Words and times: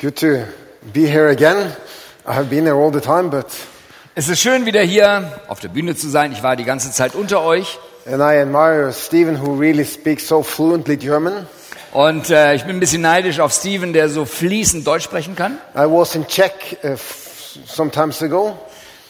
Good 0.00 0.16
to 0.16 0.44
be 0.92 1.06
here 1.06 1.28
again. 1.28 1.72
I 2.26 2.34
have 2.34 2.48
been 2.50 2.64
there 2.64 2.76
all 2.76 2.90
the 2.92 3.00
time, 3.00 3.30
but 3.30 3.46
Es 4.14 4.28
ist 4.28 4.40
schön, 4.40 4.66
wieder 4.66 4.82
hier 4.82 5.40
auf 5.48 5.60
der 5.60 5.68
Bühne 5.68 5.94
zu 5.94 6.08
sein. 6.08 6.32
Ich 6.32 6.42
war 6.42 6.56
die 6.56 6.64
ganze 6.64 6.90
Zeit 6.90 7.14
unter 7.14 7.42
euch 7.42 7.78
and 8.06 8.20
I 8.20 8.40
admire 8.40 8.92
Stephen 8.92 9.40
who 9.40 9.54
really 9.58 9.84
speaks 9.84 10.26
so 10.28 10.42
fluently 10.42 10.96
German. 10.96 11.46
und 11.92 12.30
äh, 12.30 12.54
ich 12.54 12.64
bin 12.64 12.76
ein 12.76 12.80
bisschen 12.80 13.02
neidisch 13.02 13.40
auf 13.40 13.52
Steven, 13.52 13.92
der 13.92 14.08
so 14.08 14.24
fließend 14.24 14.86
Deutsch 14.86 15.04
sprechen 15.04 15.34
kann. 15.36 15.58
I 15.74 15.80
was 15.86 16.14
in 16.14 16.26
Czech 16.26 16.78
uh, 16.84 16.88
f- 16.88 17.58
some 17.66 17.90
times 17.90 18.22
ago, 18.22 18.56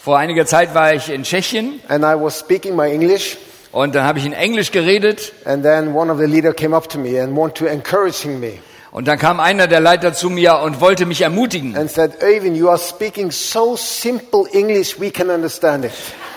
Vor 0.03 0.17
einiger 0.17 0.45
Zeit 0.45 0.73
war 0.73 0.93
ich 0.93 1.09
in 1.09 1.23
Tschechien 1.23 1.81
and 1.87 2.03
I 2.03 2.15
was 2.19 2.39
speaking 2.39 2.75
my 2.75 2.89
English, 2.91 3.37
und 3.71 3.93
dann 3.95 4.05
habe 4.05 4.19
ich 4.19 4.25
in 4.25 4.33
Englisch 4.33 4.71
geredet 4.71 5.33
and 5.45 5.63
then 5.63 5.93
one 5.95 6.11
of 6.11 6.17
the 6.19 6.25
leader 6.25 6.53
came 6.53 6.75
up 6.75 6.87
to 6.89 6.97
me 6.99 7.19
and 7.21 7.35
wanted 7.37 7.55
to 7.57 7.65
encouraging 7.67 8.39
me 8.39 8.59
und 8.91 9.07
dann 9.07 9.17
kam 9.19 9.39
einer 9.39 9.67
der 9.67 9.79
Leiter 9.79 10.13
zu 10.13 10.29
mir 10.29 10.59
und 10.59 10.81
wollte 10.81 11.05
mich 11.05 11.21
ermutigen. 11.21 11.75
and 11.77 11.91
said, 11.91 12.21
"Eyvind, 12.23 12.57
you 12.57 12.69
are 12.69 12.77
speaking 12.79 13.31
so 13.31 13.75
simple 13.77 14.45
English, 14.51 14.99
we 14.99 15.11
can 15.11 15.29
understand 15.29 15.85
it." 15.85 15.91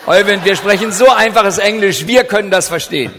Eugen, 0.06 0.44
wir 0.44 0.56
sprechen 0.56 0.90
so 0.92 1.08
einfaches 1.10 1.58
Englisch, 1.58 2.06
wir 2.06 2.24
können 2.24 2.50
das 2.50 2.68
verstehen. 2.68 3.12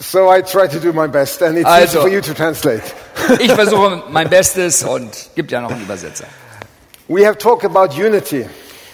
So 0.00 0.30
I 0.30 0.42
tried 0.42 0.70
to 0.72 0.78
do 0.80 0.92
my 0.92 1.06
best, 1.08 1.42
and 1.42 1.56
it's 1.56 1.66
Also- 1.66 1.84
easy 1.84 1.98
for 2.00 2.08
you 2.08 2.20
to 2.20 2.34
translate. 2.34 2.82
Ich 3.38 3.50
versuche 3.54 4.02
mein 4.10 4.28
Bestes 4.28 4.82
und 4.84 5.10
gibt 5.34 5.50
ja 5.52 5.60
noch 5.60 5.70
einen 5.70 5.82
Übersetzer. 5.82 6.24
we 7.08 7.24
have 7.26 7.38
talked 7.38 7.64
about 7.64 7.94
unity. 7.94 8.46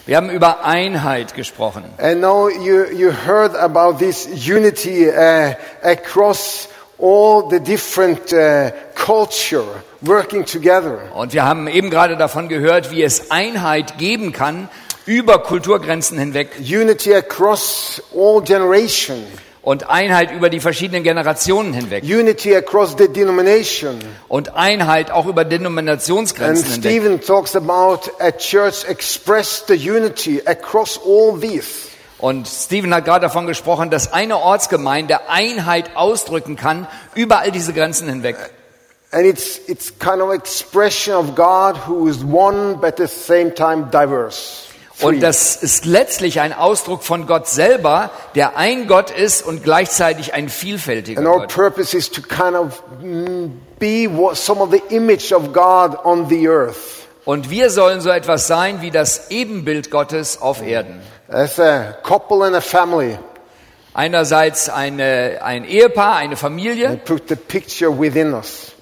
Wir 0.07 0.17
haben 0.17 0.31
über 0.31 0.65
Einheit 0.65 1.35
gesprochen. 1.35 1.85
And 1.99 2.21
now 2.21 2.49
you, 2.49 2.85
you 2.93 3.13
heard 3.27 3.55
about 3.57 3.99
this 3.99 4.27
unity 4.27 5.09
uh, 5.09 5.53
across 5.83 6.69
all 7.01 7.49
the 7.51 7.61
different 7.61 8.33
uh, 8.33 8.71
culture 8.95 9.65
working 10.01 10.45
together. 10.45 10.99
Und 11.15 11.33
wir 11.33 11.45
haben 11.45 11.67
eben 11.69 11.91
gerade 11.91 12.17
davon 12.17 12.49
gehört, 12.49 12.91
wie 12.91 13.03
es 13.03 13.31
Einheit 13.31 13.99
geben 13.99 14.33
kann 14.33 14.69
über 15.07 15.43
Kulturgrenzen 15.43 16.19
hinweg 16.19 16.51
Unity 16.61 17.15
across 17.15 18.03
all 18.15 18.43
generation. 18.43 19.25
und 19.63 19.91
Einheit 19.91 20.33
über 20.33 20.49
die 20.49 20.61
verschiedenen 20.61 21.03
Generationen 21.03 21.75
hinweg 21.75 22.03
Unity 22.05 22.55
across 22.55 22.97
the 22.97 23.09
denomination. 23.09 23.99
und 24.29 24.55
Einheit 24.55 25.11
auch 25.11 25.27
über 25.27 25.43
And 25.43 25.53
Denominationsgrenzen 25.53 26.83
hinweg. 26.83 26.93
Stephen 26.93 27.21
talks 27.21 27.55
about 27.55 28.11
a 28.21 28.31
church 28.31 28.85
express 28.89 29.65
the 29.69 29.75
unity 29.75 30.41
across 30.47 30.99
all 31.05 31.39
these. 31.39 31.90
Und 32.21 32.47
Stephen 32.47 32.95
hat 32.95 33.07
gerade 33.07 33.23
davon 33.23 33.47
gesprochen, 33.47 33.91
dass 33.91 34.13
eine 34.13 34.39
Ortsgemeinde 34.39 35.29
Einheit 35.29 35.97
ausdrücken 35.97 36.57
kann 36.57 36.87
über 37.15 37.39
all 37.39 37.51
diese 37.51 37.73
Grenzen 37.73 38.09
hinweg. 38.09 38.37
And 39.13 39.25
it's, 39.25 39.59
it's 39.67 39.93
kind 39.99 40.21
of 40.21 40.33
expression 40.33 41.15
of 41.15 41.35
God 41.35 41.77
who 41.89 42.07
is 42.07 42.23
one 42.23 42.77
but 42.77 42.85
at 42.85 42.97
the 42.99 43.09
same 43.09 43.53
time 43.53 43.89
diverse. 43.91 44.71
Und 45.01 45.21
das 45.23 45.57
ist 45.57 45.87
letztlich 45.87 46.41
ein 46.41 46.53
Ausdruck 46.53 47.03
von 47.03 47.27
Gott 47.27 47.49
selber, 47.49 48.11
der 48.35 48.57
ein 48.57 48.87
Gott 48.87 49.11
ist 49.11 49.43
und 49.45 49.65
gleichzeitig 49.65 50.35
ein 50.35 50.49
vielfältiger 50.49 51.23
Gott. 51.23 51.53
purpose 51.53 51.97
is 51.97 52.11
to 52.11 52.21
kind 52.21 52.55
of 52.55 52.83
mm, 53.03 53.49
be 53.79 54.07
what, 54.11 54.37
some 54.37 54.61
of 54.61 54.71
the 54.71 54.83
image 54.95 55.33
of 55.33 55.53
God 55.53 55.97
on 56.05 56.29
the 56.29 56.47
earth. 56.47 56.77
Und 57.25 57.51
wir 57.51 57.71
sollen 57.71 58.01
so 58.01 58.11
etwas 58.11 58.47
sein 58.47 58.83
wie 58.83 58.91
das 58.91 59.31
Ebenbild 59.31 59.91
Gottes 59.91 60.41
auf 60.41 60.63
Erden. 60.63 61.01
As 61.31 61.59
a 61.61 61.97
couple 62.03 62.43
and 62.45 62.57
a 62.57 62.61
family, 62.61 63.17
Einerseits 63.93 64.69
eine, 64.69 65.41
ein 65.43 65.65
Ehepaar, 65.65 66.17
eine 66.17 66.37
Familie 66.37 66.89
and 66.91 67.05
put 67.05 67.29
the 67.29 67.35
picture 67.35 67.91
within 67.91 68.35
us. 68.35 68.73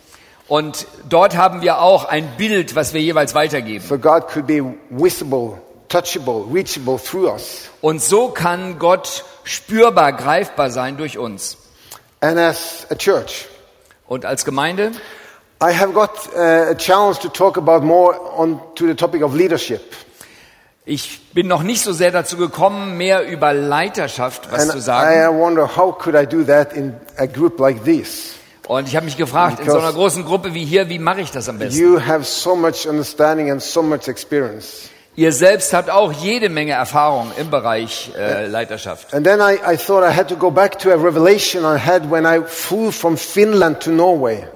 und 0.49 0.87
dort 1.09 1.37
haben 1.37 1.63
wir 1.63 1.81
auch 1.81 2.05
ein 2.05 2.37
Bild, 2.37 2.75
was 2.75 2.93
wir 2.93 3.01
jeweils 3.01 3.35
weitergeben. 3.35 3.87
So 3.87 3.99
God 3.99 4.29
could 4.29 4.47
be 4.47 4.63
visible, 4.91 5.59
touchable, 5.89 6.45
reachable 6.53 6.99
through 6.99 7.31
us. 7.31 7.71
Und 7.81 8.03
so 8.03 8.29
kann 8.29 8.79
Gott 8.79 9.25
spürbar, 9.45 10.13
greifbar 10.13 10.71
sein 10.71 10.99
durch 10.99 11.17
uns. 11.17 11.57
And 12.21 12.39
as 12.39 12.87
a 12.91 12.95
church, 12.95 13.47
Und 14.07 14.25
als 14.25 14.45
Gemeinde 14.45 14.93
I 15.63 15.73
have 15.73 15.93
got 15.93 16.11
uh, 16.37 16.71
a 16.71 16.75
challenge 16.75 17.19
to 17.21 17.29
talk 17.29 17.57
about 17.57 17.85
more 17.85 18.15
on 18.37 18.61
to 18.75 18.87
the 18.87 18.95
topic 18.95 19.23
of 19.23 19.35
leadership. 19.35 19.81
Ich 20.91 21.21
bin 21.35 21.49
noch 21.49 21.63
nicht 21.63 21.83
so 21.83 21.93
sehr 21.93 22.11
dazu 22.11 22.39
gekommen, 22.39 22.97
mehr 22.97 23.29
über 23.29 23.53
Leiterschaft 23.53 24.51
was 24.51 24.63
And 24.63 24.71
zu 24.73 24.79
I 24.79 24.81
sagen. 24.81 25.39
wonder 25.39 25.77
how 25.77 25.93
could 25.93 26.15
I 26.15 26.25
do 26.27 26.43
that 26.45 26.73
in 26.73 26.95
a 27.19 27.27
group 27.27 27.61
like 27.61 27.85
this? 27.85 28.37
Und 28.67 28.89
ich 28.89 28.97
habe 28.97 29.05
mich 29.05 29.19
gefragt, 29.19 29.61
in 29.61 29.69
so 29.71 29.79
einer 29.79 29.93
großen 29.93 30.25
Gruppe 30.25 30.55
wie 30.55 30.65
hier, 30.65 30.89
wie 30.89 30.99
mache 30.99 31.21
ich 31.21 31.31
das 31.31 31.47
am 31.51 31.59
besten? 31.59 31.79
You 31.79 32.01
have 32.01 32.25
so 32.25 32.57
much 32.57 32.89
understanding 32.89 33.51
and 33.51 33.63
so 33.63 33.83
much 33.83 34.09
experience. 34.09 34.89
Ihr 35.15 35.33
selbst 35.33 35.75
habt 35.75 35.91
auch 35.91 36.11
jede 36.11 36.49
Menge 36.49 36.73
Erfahrung 36.73 37.33
im 37.39 37.51
Bereich 37.51 38.11
äh, 38.17 38.47
Leiterschaft. 38.47 39.13
And 39.13 39.27
then 39.27 39.41
I, 39.41 39.59
I 39.75 39.77
thought 39.77 40.03
I 40.03 40.17
had 40.17 40.29
to 40.29 40.37
go 40.37 40.51
back 40.51 40.79
to 40.79 40.91
a 40.91 40.97
revelation 40.97 41.65
I 41.67 41.79
had 41.79 42.11
when 42.11 42.25
I 42.25 42.41
flew 42.47 42.93
from 42.93 43.19
Finland 43.19 43.81
to 43.81 43.91
Norway. 43.91 44.47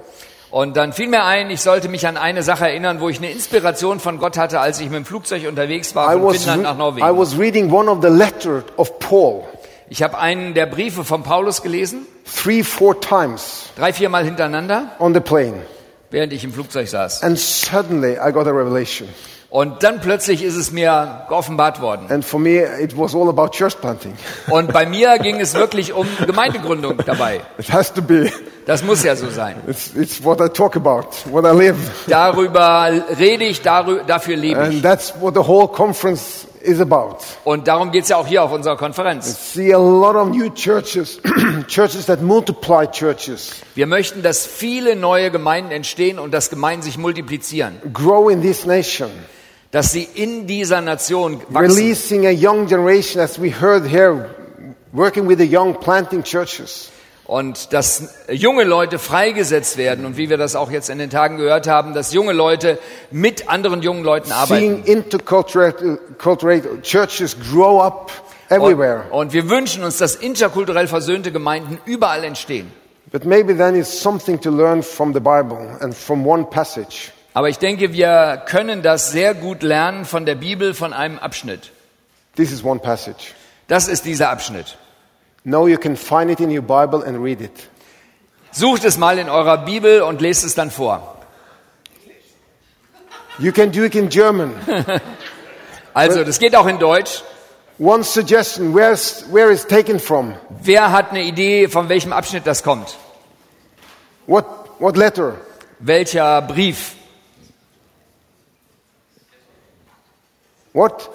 Und 0.53 0.77
dann 0.77 0.93
fiel 0.93 1.07
mir 1.07 1.23
ein, 1.23 1.49
ich 1.49 1.61
sollte 1.61 1.89
mich 1.89 2.05
an 2.05 2.15
eine 2.15 2.43
Sache 2.43 2.67
erinnern, 2.67 2.99
wo 2.99 3.09
ich 3.09 3.17
eine 3.17 3.31
Inspiration 3.31 3.99
von 3.99 4.19
Gott 4.19 4.37
hatte, 4.37 4.59
als 4.59 4.79
ich 4.79 4.85
mit 4.85 4.97
dem 4.97 5.05
Flugzeug 5.05 5.47
unterwegs 5.47 5.95
war 5.95 6.11
von 6.11 6.31
Finnland 6.35 6.61
nach 6.61 6.73
re- 6.73 6.75
I 6.75 6.77
Norwegen. 6.77 7.17
was 7.17 7.39
reading 7.39 7.71
one 7.73 7.89
of 7.89 8.03
the 8.03 8.09
letters 8.09 8.63
of 8.77 8.99
Paul 8.99 9.43
Ich 9.89 10.03
habe 10.03 10.15
einen 10.19 10.53
der 10.53 10.67
Briefe 10.67 11.03
von 11.03 11.23
Paulus 11.23 11.63
gelesen, 11.63 12.05
three, 12.25 12.61
four 12.61 13.01
times 13.01 13.71
drei, 13.75 13.93
viermal 13.93 14.25
hintereinander, 14.25 14.91
on 14.99 15.15
the 15.15 15.19
plane. 15.21 15.63
während 16.11 16.31
ich 16.33 16.43
im 16.43 16.53
Flugzeug 16.53 16.87
saß. 16.87 17.23
And 17.23 17.39
suddenly 17.39 18.13
I 18.13 18.31
got 18.31 18.45
a 18.45 18.51
revelation. 18.51 19.09
Und 19.53 19.83
dann 19.83 20.01
plötzlich 20.01 20.41
ist 20.43 20.55
es 20.55 20.71
mir 20.71 21.25
geoffenbart 21.29 21.79
worden. 21.79 22.07
And 22.09 22.25
for 22.25 22.39
me, 22.39 22.63
it 22.81 22.97
was 22.97 23.13
all 23.13 23.29
about 23.29 23.49
church 23.49 23.79
planting. 23.79 24.13
Und 24.49 24.73
bei 24.73 24.87
mir 24.87 25.15
ging 25.21 25.39
es 25.39 25.53
wirklich 25.53 25.93
um 25.93 26.07
Gemeindegründung 26.25 26.97
dabei. 27.05 27.41
It 27.59 27.71
has 27.71 27.93
to 27.93 28.01
be. 28.01 28.31
Das 28.65 28.83
muss 28.83 29.03
ja 29.03 29.15
so 29.15 29.29
sein. 29.29 29.57
It's, 29.67 29.93
it's 29.95 30.23
what 30.23 30.41
I 30.41 30.49
talk 30.49 30.75
about, 30.75 31.05
what 31.29 31.45
I 31.45 31.55
live. 31.55 31.77
Darüber 32.07 32.89
rede 33.19 33.43
ich, 33.45 33.61
darü 33.61 33.99
dafür 34.07 34.37
lebe 34.37 34.59
And 34.59 34.73
ich. 34.73 34.81
that's 34.81 35.13
what 35.21 35.35
the 35.35 35.41
whole 35.47 35.67
conference 35.67 36.47
is 36.61 36.81
about. 36.81 37.17
Und 37.43 37.67
darum 37.67 37.91
geht's 37.91 38.09
ja 38.09 38.17
auch 38.17 38.25
hier 38.25 38.41
auf 38.41 38.51
unserer 38.51 38.75
Konferenz. 38.75 39.53
See 39.53 39.71
a 39.71 39.77
lot 39.77 40.15
of 40.15 40.29
new 40.29 40.49
churches, 40.49 41.19
churches 41.67 42.07
that 42.07 42.23
multiply 42.23 42.87
churches, 42.87 43.51
Wir 43.75 43.85
möchten, 43.85 44.23
dass 44.23 44.47
viele 44.47 44.95
neue 44.95 45.29
Gemeinden 45.29 45.69
entstehen 45.69 46.17
und 46.17 46.33
dass 46.33 46.49
Gemeinden 46.49 46.81
sich 46.81 46.97
multiplizieren. 46.97 47.79
grow 47.93 48.31
in 48.31 48.41
this 48.41 48.65
nation. 48.65 49.11
Dass 49.73 49.91
sie 49.91 50.07
in 50.13 50.45
dieser 50.45 50.81
Nation 50.81 51.41
wachsen. 51.49 51.71
releasing 51.71 52.27
a 52.27 52.31
young 52.31 52.67
generation, 52.67 53.19
as 53.19 53.41
we 53.41 53.51
heard 53.51 53.83
here, 53.85 54.29
working 54.91 55.27
with 55.27 55.39
the 55.39 55.45
young, 55.45 55.73
planting 55.73 56.23
churches. 56.23 56.91
Und 57.25 57.73
dass 57.73 58.13
junge 58.29 58.65
Leute 58.65 58.99
freigesetzt 58.99 59.77
werden 59.77 60.05
und 60.05 60.15
wie 60.15 60.29
wir 60.29 60.37
das 60.37 60.55
auch 60.55 60.69
jetzt 60.69 60.91
in 60.91 60.99
den 60.99 61.09
Tagen 61.09 61.37
gehört 61.37 61.67
haben, 61.67 61.95
dass 61.95 62.13
junge 62.13 62.33
Leute 62.33 62.77
mit 63.09 63.49
anderen 63.49 63.81
jungen 63.81 64.03
Leuten 64.03 64.31
arbeiten. 64.31 64.83
Seeing 64.83 64.83
intercultural 64.83 65.73
cultural 66.19 66.61
churches 66.83 67.35
grow 67.51 67.81
up 67.81 68.11
everywhere. 68.49 69.05
Und, 69.09 69.19
und 69.19 69.33
wir 69.33 69.49
wünschen 69.49 69.83
uns, 69.83 69.97
dass 69.97 70.15
interkulturell 70.15 70.87
versöhnte 70.87 71.31
Gemeinden 71.31 71.79
überall 71.85 72.23
entstehen. 72.23 72.71
But 73.11 73.25
maybe 73.25 73.57
then 73.57 73.75
it's 73.75 74.01
something 74.01 74.39
to 74.41 74.51
learn 74.51 74.83
from 74.83 75.13
the 75.13 75.19
Bible 75.19 75.77
and 75.79 75.95
from 75.95 76.27
one 76.27 76.45
passage. 76.45 77.11
Aber 77.33 77.49
ich 77.49 77.57
denke, 77.57 77.93
wir 77.93 78.43
können 78.45 78.83
das 78.83 79.11
sehr 79.11 79.33
gut 79.33 79.63
lernen 79.63 80.05
von 80.05 80.25
der 80.25 80.35
Bibel, 80.35 80.73
von 80.73 80.93
einem 80.93 81.17
Abschnitt. 81.17 81.71
This 82.35 82.51
is 82.51 82.63
one 82.63 82.79
passage. 82.79 83.33
Das 83.67 83.87
ist 83.87 84.05
dieser 84.05 84.29
Abschnitt. 84.29 84.77
Now 85.43 85.67
you 85.67 85.77
can 85.77 85.95
find 85.95 86.29
it 86.29 86.39
in 86.39 86.49
your 86.49 86.61
Bible 86.61 87.05
and 87.05 87.23
read 87.23 87.41
it. 87.41 87.51
Sucht 88.51 88.85
es 88.85 88.97
mal 88.97 89.17
in 89.17 89.29
eurer 89.29 89.57
Bibel 89.65 90.03
und 90.03 90.21
lest 90.21 90.43
es 90.43 90.53
dann 90.53 90.69
vor. 90.69 91.17
You 93.39 93.51
can 93.51 93.71
do 93.71 93.83
it 93.83 93.95
in 93.95 94.09
German. 94.09 94.53
Also, 95.95 96.23
das 96.23 96.39
geht 96.39 96.55
auch 96.55 96.65
in 96.65 96.79
Deutsch. 96.79 97.21
One 97.77 98.03
suggestion, 98.03 98.73
where's, 98.73 99.25
where 99.31 99.51
is 99.51 99.65
taken 99.67 99.99
from? 99.99 100.33
Wer 100.49 100.91
hat 100.91 101.11
eine 101.11 101.21
Idee, 101.21 101.67
von 101.67 101.87
welchem 101.87 102.13
Abschnitt 102.13 102.47
das 102.47 102.63
kommt? 102.63 102.97
What, 104.25 104.45
what 104.79 104.97
letter? 104.97 105.35
Welcher 105.79 106.41
Brief? 106.41 106.95
What? 110.73 111.09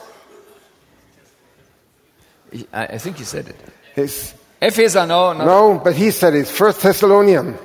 I 2.72 2.86
I 2.94 2.98
think 2.98 3.18
you 3.18 3.24
said 3.24 3.48
it. 3.48 3.56
His, 3.94 4.34
Epheser, 4.60 5.06
no, 5.06 5.32
no. 5.32 5.44
no, 5.44 5.80
but 5.82 5.94
he 5.94 6.10
said 6.10 6.34
it. 6.34 6.46
First 6.46 6.80
Thessalonian. 6.80 7.58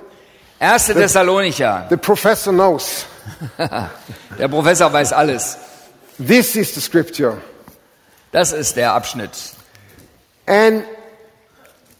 1. 0.59 0.79
Thessalonicher. 0.95 1.89
The 1.89 1.97
professor 1.97 2.51
knows. 2.51 3.05
Der 4.37 4.47
Professor 4.47 4.91
weiß 4.91 5.13
alles. 5.13 5.57
This 6.17 6.55
is 6.55 6.73
the 6.73 6.81
scripture. 6.81 7.37
Das 8.31 8.51
ist 8.53 8.75
der 8.75 8.93
Abschnitt. 8.93 9.31
And 10.47 10.85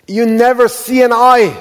you 0.07 0.25
never 0.25 0.67
see 0.67 1.03
an 1.03 1.11
eye 1.11 1.53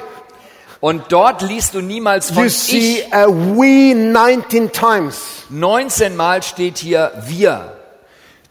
Und 0.80 1.12
dort 1.12 1.42
liest 1.42 1.74
du 1.74 1.80
niemals 1.80 2.30
von 2.32 2.44
You 2.44 2.48
see 2.48 3.00
ich. 3.00 3.14
a 3.14 3.26
we 3.28 3.94
19 3.94 4.72
times. 4.72 5.44
19 5.50 6.16
Mal 6.16 6.42
steht 6.42 6.78
hier 6.78 7.12
wir. 7.26 7.78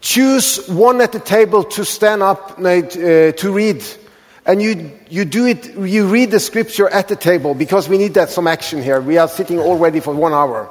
Choose 0.01 0.67
one 0.67 0.99
at 1.01 1.11
the 1.11 1.19
table 1.19 1.63
to 1.63 1.85
stand 1.85 2.23
up 2.23 2.59
uh, 2.59 3.31
to 3.31 3.51
read. 3.51 3.83
And 4.43 4.59
you, 4.59 4.91
you 5.09 5.25
do 5.25 5.45
it, 5.45 5.75
you 5.75 6.07
read 6.07 6.31
the 6.31 6.39
scripture 6.39 6.89
at 6.89 7.07
the 7.07 7.15
table 7.15 7.53
because 7.53 7.87
we 7.87 7.99
need 7.99 8.15
that 8.15 8.31
some 8.31 8.47
action 8.47 8.81
here. 8.81 8.99
We 8.99 9.19
are 9.19 9.27
sitting 9.27 9.59
already 9.59 9.99
for 9.99 10.13
one 10.15 10.33
hour. 10.33 10.69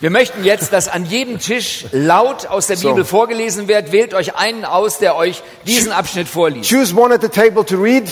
Wir 0.00 0.10
möchten 0.10 0.44
jetzt, 0.44 0.74
dass 0.74 0.88
an 0.88 1.06
jedem 1.06 1.38
Tisch 1.38 1.86
laut 1.92 2.46
aus 2.46 2.66
der 2.66 2.76
So. 2.76 2.88
Bibel 2.90 3.06
vorgelesen 3.06 3.66
wird. 3.66 3.92
Wählt 3.92 4.12
euch 4.12 4.36
einen 4.36 4.66
aus, 4.66 4.98
der 4.98 5.16
euch 5.16 5.42
diesen 5.66 5.90
Abschnitt 5.90 6.28
vorliest. 6.28 6.68
Choose 6.70 6.94
one 6.94 7.14
at 7.14 7.22
the 7.22 7.30
table 7.30 7.64
to 7.64 7.76
read. 7.76 8.04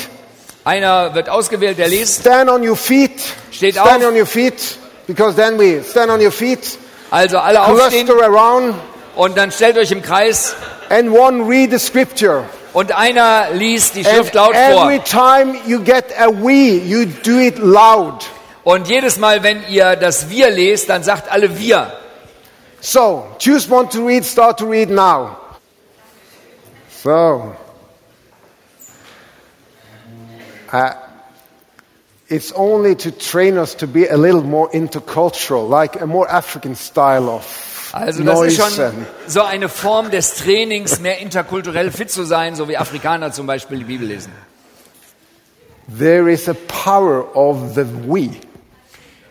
Einer 0.64 1.14
wird 1.14 1.28
ausgewählt, 1.28 1.76
der 1.76 1.88
liest. 1.88 2.22
Stand 2.22 2.48
on 2.48 2.66
your 2.66 2.76
feet. 2.76 3.20
Steht 3.50 3.74
stand 3.74 4.02
auf. 4.02 4.10
on 4.10 4.16
your 4.16 4.24
feet. 4.24 4.78
Because 5.06 5.36
then 5.36 5.58
we 5.58 5.82
stand 5.82 6.10
on 6.10 6.22
your 6.22 6.32
feet. 6.32 6.78
Also 7.10 7.36
alle 7.36 7.62
aufstehen 7.62 8.06
Cluster 8.06 8.24
around. 8.24 8.74
Und 9.16 9.36
dann 9.36 9.50
stellt 9.50 9.76
euch 9.76 9.90
im 9.90 10.02
Kreis 10.02 10.54
And 10.90 11.10
one 11.10 11.48
read 11.48 11.70
the 11.70 11.78
scripture. 11.78 12.44
und 12.72 12.92
einer 12.92 13.50
liest 13.52 13.94
die 13.96 14.04
And 14.06 14.16
Schrift 14.16 14.34
laut 14.34 14.54
vor. 14.54 14.84
every 14.84 14.98
time 15.00 15.56
you 15.66 15.80
get 15.80 16.06
a 16.18 16.28
we, 16.28 16.76
you 16.78 17.06
do 17.06 17.38
it 17.38 17.58
loud. 17.58 18.26
Und 18.64 18.88
jedes 18.88 19.18
Mal, 19.18 19.42
wenn 19.42 19.62
ihr 19.68 19.94
das 19.96 20.30
Wir 20.30 20.50
lest, 20.50 20.88
dann 20.88 21.02
sagt 21.02 21.30
alle 21.30 21.58
Wir. 21.58 21.92
So, 22.80 23.24
choose 23.38 23.70
one 23.70 23.88
to 23.90 24.04
read, 24.06 24.24
start 24.24 24.58
to 24.58 24.66
read 24.66 24.90
now. 24.90 25.36
So, 27.02 27.54
uh, 30.72 30.90
it's 32.28 32.52
only 32.52 32.94
to 32.96 33.10
train 33.10 33.58
us 33.58 33.74
to 33.76 33.86
be 33.86 34.06
a 34.08 34.16
little 34.16 34.42
more 34.42 34.70
intercultural, 34.72 35.68
like 35.68 36.00
a 36.00 36.06
more 36.06 36.26
African 36.28 36.74
style 36.74 37.28
of 37.28 37.44
Also 37.94 38.24
das 38.24 38.40
ist 38.40 38.58
noise. 38.58 38.72
schon 38.76 39.06
so 39.28 39.42
eine 39.42 39.68
Form 39.68 40.10
des 40.10 40.34
Trainings, 40.34 40.98
mehr 40.98 41.20
interkulturell 41.20 41.92
fit 41.92 42.10
zu 42.10 42.24
sein, 42.24 42.56
so 42.56 42.68
wie 42.68 42.76
Afrikaner 42.76 43.30
zum 43.30 43.46
Beispiel 43.46 43.78
die 43.78 43.84
Bibel 43.84 44.08
lesen. 44.08 44.32
there 45.86 46.28
is 46.28 46.48
a 46.48 46.54
power 46.54 47.24
of 47.36 47.74
the 47.74 47.84
we. 47.84 48.30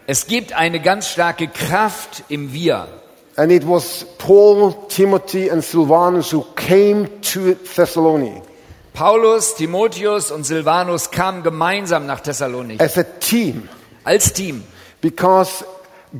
Es 0.07 0.27
gibt 0.27 0.54
eine 0.54 0.80
ganz 0.80 1.10
starke 1.10 1.48
Kraft 1.48 2.24
im 2.30 2.54
Wir. 2.54 2.88
And 3.36 3.51
it 3.51 3.68
was 3.68 4.06
Paul, 4.18 4.74
Timothy, 4.89 5.50
and 5.50 5.63
Silvanus 5.63 6.31
who 6.31 6.45
came 6.56 7.07
to 7.21 7.56
Thessaloniki 7.56 8.42
Paulus, 8.94 9.56
Timotheus 9.56 10.30
und 10.31 10.44
Silvanus 10.45 11.10
kamen 11.10 11.42
gemeinsam 11.42 12.06
nach 12.06 12.19
Thessalonik 12.19 12.80
as 12.80 12.98
a 12.98 13.04
team 13.04 13.68
als 14.04 14.31
Team, 14.33 14.63
because 15.01 15.65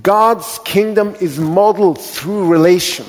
God's 0.01 0.61
kingdom 0.63 1.15
is 1.19 1.37
modeled 1.37 1.99
through 1.99 2.51
relation. 2.51 3.05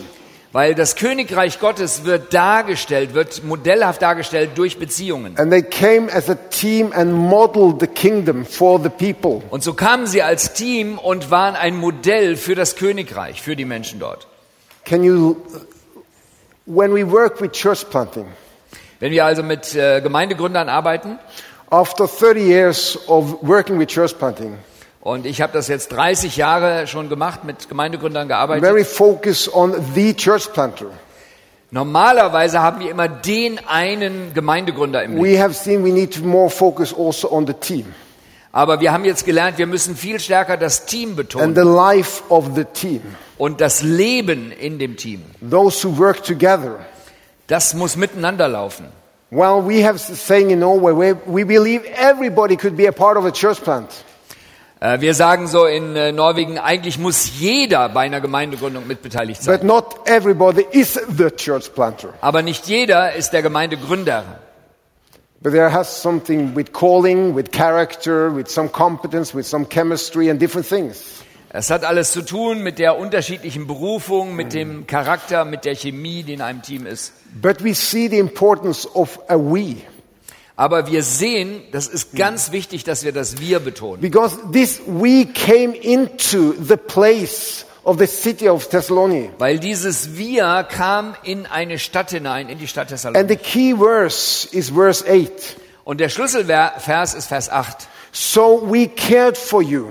weil 0.55 0.77
das 0.77 0.95
Königreich 0.95 1.59
Gottes 1.59 2.05
wird 2.05 2.33
dargestellt, 2.33 3.13
wird 3.13 3.43
modellhaft 3.43 4.01
dargestellt 4.01 4.51
durch 4.55 4.79
Beziehungen. 4.79 5.37
And 5.37 5.51
they 5.51 5.63
came 5.63 6.09
as 6.13 6.31
a 6.31 6.37
team 6.37 6.93
and 6.95 7.13
modeled 7.13 7.81
the 7.81 7.89
kingdom 7.89 8.47
for 8.47 8.81
the 8.81 8.89
people. 8.89 9.43
Und 9.51 9.65
so 9.65 9.75
kamen 9.75 10.07
sie 10.07 10.23
als 10.23 10.53
Team 10.53 10.99
und 10.99 11.33
waren 11.33 11.57
ein 11.57 11.77
Modell 11.77 12.37
für 12.37 12.55
das 12.55 12.77
Königreich, 12.77 13.43
für 13.43 13.57
die 13.57 13.65
Menschen 13.65 13.99
dort. 13.99 14.29
Can 14.85 15.03
you, 15.03 15.37
when 16.67 16.95
we 16.95 17.11
work 17.11 17.41
with 17.41 17.51
church 17.51 17.85
planting, 17.91 18.27
Wenn 19.01 19.11
wir 19.11 19.25
also 19.25 19.43
mit 19.43 19.75
äh, 19.75 20.01
Gemeindegründern 20.01 20.69
arbeiten, 20.69 21.19
after 21.69 22.07
30 22.07 22.47
years 22.47 22.99
of 23.09 23.43
working 23.43 23.77
with 23.77 23.89
church 23.89 24.17
planting, 24.17 24.57
und 25.05 25.27
ich 25.27 25.41
habe 25.41 25.53
das 25.53 25.69
jetzt 25.69 25.93
30 25.93 26.37
Jahre 26.37 26.89
schon 26.89 27.09
gemacht, 27.09 27.45
mit 27.45 27.69
Gemeindegründern 27.69 28.27
gearbeitet, 28.27 28.65
very 28.65 28.85
focused 28.85 29.55
on 29.55 29.75
the 29.95 30.15
church 30.15 30.53
planter. 30.53 30.87
normalerweise 31.71 32.61
haben 32.61 32.81
wir 32.81 32.91
immer 32.91 33.07
den 33.07 33.61
einen 33.69 34.35
Gemeindegründer 34.35 35.05
im 35.05 35.15
Blick. 35.15 35.37
We 35.37 35.41
have 35.41 35.55
seen 35.55 35.85
we 35.85 35.93
need 35.93 36.15
to 36.15 36.25
more 36.25 36.51
focus 36.51 36.93
also 36.93 37.31
on 37.31 37.47
the 37.47 37.55
team 37.55 37.95
Aber 38.51 38.81
wir 38.81 38.93
haben 38.93 39.05
jetzt 39.05 39.25
gelernt, 39.27 39.59
wir 39.59 39.67
müssen 39.67 39.97
viel 39.97 40.21
stärker 40.21 40.57
das 40.57 40.87
Team 40.87 41.11
and 41.11 41.17
betonen 41.17 41.55
the 41.57 41.63
life 41.63 42.23
of 42.29 42.51
the 42.55 42.65
team. 42.65 43.03
und 43.37 43.61
das 43.61 43.83
Leben 43.83 44.53
in 44.53 44.79
dem 44.79 44.97
Team. 44.97 45.23
Those 45.41 45.87
who 45.87 45.99
work 45.99 46.23
together. 46.23 46.79
Das 47.49 47.75
muss 47.75 47.97
miteinander 47.97 48.49
laufen. 48.49 48.87
Well, 49.31 49.67
we 49.67 49.85
have 49.85 49.99
saying 49.99 50.51
in 50.51 50.61
Norway 50.61 51.17
we 51.27 51.45
believe 51.45 51.85
everybody 51.97 52.57
could 52.57 52.77
be 52.77 52.87
a 52.87 52.93
part 52.93 53.17
of 53.17 53.25
a 53.25 53.33
church 53.33 53.61
plant. 53.61 53.91
Äh, 54.85 55.01
Wir 55.01 55.15
sagen 55.15 55.47
so 55.47 55.65
in 55.65 55.97
äh, 55.97 56.13
Norwegen, 56.13 56.59
eigentlich 56.59 56.99
muss 56.99 57.39
jeder 57.41 57.89
bei 57.89 58.03
einer 58.03 58.21
Gemeindegründung 58.21 58.87
mitbeteiligt 58.87 59.43
sein. 59.43 59.59
But 59.59 59.67
not 59.67 60.07
everybody 60.07 60.67
is 60.73 61.01
the 61.17 61.31
church 61.31 61.73
planter. 61.75 62.11
Aber 62.21 62.43
nicht 62.43 62.67
jeder 62.67 63.15
ist 63.15 63.31
der 63.31 63.41
Gemeindegründer. 63.41 64.41
But 65.41 65.53
there 65.53 65.73
has 65.73 66.03
something 66.03 66.55
with 66.55 66.73
calling, 66.73 67.35
with 67.35 67.51
character, 67.51 68.35
with 68.35 68.49
some 68.49 68.69
competence, 68.69 69.35
with 69.35 69.47
some 69.47 69.67
chemistry 69.67 70.31
and 70.31 70.41
different 70.41 70.69
things. 70.69 71.03
Es 71.49 71.71
hat 71.71 71.85
alles 71.85 72.13
zu 72.13 72.23
tun 72.23 72.63
mit 72.63 72.79
der 72.79 72.99
unterschiedlichen 72.99 73.67
Berufung, 73.67 74.37
mit 74.37 74.53
dem 74.53 74.87
Charakter, 74.87 75.47
mit 75.47 75.65
der 75.65 75.77
Chemie, 75.77 76.25
die 76.25 76.35
in 76.35 76.43
einem 76.43 76.61
Team 76.61 76.85
ist. 76.85 77.15
But 77.41 77.65
we 77.65 77.75
see 77.75 78.09
the 78.09 78.19
importance 78.19 78.87
of 78.95 79.19
a 79.29 79.37
we. 79.37 79.77
Aber 80.57 80.87
wir 80.87 81.03
sehen, 81.03 81.63
das 81.73 81.89
ist 81.89 82.15
ganz 82.15 82.53
wichtig, 82.53 82.85
dass 82.85 83.03
wir 83.05 83.13
das 83.13 83.39
Wir 83.41 83.59
betonen. 83.59 84.01
Because 84.01 84.37
this 84.53 84.81
we 84.87 85.27
came 85.27 85.75
into 85.75 86.55
the 86.63 86.77
place 86.77 87.67
of 87.83 87.99
the 87.99 88.07
city 88.07 88.49
of 88.49 88.69
Thessaloniki. 88.69 89.31
Weil 89.39 89.59
dieses 89.59 90.17
Wir 90.17 90.65
kam 90.71 91.17
in 91.25 91.47
eine 91.47 91.79
Stadt 91.81 92.11
hinein, 92.11 92.49
in 92.49 92.59
die 92.59 92.69
Stadt 92.69 92.83
And 92.85 92.91
Thessaloniki. 92.91 93.29
the 93.29 93.37
key 93.37 93.75
verse 93.77 94.47
is 94.53 94.71
verse 94.71 95.05
8. 95.09 95.57
Und 95.85 95.99
der 95.99 96.09
Schlüsselvers 96.09 97.15
ist 97.15 97.27
Vers 97.27 97.51
8. 97.51 97.89
So 98.13 98.63
we 98.71 98.87
cared 98.89 99.37
for 99.37 99.61
you 99.61 99.89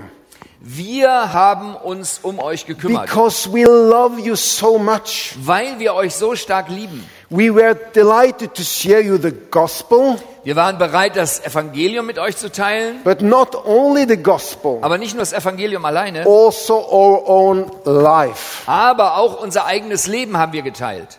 Wir 0.60 1.34
haben 1.34 1.76
uns 1.76 2.20
um 2.22 2.38
euch 2.38 2.64
gekümmert, 2.64 3.04
because 3.06 3.52
we 3.52 3.64
love 3.64 4.18
you 4.18 4.34
so 4.34 4.78
much. 4.78 5.34
weil 5.42 5.78
wir 5.78 5.92
euch 5.92 6.14
so 6.14 6.34
stark 6.34 6.70
lieben. 6.70 7.04
We 7.30 7.50
were 7.52 7.74
delighted 7.94 8.54
to 8.54 8.62
share 8.62 9.00
you 9.00 9.16
the 9.16 9.32
gospel, 9.50 10.18
Wir 10.44 10.56
waren 10.56 10.76
bereit, 10.78 11.16
das 11.16 11.44
Evangelium 11.44 12.04
mit 12.06 12.18
euch 12.18 12.36
zu 12.36 12.52
teilen, 12.52 13.02
but 13.02 13.22
not 13.22 13.54
only 13.66 14.06
the 14.06 14.16
gospel, 14.22 14.78
aber 14.82 14.98
nicht 14.98 15.14
nur 15.14 15.22
das 15.22 15.32
Evangelium 15.32 15.84
alleine, 15.86 16.20
also 16.26 16.74
our 16.86 17.26
own 17.26 17.70
life. 17.84 18.62
aber 18.70 19.16
auch 19.16 19.40
unser 19.40 19.64
eigenes 19.64 20.06
Leben 20.06 20.36
haben 20.36 20.52
wir 20.52 20.62
geteilt. 20.62 21.18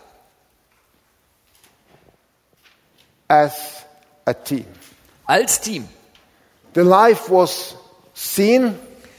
as 3.28 3.84
a 4.24 4.32
team. 4.32 4.64
Als 5.26 5.60
Team. 5.60 5.88
The 6.74 6.82
life 6.82 7.28
was 7.30 7.74
seen 8.14 8.78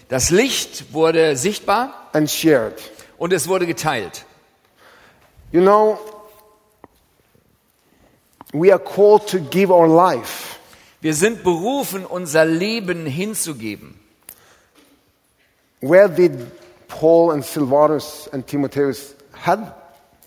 Das 0.09 0.29
Licht 0.29 0.93
wurde 0.93 1.35
sichtbar 1.35 1.93
and 2.13 2.29
shared. 2.29 2.75
und 3.17 3.33
es 3.33 3.49
wurde 3.49 3.65
geteilt. 3.65 4.23
You 5.51 5.61
know, 5.61 5.99
we 8.53 8.71
are 8.71 8.79
called 8.79 9.27
to 9.27 9.39
give 9.39 9.71
our 9.71 9.87
life. 9.87 10.59
Wir 11.01 11.13
sind 11.13 11.43
berufen, 11.43 12.05
unser 12.05 12.45
Leben 12.45 13.05
hinzugeben. 13.05 13.95
Where 15.79 16.09
did 16.09 16.51
Paul 16.87 17.31
and 17.31 17.45
Silvanus 17.45 18.27
and 18.31 18.47
Timotheus 18.47 19.15
had, 19.31 19.73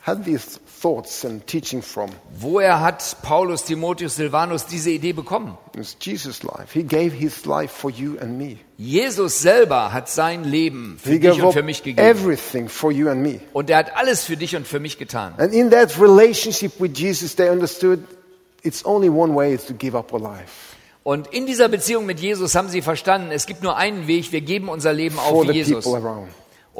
had 0.02 0.24
these 0.24 0.58
thoughts 0.80 1.24
and 1.24 1.46
teaching 1.46 1.82
from? 1.82 2.10
Woher 2.40 2.80
hat 2.80 3.16
Paulus, 3.22 3.64
Timotheus, 3.64 4.16
Silvanus 4.16 4.64
diese 4.66 4.90
Idee 4.90 5.12
bekommen? 5.12 5.56
It's 5.76 5.96
Jesus' 6.00 6.42
life. 6.42 6.72
He 6.72 6.82
gave 6.82 7.12
his 7.12 7.44
life 7.46 7.70
for 7.72 7.90
you 7.90 8.16
and 8.20 8.38
me. 8.38 8.56
Jesus 8.78 9.40
selber 9.40 9.92
hat 9.92 10.08
sein 10.08 10.44
Leben 10.44 10.98
für 11.02 11.10
He 11.12 11.18
dich 11.20 11.42
und 11.42 11.52
für 11.52 11.62
mich 11.62 11.82
gegeben. 11.82 12.06
everything 12.06 12.68
for 12.68 12.90
you 12.90 13.08
and 13.10 13.22
me. 13.22 13.40
Und 13.52 13.68
er 13.68 13.78
hat 13.78 13.96
alles 13.96 14.24
für 14.24 14.36
dich 14.36 14.56
und 14.56 14.66
für 14.66 14.80
mich 14.80 14.96
getan. 14.98 15.34
And 15.38 15.52
in 15.52 15.70
that 15.70 16.00
relationship 16.00 16.72
with 16.80 16.92
Jesus, 16.96 17.34
they 17.36 17.50
understood 17.50 18.00
it's 18.62 18.84
only 18.84 19.08
one 19.10 19.34
way 19.34 19.54
is 19.54 19.64
to 19.66 19.74
give 19.74 19.96
up 19.96 20.12
our 20.12 20.20
life 20.20 20.76
Und 21.02 21.28
in 21.28 21.46
dieser 21.46 21.68
Beziehung 21.68 22.04
mit 22.06 22.20
Jesus 22.20 22.54
haben 22.54 22.68
sie 22.68 22.82
verstanden, 22.82 23.30
es 23.32 23.46
gibt 23.46 23.62
nur 23.62 23.76
einen 23.76 24.06
Weg, 24.06 24.32
wir 24.32 24.40
geben 24.42 24.68
unser 24.68 24.92
Leben 24.92 25.16
for 25.16 25.24
auf 25.42 25.46
the 25.46 25.52
Jesus. 25.52 25.84
people 25.84 25.98
around. 26.00 26.28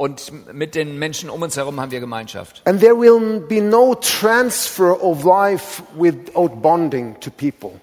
Und 0.01 0.31
mit 0.51 0.73
den 0.73 0.97
Menschen 0.97 1.29
um 1.29 1.43
uns 1.43 1.55
herum 1.57 1.79
haben 1.79 1.91
wir 1.91 1.99
Gemeinschaft. 1.99 2.63
And 2.65 2.79
there 2.79 2.95
will 2.99 3.39
be 3.39 3.61
no 3.61 3.93
transfer 3.93 4.99
of 4.99 5.23
life 5.23 5.83
without 5.95 6.59
bonding 6.59 7.19
to 7.19 7.29
people. 7.29 7.79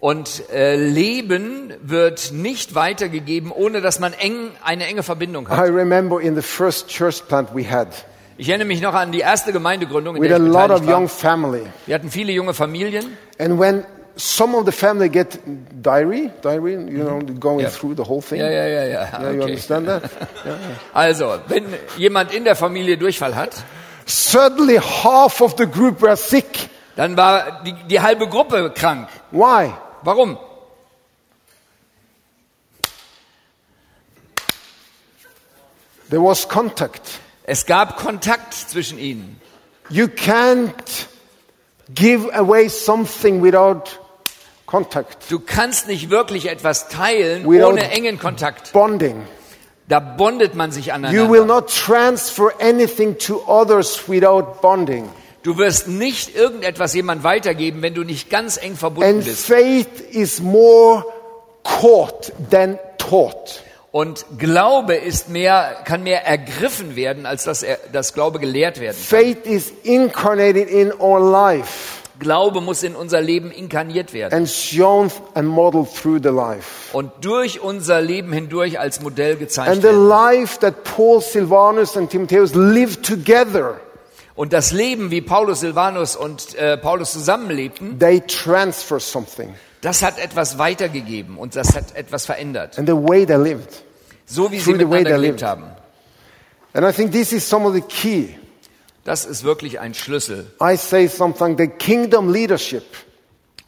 Und 0.00 0.50
äh, 0.52 0.76
Leben 0.76 1.72
wird 1.80 2.32
nicht 2.32 2.74
weitergegeben, 2.74 3.52
ohne 3.52 3.80
dass 3.80 4.00
man 4.00 4.12
eng, 4.12 4.50
eine 4.62 4.84
enge 4.84 5.02
Verbindung 5.02 5.46
I 5.46 5.52
hat. 5.52 5.70
remember 5.70 6.20
in 6.20 6.34
the 6.34 6.42
first 6.42 6.88
church 6.88 7.26
plant 7.26 7.54
we 7.54 7.66
had, 7.66 7.88
Ich 8.36 8.50
erinnere 8.50 8.68
mich 8.68 8.82
noch 8.82 8.92
an 8.92 9.10
die 9.10 9.20
erste 9.20 9.50
Gemeindegründung, 9.50 10.16
in 10.16 10.22
with 10.22 10.28
der 10.28 10.40
a 10.40 10.44
ich 10.44 10.52
lot 10.52 10.70
of 10.70 10.86
young 10.86 11.08
family. 11.08 11.62
Wir 11.86 11.94
hatten 11.94 12.10
viele 12.10 12.32
junge 12.32 12.52
Familien. 12.52 13.16
And 13.38 13.58
when 13.58 13.86
some 14.16 14.54
of 14.54 14.64
the 14.66 14.72
family 14.72 15.08
get 15.08 15.38
diary, 15.82 16.30
diary, 16.42 16.72
you 16.72 17.02
know, 17.04 17.20
going 17.38 17.60
Yeah. 17.60 17.70
through 17.70 17.94
the 17.96 18.04
whole 18.08 18.20
thing. 18.22 18.40
Ja, 18.40 18.48
ja, 18.50 18.66
ja. 18.66 18.84
Yeah, 18.84 19.20
you 19.20 19.28
Okay. 19.28 19.42
understand 19.44 19.86
that? 19.88 20.02
Also, 20.94 21.38
wenn 21.48 21.64
jemand 21.96 22.32
in 22.32 22.44
der 22.44 22.56
Familie 22.56 22.96
Durchfall 22.98 23.34
hat, 23.34 23.50
Suddenly, 24.06 24.78
half 24.78 25.40
of 25.40 25.54
the 25.56 25.66
group 25.66 26.00
were 26.02 26.16
sick. 26.16 26.68
dann 26.96 27.16
war 27.16 27.62
die, 27.64 27.74
die 27.88 28.00
halbe 28.00 28.26
Gruppe 28.28 28.72
krank. 28.74 29.08
Why? 29.30 29.72
Warum? 30.02 30.36
There 36.08 36.20
was 36.22 36.48
contact. 36.48 37.20
Es 37.44 37.66
gab 37.66 37.96
Kontakt 37.96 38.54
zwischen 38.54 38.98
ihnen. 38.98 39.40
You 39.88 40.06
can't 40.08 41.08
give 41.94 42.28
away 42.34 42.68
something 42.68 43.42
without 43.42 44.00
contact, 44.66 45.30
Du 45.30 45.40
kannst 45.40 45.88
nicht 45.88 46.10
wirklich 46.10 46.48
etwas 46.48 46.88
teilen 46.88 47.44
Without- 47.46 47.72
ohne 47.72 47.90
engen 47.90 48.18
Kontakt. 48.18 48.72
bonding. 48.72 49.26
Da 49.88 49.98
bondet 49.98 50.54
man 50.54 50.70
sich 50.70 50.86
You 50.86 50.92
will 50.94 51.04
aneinander. 51.06 51.44
not 51.46 51.68
transfer 51.68 52.52
anything 52.60 53.18
to 53.18 53.42
others 53.48 54.08
without 54.08 54.60
bonding. 54.62 55.08
Du 55.42 55.56
wirst 55.58 55.88
nicht 55.88 56.36
irgendetwas 56.36 56.94
jemand 56.94 57.24
weitergeben, 57.24 57.82
wenn 57.82 57.94
du 57.94 58.04
nicht 58.04 58.30
ganz 58.30 58.56
eng 58.56 58.76
verbunden 58.76 59.10
And 59.16 59.24
bist. 59.24 59.46
faith 59.46 60.00
is 60.12 60.40
more 60.40 61.04
caught 61.64 62.32
than 62.50 62.78
taught. 62.98 63.62
Und 63.92 64.24
Glaube 64.38 64.94
ist 64.94 65.28
mehr, 65.30 65.76
kann 65.84 66.04
mehr 66.04 66.24
ergriffen 66.24 66.94
werden, 66.94 67.26
als 67.26 67.44
dass 67.44 67.62
er, 67.64 67.78
das 67.92 68.14
Glaube 68.14 68.38
gelehrt 68.38 68.78
werden. 68.78 68.96
kann. 68.96 69.18
Faith 69.20 69.46
is 69.46 69.72
incarnated 69.82 70.68
in 70.68 70.92
our 71.00 71.18
life 71.20 71.96
Glaube 72.20 72.60
muss 72.60 72.82
in 72.82 72.94
unser 72.96 73.22
Leben 73.22 73.50
inkarniert 73.50 74.12
werden 74.12 74.34
and 74.34 74.46
shown 74.48 75.10
and 75.34 75.48
modeled 75.48 75.88
through 75.94 76.20
the 76.22 76.28
life. 76.28 76.94
und 76.94 77.10
durch 77.22 77.60
unser 77.62 78.02
Leben 78.02 78.30
hindurch 78.34 78.78
als 78.78 79.00
Modell 79.00 79.36
gezeigt 79.36 79.70
And 79.70 79.80
the 79.80 79.88
werden. 79.88 80.08
life 80.08 80.58
that 80.60 80.84
Paul, 80.84 81.22
Silvanus, 81.22 81.96
and 81.96 82.10
Timotheus 82.10 82.54
lived 82.54 83.04
together, 83.06 83.80
Und 84.36 84.52
das 84.52 84.70
Leben, 84.72 85.10
wie 85.10 85.22
Paulus 85.22 85.60
Silvanus 85.60 86.14
und 86.14 86.54
äh, 86.56 86.76
Paulus 86.76 87.12
zusammenlebten, 87.12 87.98
they 87.98 88.20
transfer 88.20 89.00
something. 89.00 89.54
Das 89.80 90.02
hat 90.02 90.18
etwas 90.18 90.58
weitergegeben 90.58 91.36
und 91.38 91.56
das 91.56 91.74
hat 91.74 91.94
etwas 91.96 92.26
verändert. 92.26 92.78
And 92.78 92.88
the 92.88 92.94
way 92.94 93.24
they 93.26 93.36
lived. 93.36 93.82
So 94.26 94.50
wie 94.52 94.60
sie 94.60 94.72
miteinander 94.72 95.10
gelebt 95.12 95.40
lived. 95.40 95.42
haben. 95.42 95.64
And 96.72 96.86
I 96.86 96.92
think 96.92 97.12
this 97.12 97.32
is 97.32 97.48
some 97.48 97.66
of 97.66 97.74
the 97.74 97.80
key. 97.80 98.34
Das 99.04 99.24
ist 99.24 99.44
wirklich 99.44 99.80
ein 99.80 99.94
Schlüssel. 99.94 100.46
I 100.62 100.76
say 100.76 101.08
something, 101.08 101.56
the 101.56 101.66
kingdom 101.68 102.32
leadership 102.32 102.84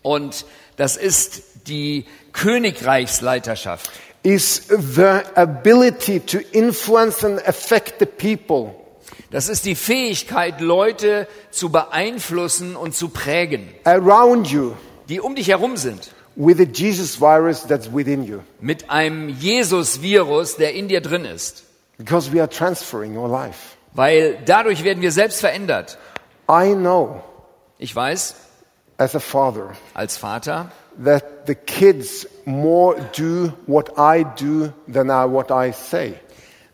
Und 0.02 0.44
das 0.76 0.96
ist 0.96 1.42
die 1.66 2.06
Königreichsleiterschaft. 2.32 3.90
is 4.24 4.66
the 4.68 5.22
ability 5.34 6.20
to 6.20 6.38
influence 6.52 7.24
and 7.24 7.40
affect 7.48 7.98
the 7.98 8.06
people 8.06 8.74
Das 9.30 9.48
ist 9.48 9.64
die 9.64 9.74
Fähigkeit, 9.74 10.60
Leute 10.60 11.26
zu 11.50 11.70
beeinflussen 11.70 12.76
und 12.76 12.94
zu 12.94 13.08
prägen, 13.08 13.68
around 13.84 14.46
you 14.48 14.72
die 15.08 15.20
um 15.20 15.34
dich 15.34 15.48
herum 15.48 15.76
sind. 15.76 16.10
with 16.34 16.56
the 16.56 16.64
Jesus 16.64 17.20
virus 17.20 17.62
that's 17.62 17.92
within 17.92 18.24
you. 18.24 18.40
Mit 18.60 18.88
einem 18.90 19.28
Jesus-Virus, 19.28 20.56
der 20.56 20.74
in 20.74 20.88
dir 20.88 21.00
drin 21.02 21.24
ist. 21.26 21.64
Because 21.98 22.32
we 22.32 22.40
are 22.40 22.48
transferring 22.48 23.16
our 23.18 23.28
life. 23.28 23.76
Weil 23.92 24.38
dadurch 24.46 24.82
werden 24.82 25.02
wir 25.02 25.12
selbst 25.12 25.40
verändert. 25.40 25.98
I 26.50 26.74
know 26.74 27.22
Ich 27.78 27.94
weiß, 27.94 28.34
as 28.96 29.14
a 29.14 29.20
father 29.20 29.72
als 29.94 30.16
Vater, 30.16 30.70
that 31.04 31.46
the 31.46 31.54
kids 31.54 32.26
more 32.44 32.96
do 33.16 33.52
what 33.66 33.90
I 33.98 34.24
do 34.24 34.72
than 34.90 35.08
I, 35.10 35.30
what 35.30 35.50
I 35.50 35.72
say. 35.72 36.14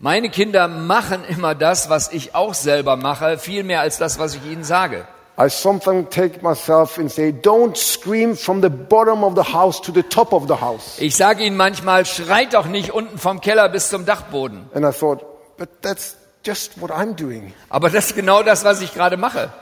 meine 0.01 0.31
Kinder 0.31 0.69
machen 0.69 1.25
immer 1.29 1.55
das, 1.57 1.91
was 1.91 2.13
ich 2.13 2.35
auch 2.35 2.55
selber 2.55 2.97
mache, 2.97 3.39
viel 3.39 3.65
mehr 3.65 3.81
als 3.81 3.99
das, 3.99 4.19
was 4.19 4.35
ich 4.37 4.45
ihnen 4.47 4.63
sage. 4.65 5.07
I 5.41 5.49
sometimes 5.49 6.09
take 6.11 6.43
myself 6.43 6.99
and 6.99 7.09
say, 7.13 7.31
don't 7.31 7.77
scream 7.77 8.35
from 8.35 8.61
the 8.61 8.69
bottom 8.71 9.23
of 9.23 9.37
the 9.37 9.45
house 9.45 9.81
to 9.83 9.93
the 9.93 10.03
top 10.03 10.33
of 10.33 10.49
the 10.49 10.57
house. 10.57 10.99
Ich 10.99 11.15
sage 11.15 11.45
ihnen 11.45 11.57
manchmal, 11.57 12.05
schreit 12.07 12.55
doch 12.55 12.67
nicht 12.67 12.93
unten 12.93 13.19
vom 13.19 13.41
Keller 13.41 13.69
bis 13.69 13.89
zum 13.89 14.05
Dachboden. 14.05 14.69
And 14.75 14.85
I 14.85 14.91
thought, 14.91 15.25
but 15.57 15.81
that's 15.81 16.17
just 16.45 16.81
what 16.81 16.91
I'm 16.91 17.15
doing. 17.15 17.53
Aber 17.69 17.89
das 17.89 18.07
ist 18.07 18.17
genau 18.17 18.43
das, 18.43 18.65
was 18.65 18.81
ich 18.81 18.93
gerade 18.93 19.17
mache. 19.17 19.53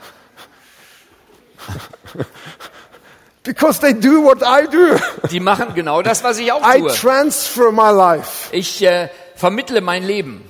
Because 3.43 3.79
they 3.79 3.93
do 3.93 4.23
what 4.23 4.41
I 4.41 4.67
do. 4.67 4.99
Die 5.29 5.39
machen 5.39 5.75
genau 5.75 6.01
das, 6.01 6.23
was 6.23 6.39
ich 6.39 6.51
auch 6.51 6.61
I 6.61 6.79
tue. 6.79 6.91
transfer 6.91 7.71
my 7.71 7.91
life. 7.91 8.49
Ich 8.51 8.83
äh, 8.83 9.09
vermittle 9.35 9.81
mein 9.81 10.03
Leben. 10.03 10.43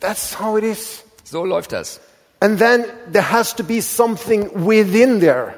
That's 0.00 0.38
how 0.38 0.58
it 0.58 0.64
is. 0.64 1.04
So 1.24 1.44
läuft 1.44 1.72
das. 1.72 2.00
And 2.44 2.58
then 2.58 2.84
there 3.10 3.22
has 3.22 3.54
to 3.54 3.62
be 3.64 3.80
something 3.80 4.66
within 4.66 5.18
there, 5.20 5.54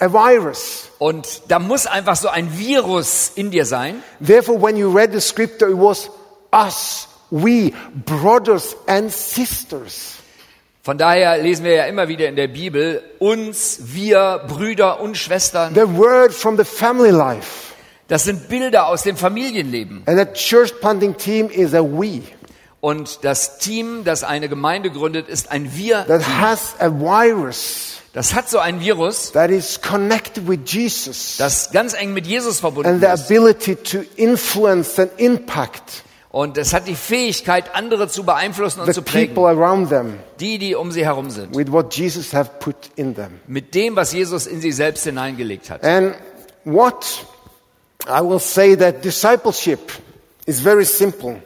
a 0.00 0.08
virus. 0.08 0.90
Und 0.98 1.42
da 1.48 1.58
muss 1.58 1.86
einfach 1.86 2.16
so 2.16 2.28
ein 2.28 2.48
Virus 2.58 3.32
in 3.34 3.50
dir 3.50 3.66
sein. 3.66 4.02
Therefore, 4.26 4.58
when 4.58 4.78
you 4.78 4.90
read 4.90 5.12
the 5.12 5.20
scripture, 5.20 5.68
it 5.68 5.76
was 5.76 6.08
us, 6.50 7.08
we, 7.30 7.74
brothers 8.06 8.74
and 8.86 9.12
sisters. 9.12 10.14
Von 10.82 10.96
daher 10.96 11.36
lesen 11.42 11.62
wir 11.66 11.74
ja 11.74 11.84
immer 11.84 12.08
wieder 12.08 12.26
in 12.26 12.36
der 12.36 12.48
Bibel 12.48 13.02
uns, 13.18 13.80
wir, 13.92 14.46
Brüder 14.48 15.00
und 15.00 15.18
Schwestern. 15.18 15.74
The 15.74 15.94
word 15.94 16.32
from 16.32 16.56
the 16.56 16.64
family 16.64 17.10
life. 17.10 17.74
Das 18.08 18.24
sind 18.24 18.48
Bilder 18.48 18.86
aus 18.86 19.02
dem 19.02 19.18
Familienleben. 19.18 20.04
And 20.06 20.18
the 20.18 20.32
church 20.32 20.72
planting 20.80 21.14
team 21.18 21.50
is 21.50 21.74
a 21.74 21.82
we 21.82 22.22
Und 22.84 23.20
das 23.24 23.56
Team, 23.56 24.04
das 24.04 24.24
eine 24.24 24.50
Gemeinde 24.50 24.90
gründet, 24.90 25.26
ist 25.30 25.50
ein 25.50 25.74
Wir. 25.74 26.04
that 26.06 26.22
has 26.38 26.74
a 26.80 26.90
virus 26.90 27.92
Das 28.12 28.34
hat 28.34 28.50
so 28.50 28.58
ein 28.58 28.78
Virus, 28.80 29.32
that 29.32 29.50
is 29.50 29.80
connected 29.80 30.46
with 30.46 30.60
Jesus 30.66 31.36
das 31.38 31.70
ganz 31.72 31.94
eng 31.94 32.12
mit 32.12 32.26
Jesus 32.26 32.60
verbunden 32.60 32.90
and 32.90 33.00
the 33.02 33.08
ist. 33.08 33.24
ability 33.30 33.74
to 33.76 34.04
influence 34.16 34.98
and 34.98 35.10
impact 35.16 36.04
Und 36.30 36.58
es 36.58 36.74
hat 36.74 36.86
die 36.86 36.94
Fähigkeit, 36.94 37.74
andere 37.74 38.08
zu 38.08 38.22
beeinflussen 38.24 38.80
und 38.80 38.86
the 38.86 38.92
zu 38.92 39.02
prägen. 39.02 39.34
people 39.34 39.48
around 39.48 39.88
them 39.88 40.18
Die, 40.38 40.58
die 40.58 40.74
um 40.74 40.92
sie 40.92 41.06
herum 41.06 41.30
sind. 41.30 41.56
with 41.56 41.72
what 41.72 41.94
Jesus 41.96 42.34
have 42.34 42.50
put 42.60 42.76
in 42.96 43.14
them. 43.14 43.40
Mit 43.46 43.74
dem, 43.74 43.96
was 43.96 44.12
Jesus 44.12 44.46
in 44.46 44.60
sie 44.60 44.72
selbst 44.72 45.04
hineingelegt 45.04 45.70
hat. 45.70 45.82
And 45.84 46.14
what 46.64 47.24
I 48.06 48.20
will 48.20 48.38
say 48.40 48.76
that 48.76 49.02
discipleship 49.04 49.80
is 50.44 50.60
very 50.60 50.84
simple. 50.84 51.40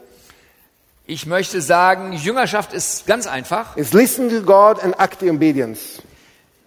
Ich 1.11 1.25
möchte 1.25 1.63
sagen, 1.63 2.13
Jüngerschaft 2.13 2.75
ist 2.75 3.07
ganz 3.07 3.27
einfach. 3.27 3.79
It's 3.79 3.95
listen 3.95 4.29
to 4.29 4.43
God 4.43 4.79
and 4.85 4.95
act 5.01 5.23
in 5.23 5.37
obedience. 5.37 6.03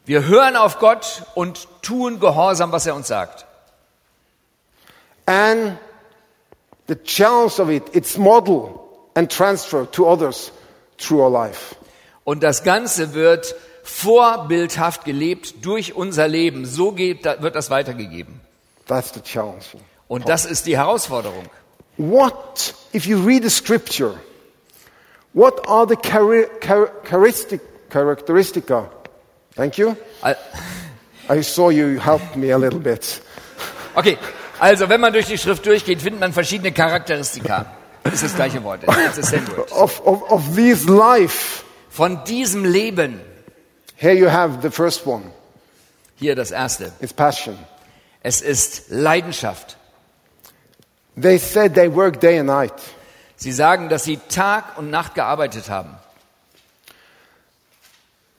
Wir 0.06 0.26
hören 0.26 0.56
auf 0.56 0.80
Gott 0.80 1.22
und 1.36 1.68
tun 1.84 2.20
Gehorsam, 2.20 2.72
was 2.72 2.88
er 2.88 2.96
uns 2.96 3.08
sagt. 3.08 3.46
And 5.28 5.78
the 6.88 6.96
challenge 6.96 7.60
of 7.60 7.70
it, 7.70 7.84
it's 7.94 8.18
model 8.18 8.80
and 9.14 9.32
transfer 9.32 9.86
to 9.92 10.08
others 10.08 10.52
through 10.98 11.22
our 11.22 11.30
life. 11.30 11.76
Und 12.24 12.42
das 12.42 12.64
Ganze 12.64 13.14
wird 13.14 13.54
vorbildhaft 13.84 15.06
gelebt 15.06 15.64
durch 15.64 15.94
unser 15.94 16.28
Leben. 16.28 16.66
So 16.66 16.94
geht, 16.94 17.26
wird 17.26 17.56
das 17.56 17.70
weitergegeben. 17.70 18.42
That's 18.88 19.14
the 19.14 19.22
challenge. 19.22 19.66
Und 20.08 20.28
das 20.28 20.46
ist 20.46 20.66
die 20.66 20.78
Herausforderung. 20.78 21.46
What, 21.98 22.74
if 22.92 23.06
you 23.06 23.24
read 23.24 23.44
the 23.44 23.52
scripture, 23.52 24.16
what 25.34 25.60
are 25.68 25.86
the 25.86 25.96
chari- 25.96 26.50
char- 26.62 26.92
charistic, 27.04 27.62
characteristica? 27.90 28.90
Thank 29.56 29.78
you. 29.78 29.96
Al- 30.24 30.36
I 31.30 31.42
saw 31.42 31.70
you 31.70 32.00
helped 32.00 32.36
me 32.36 32.52
a 32.52 32.58
little 32.58 32.80
bit. 32.80 33.22
Okay, 33.96 34.18
also 34.60 34.88
wenn 34.90 35.00
man 35.02 35.14
durch 35.14 35.28
die 35.28 35.38
Schrift 35.38 35.66
durchgeht, 35.66 36.02
findet 36.02 36.20
man 36.20 36.34
verschiedene 36.34 36.72
Charakteristika. 36.72 37.66
Das 38.04 38.14
ist 38.16 38.24
das 38.24 38.36
gleiche 38.36 38.64
Wort. 38.64 38.84
It's 38.84 39.16
the 39.16 39.24
same 39.24 39.48
word. 39.56 39.72
Of, 39.72 40.02
of, 40.06 40.24
of 40.32 40.56
this 40.56 40.88
life, 40.88 41.64
Von 41.90 42.24
diesem 42.26 42.64
Leben. 42.66 43.22
here 43.96 44.14
you 44.14 44.28
have 44.30 44.62
the 44.62 44.72
first 44.72 45.06
one. 45.06 45.24
Hier 46.16 46.36
das 46.36 46.52
erste. 46.52 46.92
It's 47.02 47.14
passion. 47.14 47.58
Es 48.24 48.42
ist 48.42 48.86
Leidenschaft. 48.90 49.78
They 51.16 51.38
said 51.38 51.76
they 51.76 51.88
work 51.94 52.20
day 52.22 52.38
and 52.40 52.48
night. 52.48 52.74
Sie 53.42 53.52
sagen, 53.52 53.90
dass 53.90 54.04
sie 54.04 54.18
Tag 54.30 54.78
und 54.78 54.92
Nacht 54.92 55.16
gearbeitet 55.16 55.68
haben. 55.68 55.96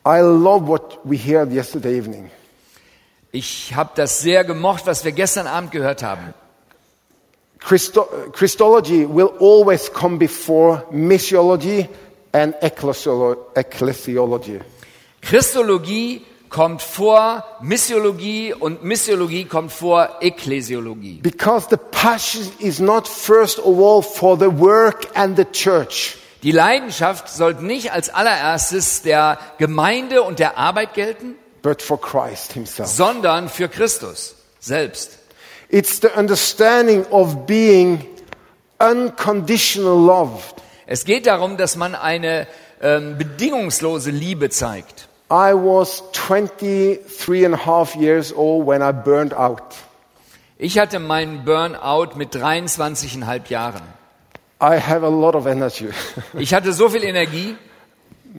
I 0.06 0.20
love 0.20 0.68
what 0.68 1.00
we 1.02 1.16
heard 1.18 1.50
yesterday 1.50 1.98
evening. 1.98 2.30
Ich 3.32 3.74
habe 3.74 3.90
das 3.96 4.20
sehr 4.20 4.44
gemocht, 4.44 4.86
was 4.86 5.04
wir 5.04 5.10
gestern 5.10 5.48
Abend 5.48 5.72
gehört 5.72 6.04
haben. 6.04 6.32
Christo- 7.58 8.08
Christology 8.30 9.04
will 9.04 9.30
always 9.40 9.92
come 9.92 10.18
before 10.18 10.84
missiology 10.92 11.88
and 12.30 12.54
ecclesiolo- 12.62 13.38
ecclesiology. 13.54 14.60
Christologie 15.20 16.24
kommt 16.52 16.82
vor 16.82 17.44
Missiologie 17.60 18.54
und 18.54 18.84
Missiologie 18.84 19.46
kommt 19.46 19.72
vor 19.72 20.18
Ekklesiologie. 20.20 21.18
Because 21.22 21.66
the 21.70 21.76
passion 21.90 22.46
is 22.58 22.78
not 22.78 23.08
first 23.08 23.58
of 23.58 23.78
all 23.78 24.02
for 24.02 24.38
the 24.38 24.60
work 24.60 25.08
and 25.14 25.36
the 25.36 25.44
church. 25.46 26.18
Die 26.42 26.52
Leidenschaft 26.52 27.28
sollte 27.28 27.64
nicht 27.64 27.92
als 27.92 28.10
allererstes 28.10 29.02
der 29.02 29.38
Gemeinde 29.58 30.22
und 30.22 30.38
der 30.38 30.58
Arbeit 30.58 30.94
gelten, 30.94 31.36
but 31.62 31.80
for 31.80 32.00
Christ 32.00 32.52
himself. 32.52 32.88
sondern 32.88 33.48
für 33.48 33.68
Christus 33.68 34.34
selbst. 34.60 35.18
It's 35.68 36.00
the 36.00 36.08
understanding 36.16 37.04
of 37.10 37.46
being 37.46 38.04
unconditional 38.78 39.96
loved. 40.04 40.56
Es 40.86 41.04
geht 41.04 41.26
darum, 41.26 41.56
dass 41.56 41.76
man 41.76 41.94
eine 41.94 42.46
ähm, 42.82 43.16
bedingungslose 43.16 44.10
Liebe 44.10 44.50
zeigt. 44.50 45.08
I 45.32 45.54
was 45.54 46.02
23 46.12 47.46
and 47.46 47.54
a 47.54 47.56
half 47.56 47.96
years 47.96 48.34
old 48.34 48.66
when 48.66 48.82
I 48.82 48.92
burned 48.92 49.32
out. 49.32 49.74
Ich 50.58 50.78
hatte 50.78 50.98
meinen 50.98 51.46
Burnout 51.46 52.16
mit 52.16 52.34
23,5 52.36 53.48
Jahren. 53.48 53.80
I 54.60 54.78
have 54.78 55.02
a 55.02 55.08
lot 55.08 55.34
of 55.34 55.46
energy. 55.46 55.88
Ich 56.34 56.52
hatte 56.52 56.74
so 56.74 56.90
viel 56.90 57.02
Energie. 57.02 57.56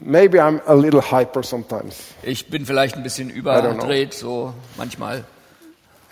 Maybe 0.04 0.40
I'm 0.40 0.60
a 0.66 0.74
little 0.74 1.02
hyper 1.02 1.42
sometimes. 1.42 1.96
Ich 2.22 2.48
bin 2.48 2.64
vielleicht 2.64 2.96
ein 2.96 3.02
bisschen 3.02 3.28
überdreht, 3.28 4.14
so 4.14 4.54
manchmal. 4.76 5.24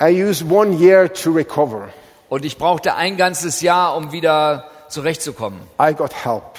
I 0.00 0.08
used 0.10 0.50
one 0.50 0.78
year 0.78 1.12
to 1.12 1.30
recover. 1.30 1.90
Und 2.28 2.44
ich 2.44 2.58
brauchte 2.58 2.96
ein 2.96 3.16
ganzes 3.16 3.60
Jahr, 3.60 3.96
um 3.96 4.10
wieder 4.10 4.68
zurechtzukommen. 4.88 5.60
I 5.80 5.94
got 5.94 6.12
help. 6.24 6.58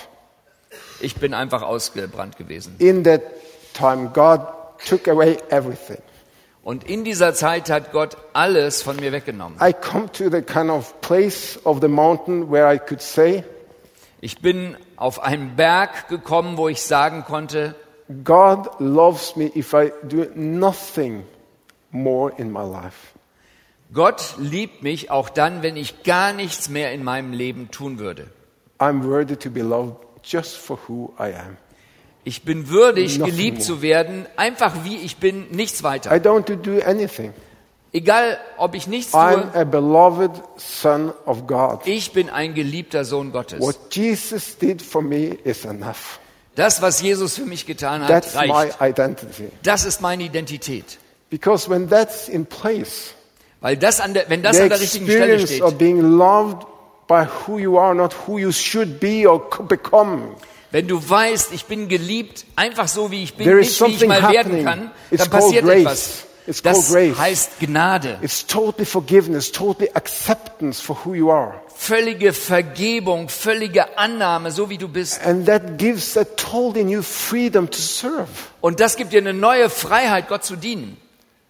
Ich 1.01 1.15
bin 1.15 1.33
einfach 1.33 1.61
ausgebrannt 1.61 2.37
gewesen. 2.37 2.75
In 2.79 3.03
that 3.03 3.21
time, 3.73 4.09
God 4.13 4.41
took 4.87 5.07
away 5.07 5.37
everything. 5.49 6.01
Und 6.63 6.85
in 6.85 7.03
dieser 7.03 7.33
Zeit 7.33 7.69
hat 7.69 7.91
Gott 7.91 8.15
alles 8.31 8.81
von 8.81 8.95
mir 8.95 9.11
weggenommen. 9.11 9.59
I 9.61 9.73
come 9.73 10.09
to 10.13 10.29
the 10.29 10.41
kind 10.41 10.69
of 10.69 10.99
place 11.01 11.59
of 11.65 11.81
the 11.81 11.89
mountain 11.89 12.49
where 12.49 12.73
I 12.73 12.79
could 12.79 13.01
say, 13.01 13.43
Ich 14.21 14.39
bin 14.39 14.77
auf 14.95 15.21
einen 15.21 15.57
Berg 15.57 16.07
gekommen, 16.07 16.55
wo 16.55 16.69
ich 16.69 16.81
sagen 16.81 17.25
konnte, 17.25 17.75
God 18.23 18.69
loves 18.79 19.35
me 19.35 19.51
if 19.53 19.73
I 19.73 19.91
do 20.03 20.27
nothing 20.33 21.25
more 21.91 22.31
in 22.37 22.49
my 22.49 22.63
life. 22.63 23.11
Gott 23.93 24.35
liebt 24.37 24.81
mich 24.81 25.11
auch 25.11 25.27
dann, 25.27 25.61
wenn 25.61 25.75
ich 25.75 26.03
gar 26.03 26.31
nichts 26.31 26.69
mehr 26.69 26.93
in 26.93 27.03
meinem 27.03 27.33
Leben 27.33 27.69
tun 27.69 27.99
würde. 27.99 28.27
I'm 28.79 29.03
worthy 29.03 29.35
to 29.35 29.49
be 29.49 29.61
loved 29.61 29.97
just 30.23 30.55
for 30.55 30.79
who 30.87 31.13
I 31.19 31.33
am. 31.33 31.57
Ich 32.25 32.43
bin 32.43 32.69
würdig, 32.69 33.19
Nothing 33.19 33.35
geliebt 33.35 33.57
more. 33.57 33.65
zu 33.67 33.81
werden, 33.81 34.25
einfach 34.37 34.85
wie 34.85 34.97
ich 34.97 35.17
bin, 35.17 35.47
nichts 35.51 35.81
I 35.81 35.83
weiter. 35.83 36.11
don't 36.11 36.55
do 36.55 36.79
anything. 36.85 37.33
Egal, 37.91 38.37
ob 38.57 38.73
ich 38.75 38.87
nichts 38.87 39.13
I'm 39.13 39.51
tue, 39.51 39.61
a 39.61 39.63
beloved 39.65 40.31
son 40.57 41.13
of 41.25 41.45
God. 41.45 41.81
ich 41.85 42.11
bin 42.11 42.29
ein 42.29 42.53
geliebter 42.55 43.05
Sohn 43.05 43.31
Gottes. 43.31 43.59
What 43.59 43.75
Jesus 43.93 44.57
did 44.57 44.81
for 44.81 45.01
me 45.01 45.37
is 45.43 45.63
enough. 45.65 46.19
Das, 46.55 46.81
was 46.81 47.01
Jesus 47.01 47.35
für 47.35 47.45
mich 47.45 47.65
getan 47.65 48.01
hat, 48.01 48.07
That's 48.09 48.35
my 48.35 48.49
reicht. 48.51 48.77
identity. 48.81 49.49
Das 49.63 49.85
ist 49.85 50.01
meine 50.01 50.23
Identität. 50.23 50.97
Because 51.29 51.69
when 51.69 51.89
that's 51.89 52.29
in 52.29 52.45
place, 52.45 53.13
Weil 53.61 53.75
das 53.77 53.99
an 54.01 54.13
der, 54.13 54.29
wenn 54.29 54.43
das 54.43 54.59
an 54.59 54.69
der 54.69 54.79
richtigen 54.79 55.05
Stelle 55.05 55.33
experience 55.33 55.61
of 55.61 55.69
steht, 55.69 55.77
being 55.79 55.99
loved 56.17 56.65
by 57.07 57.25
who 57.47 57.57
you 57.59 57.77
are, 57.77 57.93
not 57.95 58.15
who 58.27 58.37
you 58.37 58.51
should 58.51 58.99
be 58.99 59.27
or 59.29 59.39
become, 59.67 60.35
wenn 60.73 60.87
du 60.89 61.07
weißt, 61.09 61.53
ich 61.53 61.63
bin 61.65 61.87
geliebt, 61.87 62.45
einfach 62.57 62.89
so 62.89 63.09
wie 63.11 63.23
ich 63.23 63.35
bin, 63.35 63.45
There 63.45 63.59
nicht 63.59 63.79
wie 63.79 63.91
ich 63.93 64.05
mal 64.05 64.21
werden 64.21 64.35
happening. 64.37 64.65
kann, 64.65 64.91
It's 65.09 65.21
dann 65.23 65.29
passiert 65.29 65.63
grace. 65.63 65.79
etwas. 65.81 66.23
It's 66.45 66.61
Das 66.61 66.91
grace. 66.91 67.17
heißt 67.17 67.59
Gnade. 67.61 68.17
it's 68.21 68.45
totally 68.45 68.83
forgiveness, 68.85 69.49
totally 69.51 69.89
acceptance 69.93 70.81
for 70.83 70.97
who 71.05 71.13
you 71.13 71.31
are. 71.31 71.53
Völlige 71.75 72.33
Vergebung, 72.33 73.29
völlige 73.29 73.97
Annahme, 73.97 74.51
so 74.51 74.69
wie 74.69 74.77
du 74.77 74.87
bist. 74.89 75.21
And 75.25 75.45
that 75.45 75.77
gives 75.77 76.17
a 76.17 76.23
totally 76.25 76.83
new 76.83 77.01
freedom 77.01 77.69
to 77.69 77.79
serve. 77.79 78.27
Und 78.59 78.79
das 78.81 78.97
gibt 78.97 79.13
dir 79.13 79.19
eine 79.21 79.33
neue 79.33 79.69
Freiheit, 79.69 80.27
Gott 80.27 80.43
zu 80.43 80.55
dienen. 80.57 80.97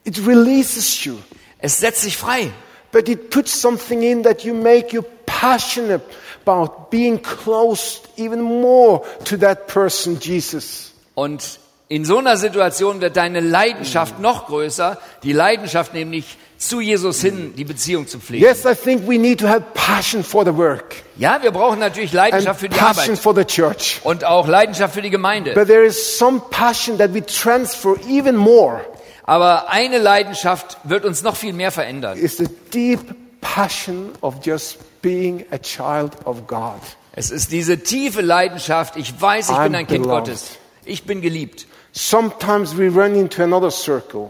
It 0.04 0.20
releases 0.28 1.04
you, 1.06 1.16
Es 1.60 1.80
setzt 1.80 2.02
sich 2.02 2.18
frei. 2.18 2.52
but 2.92 3.10
it 3.10 3.30
puts 3.32 3.60
something 3.60 4.04
in 4.04 4.22
that 4.24 4.44
you 4.44 4.54
make 4.54 4.94
you 4.96 5.02
passionate 5.26 6.04
about 6.46 6.90
being 6.90 7.22
close 7.22 8.02
even 8.18 8.42
more 8.42 9.04
to 9.26 9.38
that 9.38 9.68
person, 9.68 10.20
Jesus. 10.20 10.94
Und 11.16 11.60
in 11.90 12.06
so 12.06 12.18
einer 12.18 12.38
Situation 12.38 13.02
wird 13.02 13.18
deine 13.18 13.40
Leidenschaft 13.40 14.20
noch 14.20 14.48
größer, 14.48 14.98
die 15.24 15.34
Leidenschaft 15.34 15.94
nämlich 15.94 16.38
zu 16.58 16.80
Jesus 16.80 17.22
hin, 17.22 17.54
die 17.56 17.66
Beziehung 17.66 18.08
zu 18.08 18.20
pflegen. 18.20 18.44
Yes, 18.44 18.66
I 18.66 18.74
think 18.74 19.08
we 19.08 19.18
need 19.18 19.40
to 19.42 19.48
have 19.48 19.64
passion 19.74 20.24
for 20.24 20.46
the 20.46 20.56
work 20.56 20.96
Ja, 21.18 21.44
wir 21.44 21.52
brauchen 21.52 21.80
natürlich 21.80 22.14
Leidenschaft 22.14 22.62
für 22.62 22.70
die 22.70 22.78
passion 22.78 23.04
Arbeit 23.04 23.20
for 23.20 23.36
the 23.36 23.46
church. 23.46 24.00
und 24.04 24.24
auch 24.24 24.48
Leidenschaft 24.48 24.94
für 24.94 25.02
die 25.02 25.10
Gemeinde. 25.10 25.54
But 25.54 25.68
there 25.68 25.84
is 25.84 26.18
some 26.18 26.42
passion 26.50 26.98
that 26.98 27.14
we 27.14 27.24
transfer 27.26 27.96
even 28.10 28.36
more. 28.36 28.82
Aber 29.24 29.70
eine 29.70 30.00
Leidenschaft 30.00 30.78
wird 30.84 31.06
uns 31.06 31.22
noch 31.22 31.36
viel 31.36 31.54
mehr 31.54 31.72
verändern. 31.72 32.18
It's 32.18 32.38
the 32.38 32.48
deep 32.74 33.02
passion 33.44 34.12
of 34.22 34.44
just 34.46 34.80
being 35.02 35.46
a 35.52 35.58
child 35.60 36.14
of 36.26 36.48
God. 36.48 36.80
Es 37.16 37.30
ist 37.30 37.52
diese 37.52 37.78
tiefe 37.84 38.22
Leidenschaft, 38.22 38.96
ich 38.96 39.14
weiß, 39.22 39.50
ich 39.50 39.56
bin 39.56 39.76
I'm 39.76 39.78
ein 39.78 39.88
Kind 39.88 40.04
beloved. 40.04 40.26
Gottes. 40.26 40.58
Ich 40.86 41.04
bin 41.04 41.22
geliebt. 41.22 41.68
Sometimes 41.92 42.76
we 42.78 42.88
run 42.90 43.14
into 43.16 43.44
another 43.44 43.70
circle 43.70 44.30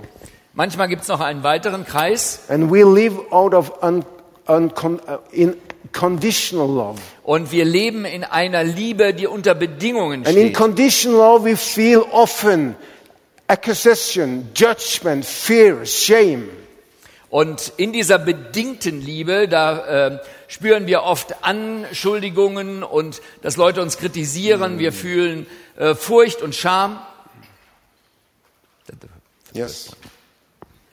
Manchmal 0.53 0.87
gibt 0.89 1.03
es 1.03 1.07
noch 1.07 1.21
einen 1.21 1.41
weiteren 1.43 1.85
Kreis 1.85 2.41
and 2.49 2.69
we 2.71 2.83
live 2.83 3.17
out 3.31 3.53
of 3.53 3.71
un, 3.81 4.03
uncon, 4.45 4.99
uh, 5.07 5.17
in 5.31 5.55
conditional 5.93 6.67
love. 6.67 6.99
und 7.23 7.51
wir 7.51 7.63
leben 7.65 8.03
in 8.05 8.23
einer 8.23 8.63
Liebe, 8.63 9.13
die 9.13 9.25
unter 9.27 9.55
Bedingungen 9.55 10.25
And 10.27 10.35
in 10.35 10.47
steht. 10.47 10.55
conditional 10.55 11.17
love, 11.17 11.45
we 11.45 11.55
feel 11.55 12.03
often 12.11 12.75
accusation, 13.47 14.49
judgment, 14.53 15.25
fear, 15.25 15.85
shame. 15.85 16.49
Und 17.33 17.73
in 17.77 17.93
dieser 17.93 18.19
bedingten 18.19 19.01
Liebe, 19.01 19.47
da 19.47 20.07
äh, 20.07 20.19
spüren 20.47 20.85
wir 20.85 21.01
oft 21.01 21.43
Anschuldigungen 21.43 22.83
und 22.83 23.23
dass 23.41 23.57
Leute 23.57 23.81
uns 23.81 23.97
kritisieren. 23.97 24.77
Wir 24.77 24.93
fühlen 24.93 25.47
äh, 25.75 25.95
Furcht 25.95 26.43
und 26.43 26.53
Scham. 26.53 26.99
Yes. 29.51 29.95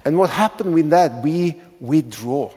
And 0.04 0.16
what 0.16 0.30
happened 0.34 0.74
with 0.74 0.88
that? 0.88 1.22
We 1.22 1.56
withdraw 1.78 2.50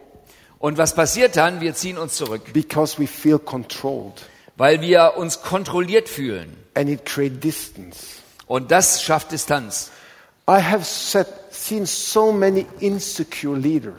Und 0.60 0.78
was 0.78 0.96
passiert 0.96 1.36
dann? 1.36 1.60
Wir 1.60 1.76
ziehen 1.76 1.98
uns 1.98 2.16
zurück, 2.16 2.54
because 2.54 2.98
we 2.98 3.06
feel 3.06 3.38
controlled 3.38 4.22
weil 4.56 4.80
wir 4.80 5.16
uns 5.18 5.42
kontrolliert 5.42 6.08
fühlen. 6.08 6.56
and 6.76 6.88
it 6.90 7.04
creates 7.06 7.42
distance. 7.42 7.98
Und 8.48 8.72
das 8.72 9.04
schafft 9.04 9.34
Distanz. 9.34 9.92
I 10.50 10.62
have 10.62 10.86
set, 10.86 11.28
seen 11.66 11.86
so 11.86 12.32
many 12.32 12.66
insecure 12.80 13.56
leaders 13.58 13.96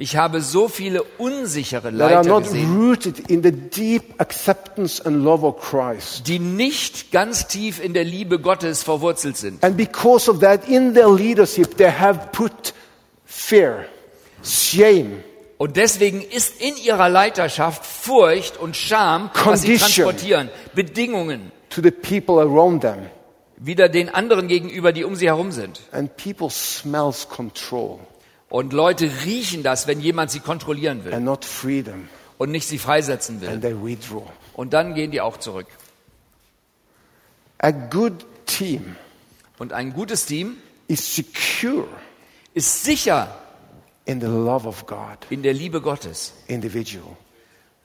Ich 0.00 0.16
habe 0.16 0.40
so 0.42 0.68
viele 0.68 1.02
unsichere 1.18 1.90
Leiter 1.90 2.22
not 2.22 2.44
gesehen, 2.44 2.76
rooted 2.76 3.30
in 3.30 3.42
the 3.42 3.50
deep 3.50 4.14
acceptance 4.18 5.04
and 5.04 5.24
love 5.24 5.44
of 5.44 5.60
Christ. 5.60 6.28
die 6.28 6.38
nicht 6.38 7.10
ganz 7.10 7.48
tief 7.48 7.82
in 7.82 7.94
der 7.94 8.04
Liebe 8.04 8.38
Gottes 8.38 8.84
verwurzelt 8.84 9.36
sind. 9.36 9.64
And 9.64 9.76
because 9.76 10.30
of 10.30 10.38
that, 10.38 10.68
in 10.68 10.94
their 10.94 11.12
leadership, 11.12 11.76
they 11.76 11.90
have 11.90 12.28
put 12.30 12.72
fear, 13.24 13.86
shame, 14.44 15.24
Und 15.58 15.76
deswegen 15.76 16.22
ist 16.22 16.60
in 16.60 16.76
ihrer 16.76 17.08
Leiterschaft 17.08 17.84
Furcht 17.84 18.56
und 18.56 18.76
Scham, 18.76 19.30
was 19.44 19.62
sie 19.62 19.76
transportieren, 19.76 20.48
Bedingungen, 20.76 21.50
wieder 23.60 23.88
den 23.88 24.08
anderen 24.08 24.48
gegenüber, 24.48 24.92
die 24.92 25.04
um 25.04 25.14
sie 25.16 25.26
herum 25.26 25.52
sind. 25.52 25.80
And 25.92 26.16
people 26.16 26.50
smells 26.50 27.28
control 27.28 27.98
Und 28.48 28.72
Leute 28.72 29.10
riechen 29.24 29.62
das, 29.62 29.86
wenn 29.86 30.00
jemand 30.00 30.30
sie 30.30 30.40
kontrollieren 30.40 31.04
will 31.04 31.12
and 31.14 31.24
not 31.24 31.44
freedom. 31.44 32.08
und 32.38 32.50
nicht 32.50 32.66
sie 32.66 32.78
freisetzen 32.78 33.40
will. 33.40 33.48
And 33.48 33.62
they 33.62 33.74
withdraw. 33.74 34.22
Und 34.54 34.72
dann 34.72 34.94
gehen 34.94 35.10
die 35.10 35.20
auch 35.20 35.36
zurück. 35.38 35.66
A 37.58 37.70
good 37.72 38.24
team 38.46 38.96
Und 39.58 39.72
ein 39.72 39.92
gutes 39.92 40.26
Team 40.26 40.56
is 40.86 41.16
secure 41.16 41.88
ist 42.54 42.84
sicher 42.84 43.36
in 44.04 44.20
the 44.20 44.26
love 44.26 44.66
of 44.66 44.86
God, 44.86 45.18
in 45.30 45.42
der 45.42 45.52
Liebe 45.52 45.80
Gottes 45.80 46.32
individual. 46.46 47.16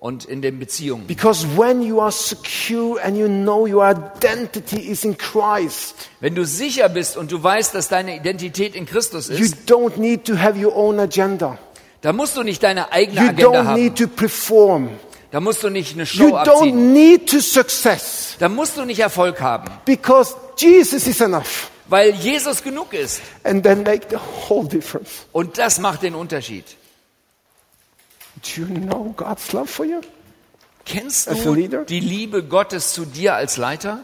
Und 0.03 0.25
in 0.25 0.41
den 0.41 0.59
Beziehungen. 0.59 1.07
Because 1.07 1.47
when 1.55 1.81
you 1.81 2.01
are 2.01 2.11
secure 2.11 3.01
and 3.01 3.15
you 3.17 3.27
know 3.27 3.65
your 3.65 3.85
identity 3.89 4.75
is 4.91 5.05
in 5.05 5.17
Christ, 5.17 5.95
Wenn 6.19 6.35
du 6.35 6.45
sicher 6.45 6.89
bist 6.89 7.15
und 7.15 7.31
du 7.31 7.41
weißt, 7.41 7.73
dass 7.73 7.87
deine 7.87 8.17
Identität 8.17 8.75
in 8.75 8.85
Christus 8.85 9.29
you 9.29 9.35
ist, 9.37 9.55
don't 9.65 9.97
need 9.97 10.25
to 10.25 10.37
have 10.37 10.59
your 10.61 10.75
own 10.75 10.99
agenda. 10.99 11.57
da 12.01 12.11
musst 12.11 12.35
du 12.35 12.43
nicht 12.43 12.61
deine 12.63 12.91
eigene 12.91 13.21
You 13.21 13.27
Agenda 13.29 13.61
don't 13.61 13.73
need 13.75 13.91
haben. 13.91 13.95
to 13.95 14.07
perform. 14.09 14.89
Da 15.31 15.39
musst 15.39 15.63
du 15.63 15.69
nicht 15.69 15.93
eine 15.93 16.03
You 16.03 16.27
Show 16.27 16.35
don't 16.35 16.49
abziehen. 16.51 16.91
need 16.91 17.29
to 17.29 17.39
success 17.39 18.35
Da 18.39 18.49
musst 18.49 18.75
du 18.75 18.83
nicht 18.83 18.99
Erfolg 18.99 19.39
haben, 19.39 19.71
because 19.85 20.35
Jesus 20.57 21.07
is 21.07 21.21
enough. 21.21 21.69
weil 21.87 22.11
Jesus 22.15 22.61
genug 22.61 22.91
ist. 22.93 23.21
And 23.45 23.63
then 23.63 23.83
make 23.83 24.07
the 24.09 24.17
whole 24.49 24.67
difference. 24.67 25.27
Und 25.31 25.57
das 25.57 25.79
macht 25.79 26.03
den 26.03 26.13
Unterschied. 26.13 26.65
Do 28.43 28.61
you 28.61 28.67
know 28.67 29.13
God's 29.15 29.53
love 29.53 29.69
for 29.69 29.85
you? 29.85 30.01
Kennst 30.85 31.29
du 31.29 31.55
die 31.85 31.99
Liebe 31.99 32.43
Gottes 32.43 32.93
zu 32.93 33.05
dir 33.05 33.35
als 33.35 33.57
Leiter? 33.57 34.03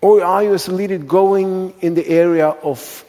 Or 0.00 0.22
are 0.22 0.42
you 0.42 0.52
as 0.52 0.68
a 0.68 0.72
leader 0.72 0.98
going 0.98 1.72
in 1.80 1.94
the 1.94 2.06
area 2.08 2.54
of 2.62 3.04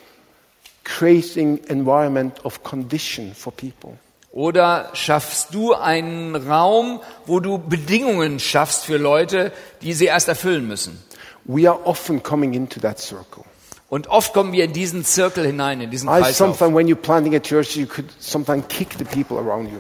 creating 0.84 1.60
environment 1.67 2.43
of 2.45 2.63
condition 2.63 3.34
for 3.34 3.52
people? 3.52 3.97
Oder 4.32 4.89
schaffst 4.93 5.54
du 5.54 5.73
einen 5.73 6.36
Raum, 6.36 7.02
wo 7.26 7.39
du 7.39 7.58
Bedingungen 7.58 8.39
schaffst 8.39 8.86
für 8.86 8.97
Leute, 8.97 9.52
die 9.82 9.93
sie 9.93 10.06
erst 10.06 10.28
erfüllen 10.28 10.67
müssen? 10.67 10.97
We 11.45 11.69
are 11.69 11.86
often 11.86 12.23
coming 12.23 12.54
into 12.54 12.80
that 12.80 12.99
circle. 12.99 13.43
Und 13.89 14.08
oft 14.08 14.34
kommen 14.34 14.54
wir 14.54 14.63
in 14.63 14.73
diesen 14.73 15.04
Zirkel 15.06 15.45
hinein, 15.45 15.82
in 15.82 15.91
diesen 15.91 16.10
I 16.10 16.13
Kreislauf. 16.13 16.58
sometimes, 16.58 16.76
when 16.76 16.88
you're 16.88 16.95
planting 16.95 17.36
a 17.36 17.39
church, 17.39 17.76
you 17.76 17.86
could 17.86 18.10
sometimes 18.19 18.63
kick 18.69 18.97
the 18.97 19.06
people 19.06 19.38
around 19.38 19.67
you. 19.71 19.80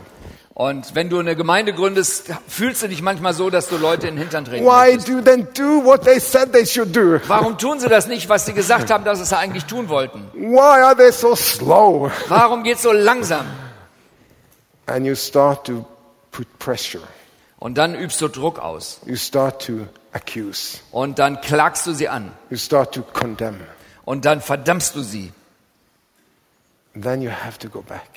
Und 0.55 0.93
wenn 0.93 1.09
du 1.09 1.17
eine 1.17 1.35
Gemeinde 1.35 1.73
gründest, 1.73 2.31
fühlst 2.47 2.83
du 2.83 2.87
dich 2.87 3.01
manchmal 3.01 3.33
so, 3.33 3.49
dass 3.49 3.69
du 3.69 3.77
Leute 3.77 4.07
in 4.07 4.15
den 4.15 4.21
Hintern 4.21 4.45
treten 4.45 4.65
Why 4.65 4.97
do 4.97 5.19
then 5.21 5.47
do 5.55 5.83
what 5.83 6.03
they 6.03 6.19
said 6.19 6.53
they 6.53 6.65
should 6.65 6.95
do? 6.95 7.19
Warum 7.27 7.57
tun 7.57 7.79
sie 7.79 7.89
das 7.89 8.07
nicht, 8.07 8.29
was 8.29 8.45
sie 8.45 8.53
gesagt 8.53 8.91
haben, 8.91 9.03
dass 9.03 9.17
sie 9.17 9.23
es 9.23 9.33
eigentlich 9.33 9.65
tun 9.65 9.89
wollten? 9.89 10.29
Why 10.33 10.83
are 10.83 10.95
they 10.95 11.11
so 11.11 11.35
slow? 11.35 12.11
Warum 12.27 12.63
geht's 12.63 12.83
so 12.83 12.91
langsam? 12.91 13.47
And 14.85 15.07
you 15.07 15.15
start 15.15 15.65
to 15.65 15.85
put 16.31 16.47
pressure. 16.59 17.01
Und 17.57 17.79
dann 17.79 17.95
übst 17.95 18.21
du 18.21 18.27
Druck 18.27 18.59
aus. 18.59 18.99
You 19.05 19.15
start 19.15 19.65
to 19.65 19.87
accuse. 20.11 20.77
Und 20.91 21.17
dann 21.17 21.41
klagst 21.41 21.87
du 21.87 21.93
sie 21.93 22.09
an. 22.09 22.31
You 22.51 22.57
start 22.57 22.93
to 22.93 23.01
condemn. 23.01 23.59
Und 24.05 24.25
dann 24.25 24.39
verdammst 24.39 24.95
du 24.95 25.01
sie. 25.01 25.31
Then 26.93 27.23
you 27.23 27.31
have 27.31 27.57
to 27.57 27.69
go 27.69 27.81
back 27.81 28.07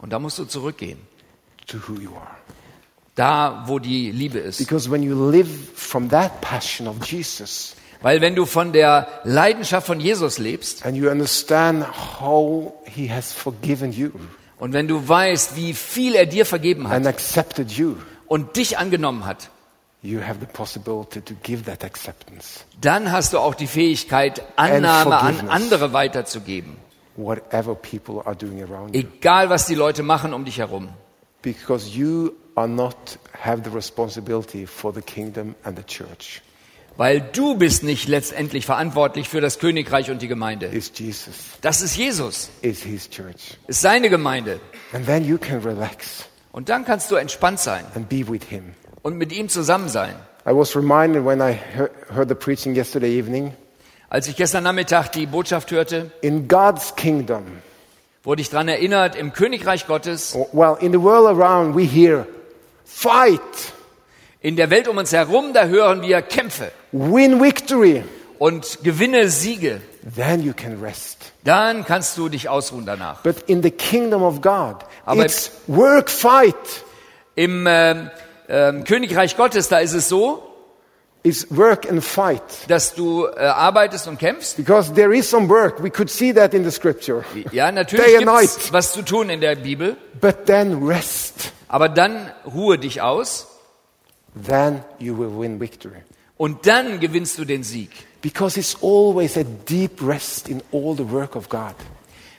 Und 0.00 0.12
da 0.12 0.18
musst 0.18 0.40
du 0.40 0.44
zurückgehen. 0.44 0.98
To 1.66 1.78
who 1.88 2.00
you 2.00 2.10
are. 2.10 2.36
Da, 3.14 3.64
wo 3.66 3.78
die 3.78 4.10
Liebe 4.10 4.38
ist. 4.38 4.58
Because 4.58 4.90
when 4.90 5.02
you 5.02 5.30
live 5.30 5.48
from 5.74 6.08
that 6.10 6.40
passion 6.40 6.88
of 6.88 6.96
Jesus 7.04 7.76
Weil 8.04 8.20
wenn 8.20 8.34
du 8.34 8.44
von 8.44 8.74
der 8.74 9.08
Leidenschaft 9.24 9.86
von 9.86 9.98
Jesus 9.98 10.36
lebst 10.36 10.84
and 10.84 10.94
you 10.94 11.08
understand 11.08 11.86
how 12.20 12.74
he 12.84 13.10
has 13.10 13.32
forgiven 13.32 13.92
you 13.92 14.10
und 14.58 14.74
wenn 14.74 14.88
du 14.88 15.08
weißt, 15.08 15.56
wie 15.56 15.72
viel 15.72 16.14
er 16.14 16.26
dir 16.26 16.44
vergeben 16.44 16.86
and 16.86 17.06
hat 17.06 17.14
accepted 17.14 17.70
you, 17.72 17.94
und 18.26 18.56
dich 18.56 18.76
angenommen 18.76 19.24
hat, 19.24 19.48
you 20.02 20.20
have 20.20 20.38
the 20.38 20.46
possibility 20.46 21.22
to 21.22 21.32
give 21.42 21.64
that 21.64 21.82
acceptance, 21.82 22.60
dann 22.78 23.10
hast 23.10 23.32
du 23.32 23.38
auch 23.38 23.54
die 23.54 23.66
Fähigkeit, 23.66 24.42
Annahme 24.56 25.18
an 25.18 25.48
andere 25.48 25.94
weiterzugeben. 25.94 26.76
whatever 27.16 27.74
people 27.74 28.20
are 28.26 28.36
doing 28.36 28.62
around 28.62 28.94
you. 28.94 29.00
Egal, 29.00 29.48
was 29.48 29.64
die 29.64 29.74
Leute 29.74 30.02
machen 30.02 30.34
um 30.34 30.44
dich 30.44 30.58
herum. 30.58 30.90
Because 31.44 31.96
you 31.96 32.32
are 32.56 32.66
not 32.66 32.96
have 33.42 33.62
the 33.64 33.70
responsibility 33.70 34.66
for 34.66 34.92
the 34.94 35.02
kingdom 35.02 35.54
and 35.62 35.76
the 35.78 35.84
church. 35.84 36.40
Weil 36.96 37.20
du 37.20 37.56
bist 37.56 37.82
nicht 37.82 38.08
letztendlich 38.08 38.64
verantwortlich 38.66 39.28
für 39.28 39.40
das 39.40 39.58
Königreich 39.58 40.10
und 40.10 40.22
die 40.22 40.28
Gemeinde. 40.28 40.66
It's 40.72 40.90
Jesus, 40.94 41.34
Das 41.60 41.82
ist 41.82 41.96
Jesus, 41.96 42.48
it's 42.62 42.82
his 42.82 43.10
church. 43.10 43.58
ist 43.66 43.80
seine 43.80 44.08
Gemeinde. 44.08 44.60
And 44.92 45.04
then 45.04 45.24
you 45.24 45.36
can 45.38 45.58
relax 45.60 46.24
Und 46.52 46.68
dann 46.68 46.84
kannst 46.84 47.10
du 47.10 47.16
entspannt 47.16 47.58
sein 47.60 47.84
and 47.94 48.08
be 48.08 48.26
with 48.28 48.44
him. 48.48 48.74
und 49.02 49.16
mit 49.16 49.32
ihm 49.32 49.48
zusammen 49.48 49.88
sein. 49.88 50.14
I 50.46 50.50
was 50.50 50.74
reminded 50.76 51.24
when 51.26 51.40
I 51.40 51.52
he- 51.52 52.14
heard 52.14 52.28
the 52.28 52.34
preaching 52.34 52.74
yesterday 52.76 53.18
evening 53.18 53.52
Als 54.08 54.28
ich 54.28 54.36
gestern 54.36 54.62
Nachmittag 54.64 55.10
die 55.12 55.26
Botschaft 55.26 55.72
hörte, 55.72 56.12
in 56.22 56.46
God's 56.46 56.94
kingdom, 56.94 57.42
wurde 58.24 58.42
ich 58.42 58.50
daran 58.50 58.68
erinnert, 58.68 59.14
im 59.16 59.32
Königreich 59.32 59.86
Gottes, 59.86 60.34
well, 60.52 60.76
in 60.80 60.92
the 60.92 61.00
world 61.00 61.26
around, 61.28 61.76
we 61.76 61.82
hear 61.82 62.26
fight, 62.84 63.40
in 64.40 64.56
der 64.56 64.70
Welt 64.70 64.88
um 64.88 64.96
uns 64.98 65.12
herum, 65.12 65.52
da 65.52 65.66
hören 65.66 66.02
wir 66.02 66.22
Kämpfe 66.22 66.70
win 66.92 67.40
victory. 67.40 68.02
und 68.38 68.78
gewinne 68.82 69.28
Siege. 69.30 69.80
Then 70.16 70.42
you 70.42 70.52
can 70.54 70.80
rest. 70.82 71.32
Dann 71.44 71.84
kannst 71.84 72.18
du 72.18 72.28
dich 72.28 72.48
ausruhen 72.48 72.84
danach. 72.86 73.22
But 73.22 73.44
in 73.46 73.62
the 73.62 73.70
kingdom 73.70 74.22
of 74.22 74.40
God, 74.40 74.76
Aber- 75.04 75.24
it's 75.24 75.50
work, 75.66 76.10
fight. 76.10 76.54
Im 77.36 77.66
ähm, 77.68 78.10
ähm, 78.48 78.84
Königreich 78.84 79.36
Gottes, 79.36 79.68
da 79.68 79.78
ist 79.78 79.92
es 79.94 80.08
so, 80.08 80.43
It's 81.26 81.46
work 81.50 81.88
and 81.90 82.04
fight. 82.04 82.42
dass 82.68 82.94
du 82.94 83.24
äh, 83.26 83.38
arbeitest 83.40 84.06
und 84.08 84.18
kämpfst. 84.18 84.58
Because 84.58 84.92
there 84.92 85.16
is 85.16 85.28
some 85.28 85.48
work. 85.48 85.82
We 85.82 85.90
could 85.90 86.10
see 86.10 86.34
that 86.34 86.52
in 86.52 86.64
the 86.64 86.70
scripture. 86.70 87.24
Ja, 87.50 87.72
natürlich 87.72 88.04
Day 88.04 88.16
and 88.18 88.26
gibt's 88.26 88.56
night. 88.66 88.72
was 88.72 88.92
zu 88.92 89.02
tun 89.02 89.30
in 89.30 89.40
der 89.40 89.54
Bibel, 89.56 89.96
But 90.20 90.44
then 90.44 90.86
rest. 90.86 91.52
aber 91.68 91.88
dann 91.88 92.30
ruhe 92.44 92.78
dich 92.78 93.00
aus 93.00 93.48
Then 94.34 94.84
you 94.98 95.16
will 95.16 95.30
win 95.40 95.58
victory. 95.60 96.02
und 96.36 96.66
dann 96.66 97.00
gewinnst 97.00 97.38
du 97.38 97.44
den 97.46 97.62
Sieg. 97.62 97.90
Because 98.20 98.58
it's 98.60 98.76
always 98.82 99.36
a 99.38 99.44
deep 99.44 100.06
rest 100.06 100.48
in 100.48 100.62
all 100.72 100.94
the 100.94 101.10
work 101.10 101.36
of 101.36 101.48
God. 101.48 101.74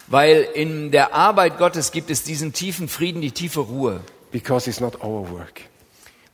Weil 0.07 0.47
in 0.53 0.91
der 0.91 1.15
Arbeit 1.15 1.57
Gottes 1.57 1.91
gibt 1.91 2.11
es 2.11 2.21
diesen 2.23 2.53
tiefen 2.53 2.87
Frieden, 2.87 3.21
die 3.21 3.31
tiefe 3.31 3.61
Ruhe. 3.61 4.01
Because 4.31 4.69
it's 4.69 4.79
not 4.79 5.03
our 5.03 5.27
work. 5.31 5.61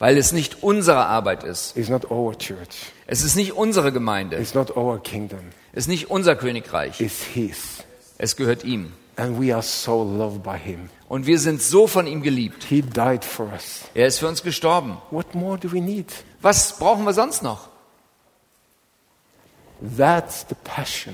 Weil 0.02 0.18
es 0.18 0.32
nicht 0.32 0.64
unsere 0.64 1.06
Arbeit 1.06 1.44
ist. 1.44 1.78
It's 1.78 1.88
not 1.88 2.10
our 2.10 2.36
church. 2.36 2.92
Es 3.06 3.22
ist 3.22 3.36
nicht 3.36 3.54
unsere 3.54 3.92
Gemeinde. 3.92 4.36
It's 4.38 4.56
not 4.56 4.76
our 4.76 4.98
kingdom. 4.98 5.42
Es 5.74 5.84
ist 5.84 5.90
nicht 5.90 6.10
unser 6.10 6.36
Königreich. 6.36 7.00
It's 7.00 7.22
His. 7.22 7.84
Es 8.18 8.36
gehört 8.36 8.64
ihm. 8.64 8.94
And 9.16 9.40
we 9.40 9.54
are 9.54 9.62
so 9.62 10.04
loved 10.04 10.42
by 10.42 10.58
Him. 10.58 10.90
Und 11.08 11.28
wir 11.28 11.38
sind 11.38 11.62
so 11.62 11.86
von 11.86 12.08
ihm 12.08 12.24
geliebt. 12.24 12.64
He 12.64 12.82
died 12.82 13.24
for 13.24 13.46
us. 13.54 13.82
Er 13.94 14.08
ist 14.08 14.18
für 14.18 14.28
uns 14.28 14.42
gestorben. 14.42 14.98
What 15.12 15.36
more 15.36 15.60
do 15.60 15.72
we 15.72 15.82
need? 15.82 16.12
Was 16.42 16.80
brauchen 16.80 17.06
wir 17.06 17.14
sonst 17.14 17.44
noch? 17.44 17.70
That's 19.96 20.48
the 20.50 20.56
passion 20.64 21.14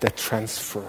that 0.00 0.18
transfer. 0.18 0.82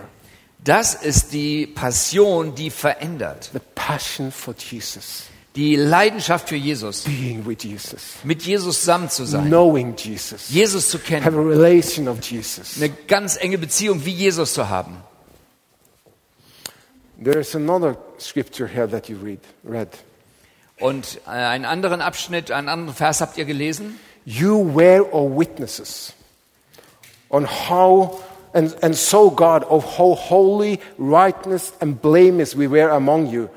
Das 0.62 0.96
ist 0.96 1.32
die 1.32 1.66
Passion, 1.66 2.56
die 2.56 2.70
verändert. 2.70 3.52
The 3.54 3.62
passion 3.74 4.34
for 4.34 4.54
Jesus. 4.54 5.28
Die 5.56 5.76
Leidenschaft 5.76 6.50
für 6.50 6.56
Jesus. 6.56 7.04
Being 7.04 7.46
with 7.46 7.64
Jesus. 7.64 8.16
Mit 8.24 8.42
Jesus 8.42 8.80
zusammen 8.80 9.10
zu 9.10 9.26
sein. 9.26 9.48
Knowing 9.48 9.96
Jesus. 9.96 10.50
Jesus 10.50 10.90
zu 10.90 10.98
Have 10.98 11.08
kennen. 11.08 11.28
a 11.28 11.42
relation 11.42 12.08
of 12.08 12.24
Jesus. 12.24 12.82
Eine 12.82 12.90
ganz 13.08 13.38
enge 13.38 13.60
Beziehung 13.60 14.04
wie 14.04 14.12
Jesus 14.12 14.54
zu 14.54 14.68
haben. 14.70 14.98
There 17.24 17.40
is 17.40 17.56
another 17.56 17.98
scripture 18.20 18.68
here 18.68 18.88
that 18.90 19.08
you 19.08 19.18
read. 19.24 19.40
Read. 19.64 19.90
Und 20.80 21.20
äh, 21.28 21.30
einen 21.30 21.66
anderen 21.66 22.02
Abschnitt, 22.02 22.52
einen 22.52 22.68
anderen 22.68 22.96
Vers 22.96 23.22
habt 23.22 23.38
ihr 23.38 23.46
gelesen? 23.46 24.00
You 24.26 24.74
were 24.74 25.06
our 25.14 25.30
witnesses 25.38 26.14
on 27.30 27.46
how, 27.46 28.22
and, 28.54 28.76
and 28.84 28.96
so 28.96 29.30
God, 29.30 29.64
of 29.66 29.98
how 29.98 30.16
holy, 30.16 30.80
rightness, 30.98 31.74
and 31.80 32.02
blameless 32.02 32.58
we 32.58 32.68
were 32.70 32.90
among 32.92 33.28
you 33.28 33.50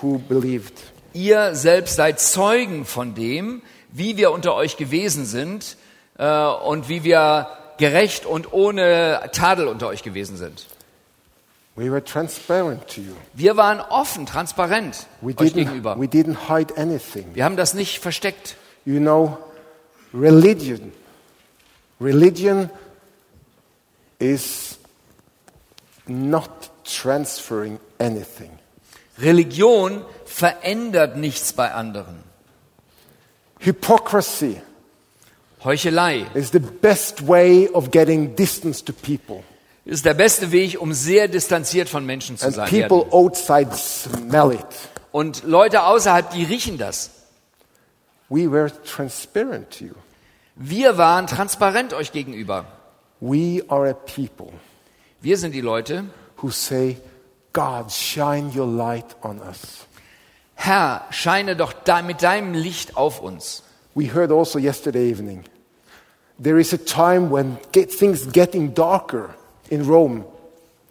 who 0.00 0.18
believed. 0.18 0.74
Ihr 1.12 1.54
selbst 1.54 1.96
seid 1.96 2.20
Zeugen 2.20 2.84
von 2.84 3.14
dem, 3.14 3.62
wie 3.90 4.16
wir 4.16 4.30
unter 4.30 4.54
euch 4.54 4.76
gewesen 4.76 5.24
sind 5.24 5.76
äh, 6.18 6.44
und 6.46 6.88
wie 6.88 7.04
wir 7.04 7.48
gerecht 7.78 8.26
und 8.26 8.52
ohne 8.52 9.30
Tadel 9.32 9.68
unter 9.68 9.88
euch 9.88 10.02
gewesen 10.02 10.36
sind. 10.36 10.66
We 11.76 11.90
were 11.92 12.02
transparent 12.02 12.88
to 12.88 13.00
you. 13.00 13.12
Wir 13.34 13.56
waren 13.56 13.80
offen, 13.80 14.26
transparent 14.26 15.06
We 15.20 15.28
euch 15.28 15.52
didn't, 15.52 15.54
gegenüber. 15.54 15.96
we 15.96 16.06
didn't 16.06 16.48
hide 16.48 16.76
anything. 16.76 17.34
Wir 17.34 17.44
haben 17.44 17.56
das 17.56 17.72
nicht 17.72 18.00
versteckt. 18.00 18.56
You 18.84 18.98
know, 18.98 19.38
religion. 20.12 20.92
Religion 22.00 22.68
is 24.18 24.78
not 26.08 26.50
transferring 26.84 27.78
anything. 28.00 28.57
Religion 29.20 30.04
verändert 30.24 31.16
nichts 31.16 31.52
bei 31.52 31.72
anderen. 31.72 32.22
Hypocrisy 33.60 34.60
Heuchelei 35.64 36.24
is 36.34 36.50
the 36.52 36.60
best 36.60 37.26
way 37.26 37.68
of 37.72 37.90
getting 37.90 38.36
distance 38.36 38.84
to 38.84 38.92
people. 38.92 39.42
ist 39.84 40.04
der 40.04 40.14
beste 40.14 40.52
Weg, 40.52 40.80
um 40.80 40.92
sehr 40.92 41.26
distanziert 41.26 41.88
von 41.88 42.06
Menschen 42.06 42.36
zu 42.36 42.46
And 42.46 42.54
sein. 42.54 42.68
people 42.68 42.98
werden. 42.98 43.12
outside 43.12 43.70
smell 43.74 44.52
it. 44.52 44.66
Und 45.10 45.42
Leute 45.44 45.82
außerhalb, 45.82 46.30
die 46.30 46.44
riechen 46.44 46.78
das. 46.78 47.10
We 48.28 48.50
were 48.50 48.70
transparent 48.84 49.78
to 49.78 49.86
you. 49.86 49.94
Wir 50.54 50.98
waren 50.98 51.26
transparent 51.26 51.92
euch 51.94 52.12
gegenüber. 52.12 52.66
We 53.20 53.64
are 53.68 53.90
a 53.90 53.94
people 53.94 54.52
Wir 55.20 55.36
sind 55.38 55.52
die 55.52 55.60
Leute, 55.60 56.04
who 56.40 56.50
say, 56.50 56.96
God, 57.58 57.90
shine 57.90 58.52
your 58.54 58.66
light 58.66 59.16
on 59.22 59.40
us. 59.40 59.86
Herr, 60.54 61.02
scheine 61.10 61.56
doch 61.56 61.72
da 61.72 62.02
mit 62.02 62.22
deinem 62.22 62.54
Licht 62.54 62.96
auf 62.96 63.20
uns. 63.20 63.62
We 63.94 64.06
heard 64.14 64.30
also 64.30 64.58
yesterday 64.60 65.10
evening, 65.10 65.44
there 66.38 66.60
is 66.60 66.72
a 66.72 66.78
time 66.78 67.30
when 67.30 67.58
get, 67.72 67.90
things 67.90 68.30
getting 68.30 68.74
darker. 68.74 69.34
in 69.70 69.86
Rome. 69.86 70.24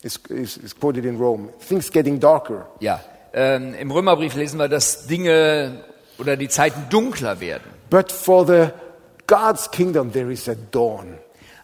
It's, 0.04 0.20
it's, 0.30 0.58
it's 0.58 0.74
quoted 0.74 1.06
in 1.06 1.18
Rome. 1.18 1.50
Things 1.60 1.90
getting 1.90 2.20
darker. 2.20 2.68
Ja, 2.80 3.02
ähm, 3.34 3.74
im 3.74 3.92
Römerbrief 3.92 4.36
lesen 4.36 4.60
wir, 4.60 4.68
dass 4.68 5.08
Dinge 5.08 5.84
oder 6.18 6.38
die 6.38 6.50
Zeiten 6.50 6.88
dunkler 6.90 7.40
werden. 7.40 7.64
But 7.90 8.12
for 8.12 8.46
the 8.46 8.72
God's 9.28 9.70
kingdom, 9.72 10.12
there 10.12 10.32
is 10.32 10.48
a 10.48 10.56
dawn. 10.72 11.18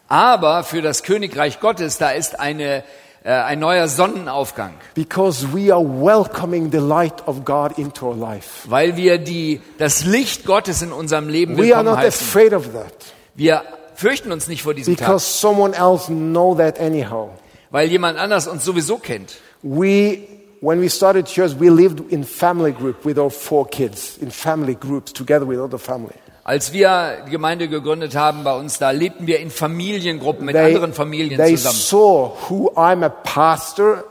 Aber 0.08 0.64
für 0.64 0.82
das 0.82 1.02
Königreich 1.02 1.60
Gottes, 1.60 1.98
da 1.98 2.10
ist 2.10 2.38
eine, 2.38 2.84
äh, 3.24 3.30
ein 3.30 3.58
neuer 3.58 3.88
Sonnenaufgang, 3.88 4.74
Because 4.94 5.48
we 5.52 5.72
are 5.74 5.82
welcoming 5.82 6.70
the 6.70 6.78
light 6.78 7.26
of 7.26 7.44
God 7.44 7.78
into 7.78 8.06
our 8.08 8.16
life. 8.16 8.66
weil 8.70 8.96
wir 8.96 9.18
die, 9.18 9.60
das 9.78 10.04
Licht 10.04 10.44
Gottes 10.44 10.82
in 10.82 10.92
unserem 10.92 11.28
Leben 11.28 11.56
We 11.56 11.74
are 11.74 11.84
willkommen 11.84 11.84
not 11.86 11.98
heißen. 11.98 12.26
afraid 12.28 12.52
of 12.52 12.72
that. 12.72 12.92
Wir 13.34 13.62
fürchten 13.94 14.30
uns 14.30 14.46
nicht 14.48 14.62
vor 14.62 14.74
diesem 14.74 14.96
Tag, 14.96 15.06
Because 15.08 15.24
someone 15.40 15.74
else 15.74 16.06
know 16.08 16.54
that 16.54 16.78
anyhow. 16.78 17.30
weil 17.70 17.88
jemand 17.90 18.18
anders 18.18 18.46
uns 18.46 18.64
sowieso 18.64 18.98
kennt. 18.98 19.34
We, 19.62 20.18
when 20.60 20.80
we 20.80 20.88
started 20.90 21.26
church, 21.26 21.52
we 21.58 21.70
lived 21.70 22.12
in 22.12 22.22
family 22.24 22.72
group 22.72 23.04
with 23.04 23.18
our 23.18 23.30
four 23.30 23.66
kids, 23.66 24.18
in 24.20 24.30
family 24.30 24.74
groups 24.74 25.12
together 25.12 25.46
with 25.48 25.58
other 25.58 25.78
family. 25.78 26.14
Als 26.46 26.74
wir 26.74 27.22
die 27.26 27.30
Gemeinde 27.30 27.68
gegründet 27.68 28.14
haben 28.16 28.44
bei 28.44 28.54
uns, 28.54 28.78
da 28.78 28.90
lebten 28.90 29.26
wir 29.26 29.38
in 29.40 29.50
Familiengruppen 29.50 30.44
mit 30.44 30.54
They, 30.54 30.66
anderen 30.74 30.92
Familien 30.92 31.38
they 31.38 31.56
zusammen. 31.56 31.76
saw 31.78 32.32
who 32.50 32.70
I'm 32.76 33.02
a 33.04 33.08
pastor, 33.08 34.04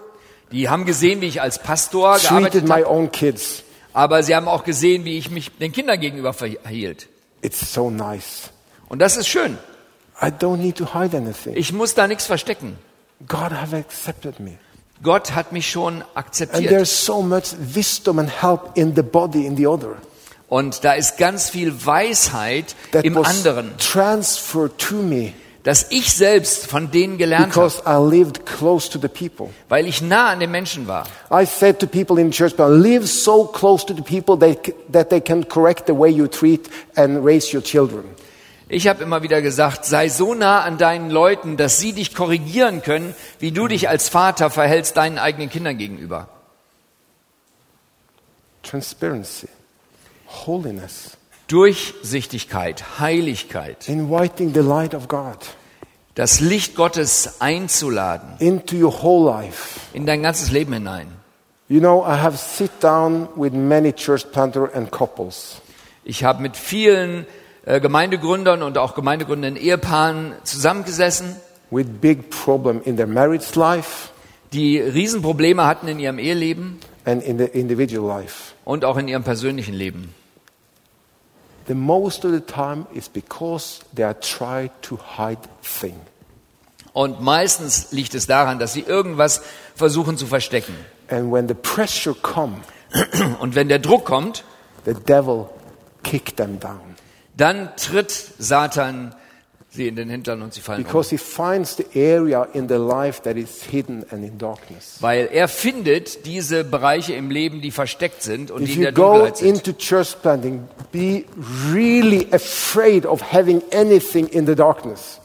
Die 0.52 0.68
haben 0.70 0.86
gesehen, 0.86 1.22
wie 1.22 1.28
ich 1.28 1.42
als 1.42 1.60
Pastor 1.60 2.18
gearbeitet 2.20 2.64
my 2.68 2.82
habe, 2.82 2.90
own 2.90 3.12
kids. 3.12 3.64
aber 3.94 4.24
sie 4.24 4.36
haben 4.36 4.48
auch 4.48 4.64
gesehen, 4.64 5.06
wie 5.06 5.18
ich 5.18 5.30
mich 5.32 5.52
den 5.58 5.72
Kindern 5.72 6.00
gegenüber 6.00 6.34
verhielt. 6.34 7.08
It's 7.42 7.72
so 7.74 7.90
nice. 7.92 8.50
Und 8.90 9.00
das 9.00 9.16
ist 9.18 9.28
schön. 9.28 9.58
I 10.22 10.28
don't 10.28 10.58
need 10.58 10.78
to 10.78 10.86
hide 10.94 11.16
anything. 11.18 11.56
Ich 11.56 11.72
muss 11.74 11.94
da 11.94 12.08
nichts 12.08 12.26
verstecken. 12.26 12.78
God 13.28 13.52
have 13.52 13.76
accepted 13.76 14.40
me. 14.40 14.58
Gott 15.04 15.34
hat 15.36 15.52
mich 15.52 15.70
schon 15.70 15.96
And 16.02 16.06
akzeptiert. 16.16 16.70
there's 16.70 17.06
so 17.06 17.22
much 17.22 17.54
wisdom 17.74 18.18
and 18.20 18.30
help 18.42 18.72
in 18.76 18.96
the 18.96 19.02
body 19.04 19.46
in 19.46 19.56
the 19.58 19.68
other 19.68 19.98
Und 20.48 20.84
da 20.84 20.94
ist 20.94 21.18
ganz 21.18 21.50
viel 21.50 21.86
Weisheit 21.86 22.76
im 23.02 23.18
anderen, 23.18 23.78
transferred 23.78 24.78
to 24.78 24.96
me 24.96 25.34
dass 25.64 25.88
ich 25.90 26.12
selbst 26.12 26.68
von 26.68 26.92
denen 26.92 27.18
gelernt 27.18 27.56
habe, 27.56 27.70
because 27.70 27.82
I 27.88 27.98
lived 27.98 28.46
close 28.46 28.90
to 28.90 29.00
the 29.00 29.08
people. 29.08 29.50
weil 29.70 29.88
ich 29.88 30.02
nah 30.02 30.30
an 30.30 30.42
den 30.42 30.52
Menschen 30.52 30.88
war. 30.88 31.08
I 31.32 31.46
said 31.46 31.80
to 31.80 31.88
people 31.88 32.20
in 32.20 32.32
church, 32.32 32.56
but 32.56 32.70
live 32.70 33.08
so 33.08 33.46
close 33.46 33.86
to 33.86 33.94
the 33.94 34.02
people 34.02 34.38
that, 34.38 34.74
that 34.92 35.10
they 35.10 35.22
can 35.22 35.48
correct 35.48 35.88
the 35.88 35.98
way 35.98 36.10
you 36.10 36.28
treat 36.28 36.70
and 36.96 37.26
raise 37.26 37.56
your 37.56 37.64
children. 37.64 38.04
Ich 38.68 38.88
habe 38.88 39.04
immer 39.04 39.22
wieder 39.24 39.42
gesagt, 39.42 39.86
sei 39.86 40.10
so 40.10 40.34
nah 40.34 40.62
an 40.62 40.78
deinen 40.78 41.10
Leuten, 41.10 41.58
dass 41.58 41.80
sie 41.80 41.94
dich 41.94 42.16
korrigieren 42.16 42.82
können, 42.82 43.14
wie 43.40 43.52
du 43.52 43.68
dich 43.68 43.88
als 43.88 44.10
Vater 44.10 44.50
verhältst 44.50 44.98
deinen 44.98 45.18
eigenen 45.18 45.50
Kindern 45.50 45.78
gegenüber. 45.78 46.28
Transparency, 48.64 49.48
holiness, 50.46 51.18
Durchsichtigkeit, 51.48 53.00
Heiligkeit, 53.00 53.88
inviting 53.88 54.54
the 54.54 54.62
light 54.62 54.94
of 54.96 55.08
God 55.08 55.38
das 56.16 56.40
Licht 56.40 56.76
Gottes 56.76 57.42
einzuladen 57.42 58.36
into 58.40 58.76
your 58.76 59.02
whole 59.02 59.26
life. 59.26 59.80
in 59.94 60.06
dein 60.06 60.22
ganzes 60.22 60.52
Leben 60.52 60.74
hinein. 60.74 61.08
You 61.70 61.80
know, 61.80 62.04
I 62.06 62.18
have 62.18 62.38
sit 62.38 62.72
down 62.82 63.30
with 63.36 63.54
many 63.54 63.94
church 63.94 64.32
planter 64.32 64.70
and 64.76 64.92
couples. 64.92 65.62
Ich 66.04 66.24
habe 66.24 66.42
mit 66.42 66.56
vielen 66.56 67.26
äh, 67.66 67.80
Gemeindegründern 67.80 68.62
und 68.62 68.78
auch 68.78 68.94
gemeindegründenden 68.94 69.62
Ehepaaren 69.62 70.34
zusammengesessen, 70.44 71.36
with 71.72 71.88
big 72.02 72.30
problem 72.30 72.82
in 72.84 72.98
their 72.98 73.08
marriage 73.08 73.56
life 73.56 74.10
die 74.52 74.80
Riesenprobleme 74.80 75.66
hatten 75.66 75.88
in 75.88 76.00
ihrem 76.00 76.20
Eheleben 76.20 76.80
and 77.06 77.24
in 77.24 77.40
the 77.40 77.46
individual 77.46 78.08
life. 78.08 78.54
und 78.66 78.86
auch 78.86 78.98
in 78.98 79.08
ihrem 79.08 79.24
persönlichen 79.24 79.74
Leben. 79.74 80.14
The 81.68 81.76
most 81.76 82.26
of 82.26 82.32
the 82.32 82.42
time 82.42 82.88
is 82.94 83.08
because 83.10 83.82
they 83.96 84.04
are 84.04 84.20
trying 84.20 84.72
to 84.84 85.00
hide 85.18 85.40
thing. 85.62 86.00
Und 86.94 87.22
meistens 87.22 87.92
liegt 87.92 88.14
es 88.14 88.28
daran, 88.28 88.60
dass 88.60 88.74
sie 88.74 88.82
irgendwas 88.82 89.42
versuchen 89.76 90.18
zu 90.18 90.28
verstecken. 90.28 90.76
And 91.10 91.32
when 91.32 91.48
the 91.48 91.54
pressure 91.54 92.16
come, 92.22 92.62
Und 93.40 93.56
wenn 93.56 93.70
der 93.70 93.80
Druck 93.80 94.06
kommt, 94.06 94.44
the 94.86 94.94
devil 94.94 95.50
kick 96.04 96.36
them 96.36 96.60
down 96.60 96.94
dann 97.36 97.76
tritt 97.78 98.12
Satan 98.12 99.16
sie 99.74 99.88
in 99.88 99.96
den 99.96 100.10
Hintern 100.10 100.42
und 100.42 100.54
sie 100.54 100.62
fallen 100.62 100.80
um. 100.80 100.84
because 100.86 101.10
he 101.10 101.18
finds 101.18 101.76
the 101.78 101.86
area 101.96 102.48
in 102.54 102.68
their 102.68 102.80
life 102.80 103.22
that 103.24 103.38
is 103.38 103.64
hidden 103.64 104.06
and 104.12 104.24
in 104.24 104.38
darkness. 104.38 104.98
Weil 105.00 105.30
er 105.32 105.48
findet 105.48 106.26
diese 106.26 106.64
Bereiche 106.64 107.14
im 107.14 107.32
Leben, 107.32 107.62
die 107.62 107.72
versteckt 107.72 108.22
sind 108.24 108.52
und 108.52 108.66
die 108.66 108.72
If 108.72 108.76
in 108.78 108.82
der 108.84 108.92
you 108.92 108.96
go 108.96 109.12
Dunkelheit 109.14 109.38
sind. 109.38 109.68
into 109.68 109.74
church 109.74 110.16
planting, 110.22 110.68
be 110.92 111.26
really 111.72 112.28
afraid 112.32 113.06
of 113.06 113.22
having 113.34 113.62
anything 113.74 114.28
in 114.28 114.46
the 114.46 114.56
darkness. 114.56 115.20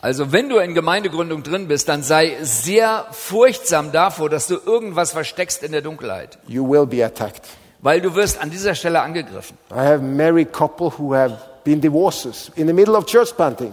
Also 0.00 0.32
wenn 0.32 0.50
du 0.50 0.58
in 0.58 0.74
Gemeindegründung 0.74 1.42
drin 1.42 1.66
bist, 1.66 1.88
dann 1.88 2.02
sei 2.02 2.36
sehr 2.42 3.06
furchtsam 3.12 3.90
davor, 3.90 4.28
dass 4.28 4.46
du 4.46 4.56
irgendwas 4.66 5.12
versteckst 5.12 5.62
in 5.62 5.72
der 5.72 5.80
Dunkelheit. 5.80 6.38
You 6.46 6.68
will 6.68 6.84
be 6.84 7.02
attacked. 7.02 7.42
Weil 7.80 8.02
du 8.02 8.14
wirst 8.14 8.38
an 8.38 8.50
dieser 8.50 8.74
Stelle 8.74 9.00
angegriffen. 9.00 9.56
I 9.70 9.76
have 9.76 10.02
married 10.02 10.52
couple 10.52 10.92
who 10.98 11.14
have 11.14 11.38
been 11.64 11.80
divorces 11.80 12.52
in 12.54 12.66
the 12.66 12.74
middle 12.74 12.96
of 12.96 13.06
church 13.06 13.34
planting. 13.34 13.72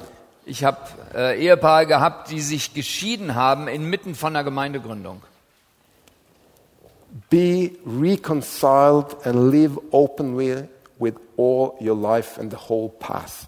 Ich 0.52 0.66
habe 0.66 0.80
äh, 1.16 1.42
Ehepaare 1.42 1.88
gehabt, 1.88 2.30
die 2.30 2.42
sich 2.42 2.74
geschieden 2.74 3.36
haben 3.36 3.70
inmitten 3.70 4.16
von 4.16 4.36
einer 4.36 4.44
Gemeindegründung. 4.44 5.22
Be 7.30 7.72
reconciled 7.86 9.16
and 9.24 9.50
live 9.50 9.80
openly 9.92 10.68
with 11.00 11.14
all 11.38 11.76
your 11.80 11.96
life 11.96 12.38
and 12.38 12.52
the 12.52 12.58
whole 12.68 12.90
past. 12.90 13.48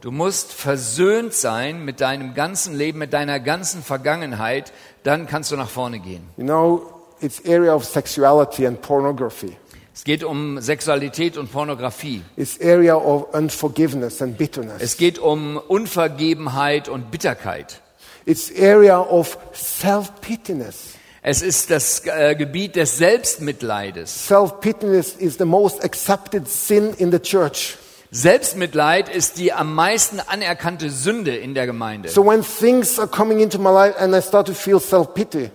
Du 0.00 0.10
musst 0.10 0.52
versöhnt 0.52 1.32
sein 1.32 1.84
mit 1.84 2.00
deinem 2.00 2.34
ganzen 2.34 2.74
Leben, 2.74 2.98
mit 2.98 3.12
deiner 3.12 3.38
ganzen 3.38 3.80
Vergangenheit, 3.80 4.72
dann 5.04 5.28
kannst 5.28 5.52
du 5.52 5.56
nach 5.56 5.70
vorne 5.70 6.00
gehen. 6.00 6.28
You 6.36 6.44
know, 6.44 6.92
it's 7.20 7.40
area 7.46 7.72
of 7.72 7.84
sexuality 7.84 8.66
and 8.66 8.82
pornography. 8.82 9.56
Es 9.94 10.04
geht 10.04 10.24
um 10.24 10.58
Sexualität 10.60 11.36
und 11.36 11.52
Pornografie. 11.52 12.22
It's 12.36 12.58
area 12.60 12.96
of 12.96 13.34
unforgiveness 13.34 14.22
and 14.22 14.38
bitterness. 14.38 14.80
Es 14.80 14.96
geht 14.96 15.18
um 15.18 15.58
Unvergebenheit 15.58 16.88
und 16.88 17.10
Bitterkeit. 17.10 17.82
It's 18.24 18.50
area 18.58 19.00
of 19.00 19.36
self-pityness. 19.52 20.94
Es 21.20 21.42
ist 21.42 21.70
das 21.70 22.06
äh, 22.06 22.34
Gebiet 22.34 22.74
des 22.76 22.96
Selbstmitleides. 22.96 24.26
Self-pityness 24.28 25.14
is 25.14 25.36
the 25.36 25.44
most 25.44 25.84
accepted 25.84 26.48
sin 26.48 26.94
in 26.94 27.12
the 27.12 27.18
church. 27.18 27.76
Selbstmitleid 28.10 29.08
ist 29.08 29.38
die 29.38 29.52
am 29.52 29.74
meisten 29.74 30.20
anerkannte 30.20 30.90
Sünde 30.90 31.36
in 31.36 31.54
der 31.54 31.66
Gemeinde. 31.66 32.08
So 32.08 32.24
when 32.24 32.42
things 32.42 32.98
are 32.98 33.08
coming 33.08 33.40
into 33.40 33.58
my 33.58 33.70
life 33.70 33.98
and 33.98 34.14
I 34.14 34.22
start 34.22 34.46
to 34.48 34.54
feel 34.54 34.80
self-pity, 34.80 35.50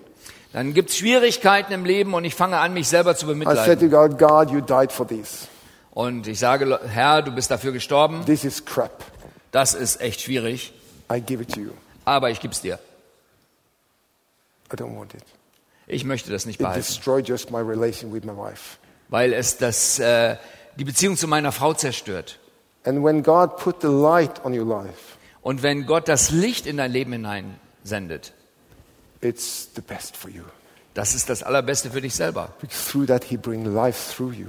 Dann 0.53 0.73
gibt 0.73 0.89
es 0.89 0.97
Schwierigkeiten 0.97 1.73
im 1.73 1.85
Leben 1.85 2.13
und 2.13 2.23
ich 2.25 2.33
fange 2.35 2.57
an, 2.57 2.73
mich 2.73 2.87
selber 2.87 3.15
zu 3.15 3.25
I 3.25 3.29
bemitleiden. 3.29 3.79
to 3.79 3.89
God, 3.89 4.17
God, 4.17 4.49
you 4.51 4.61
died 4.61 4.91
for 4.91 5.07
this. 5.07 5.47
Und 5.91 6.27
ich 6.27 6.39
sage, 6.39 6.79
Herr, 6.87 7.21
du 7.21 7.31
bist 7.31 7.51
dafür 7.51 7.71
gestorben. 7.71 8.23
This 8.25 8.43
is 8.43 8.63
crap. 8.65 9.03
Das 9.51 9.73
ist 9.73 9.99
echt 10.01 10.21
schwierig, 10.21 10.73
I 11.11 11.21
give 11.21 11.41
it 11.41 11.53
to 11.53 11.59
you. 11.59 11.71
aber 12.05 12.29
ich 12.29 12.39
gib's 12.39 12.61
dir. 12.61 12.79
I 14.71 14.75
don't 14.75 14.97
want 14.97 15.13
it. 15.13 15.23
Ich 15.87 16.03
möchte 16.03 16.31
das 16.31 16.45
nicht 16.45 16.55
It 16.59 16.65
behalten, 16.65 16.81
destroyed 16.81 17.27
just 17.27 17.51
my 17.51 17.59
relation 17.59 18.13
with 18.13 18.23
my 18.23 18.35
wife. 18.35 18.77
weil 19.09 19.33
es 19.33 19.57
das, 19.57 19.99
äh, 19.99 20.35
die 20.75 20.83
Beziehung 20.83 21.15
zu 21.17 21.27
meiner 21.27 21.51
Frau 21.51 21.73
zerstört. 21.73 22.39
And 22.83 23.03
when 23.03 23.23
God 23.23 23.57
put 23.57 23.81
the 23.81 23.87
light 23.87 24.43
on 24.45 24.57
your 24.57 24.65
life, 24.65 25.17
Und 25.41 25.63
wenn 25.63 25.85
Gott 25.85 26.07
das 26.09 26.29
Licht 26.31 26.65
in 26.67 26.75
dein 26.77 26.91
Leben 26.91 27.13
hineinsendet, 27.13 28.33
it's 29.21 29.69
the 29.75 29.81
best 29.81 30.15
for 30.17 30.29
you. 30.29 30.43
das 30.93 31.13
ist 31.15 31.29
das 31.29 31.43
Allerbeste 31.43 31.91
für 31.91 32.01
dich 32.01 32.15
selber. 32.15 32.53
Because 32.59 32.89
through 32.91 33.05
that, 33.07 33.23
He 33.23 33.37
brings 33.37 33.67
life 33.67 34.15
through 34.15 34.33
you. 34.33 34.47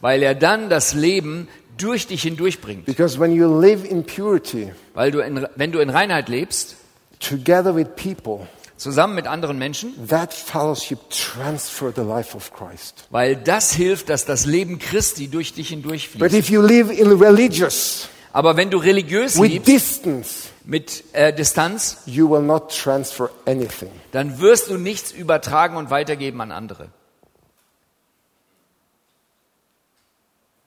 Weil 0.00 0.22
er 0.22 0.34
dann 0.34 0.68
das 0.68 0.94
Leben 0.94 1.48
durch 1.78 2.06
dich 2.06 2.22
hindurchbringt. 2.22 2.84
Because 2.86 3.18
when 3.20 3.32
you 3.32 3.60
live 3.60 3.84
in 3.84 4.04
purity, 4.04 4.72
Weil 4.94 5.10
du 5.10 5.20
in, 5.20 5.46
wenn 5.56 5.72
du 5.72 5.78
in 5.80 5.90
Reinheit 5.90 6.28
lebst, 6.28 6.76
together 7.20 7.74
with 7.76 7.86
people, 7.96 8.46
zusammen 8.76 9.14
mit 9.14 9.26
anderen 9.28 9.58
Menschen, 9.58 9.94
that 10.08 10.32
fellowship 10.34 10.98
transfer 11.10 11.92
the 11.94 12.02
life 12.02 12.36
of 12.36 12.52
Christ. 12.52 13.06
weil 13.10 13.36
das 13.36 13.72
hilft, 13.72 14.08
dass 14.08 14.24
das 14.24 14.44
Leben 14.44 14.78
Christi 14.78 15.28
durch 15.28 15.54
dich 15.54 15.68
But 15.68 15.82
hindurchfließt. 15.82 16.34
if 16.34 16.50
you 16.50 16.60
live 16.62 16.90
in 16.90 17.12
religious, 17.12 18.08
Aber 18.32 18.56
wenn 18.56 18.70
du 18.70 18.78
religiös 18.78 19.38
with 19.40 19.50
liebst, 19.50 19.68
distance, 19.68 20.48
mit 20.64 21.04
äh, 21.12 21.32
Distanz, 21.32 21.98
you 22.06 22.28
will 22.30 22.42
not 22.42 22.70
transfer 22.76 23.30
anything. 23.46 23.90
dann 24.12 24.38
wirst 24.40 24.68
du 24.70 24.78
nichts 24.78 25.12
übertragen 25.12 25.76
und 25.76 25.90
weitergeben 25.90 26.40
an 26.40 26.52
andere. 26.52 26.88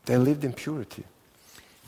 They 0.06 0.18
lived 0.18 0.44
in 0.44 0.54
purity. 0.54 1.04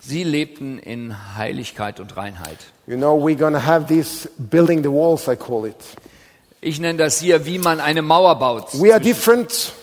Sie 0.02 0.24
lebten 0.24 0.80
in 0.80 1.36
Heiligkeit 1.36 2.00
und 2.00 2.16
Reinheit. 2.16 2.58
You 2.88 2.96
know, 2.98 3.16
we're 3.18 3.36
going 3.38 3.54
to 3.54 3.60
have 3.64 3.88
this 3.88 4.28
building 4.38 4.82
the 4.82 4.90
walls, 4.90 5.28
I 5.28 5.36
call 5.36 5.66
it. 5.68 5.76
Ich 6.62 6.80
nenne 6.80 6.98
das 6.98 7.20
hier, 7.20 7.46
wie 7.46 7.60
man 7.60 7.80
eine 7.80 8.02
Mauer 8.02 8.40
baut. 8.40 8.68
We 8.82 8.92
are 8.92 9.02
different. 9.02 9.74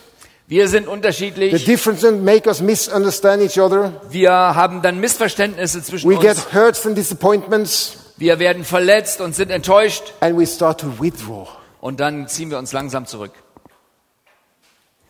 Wir 0.47 0.69
sind 0.69 0.85
The 0.85 0.91
unterschiedlich. 0.91 1.65
differences 1.65 2.21
make 2.21 2.47
us 2.49 2.61
misunderstand 2.61 3.43
each 3.43 3.59
other. 3.61 3.93
Wir 4.11 4.31
haben 4.33 4.83
dann 4.83 4.99
Missverständnisse 4.99 5.83
zwischen 5.83 6.11
We 6.11 6.17
get 6.17 6.37
uns. 6.37 6.53
hurts 6.53 6.87
and 6.87 6.97
disappointments, 6.97 7.97
Wir 8.17 8.39
werden 8.39 8.65
verletzt 8.65 9.21
und 9.21 9.35
sind 9.35 9.51
enttäuscht. 9.51 10.13
and 10.21 10.39
we 10.39 10.47
start 10.47 10.81
to 10.81 11.01
withdraw. 11.01 11.49
Und 11.81 12.01
dann 12.01 12.29
ziehen 12.29 12.51
wir 12.51 12.59
uns 12.59 12.73
langsam 12.73 13.07
zurück. 13.07 13.33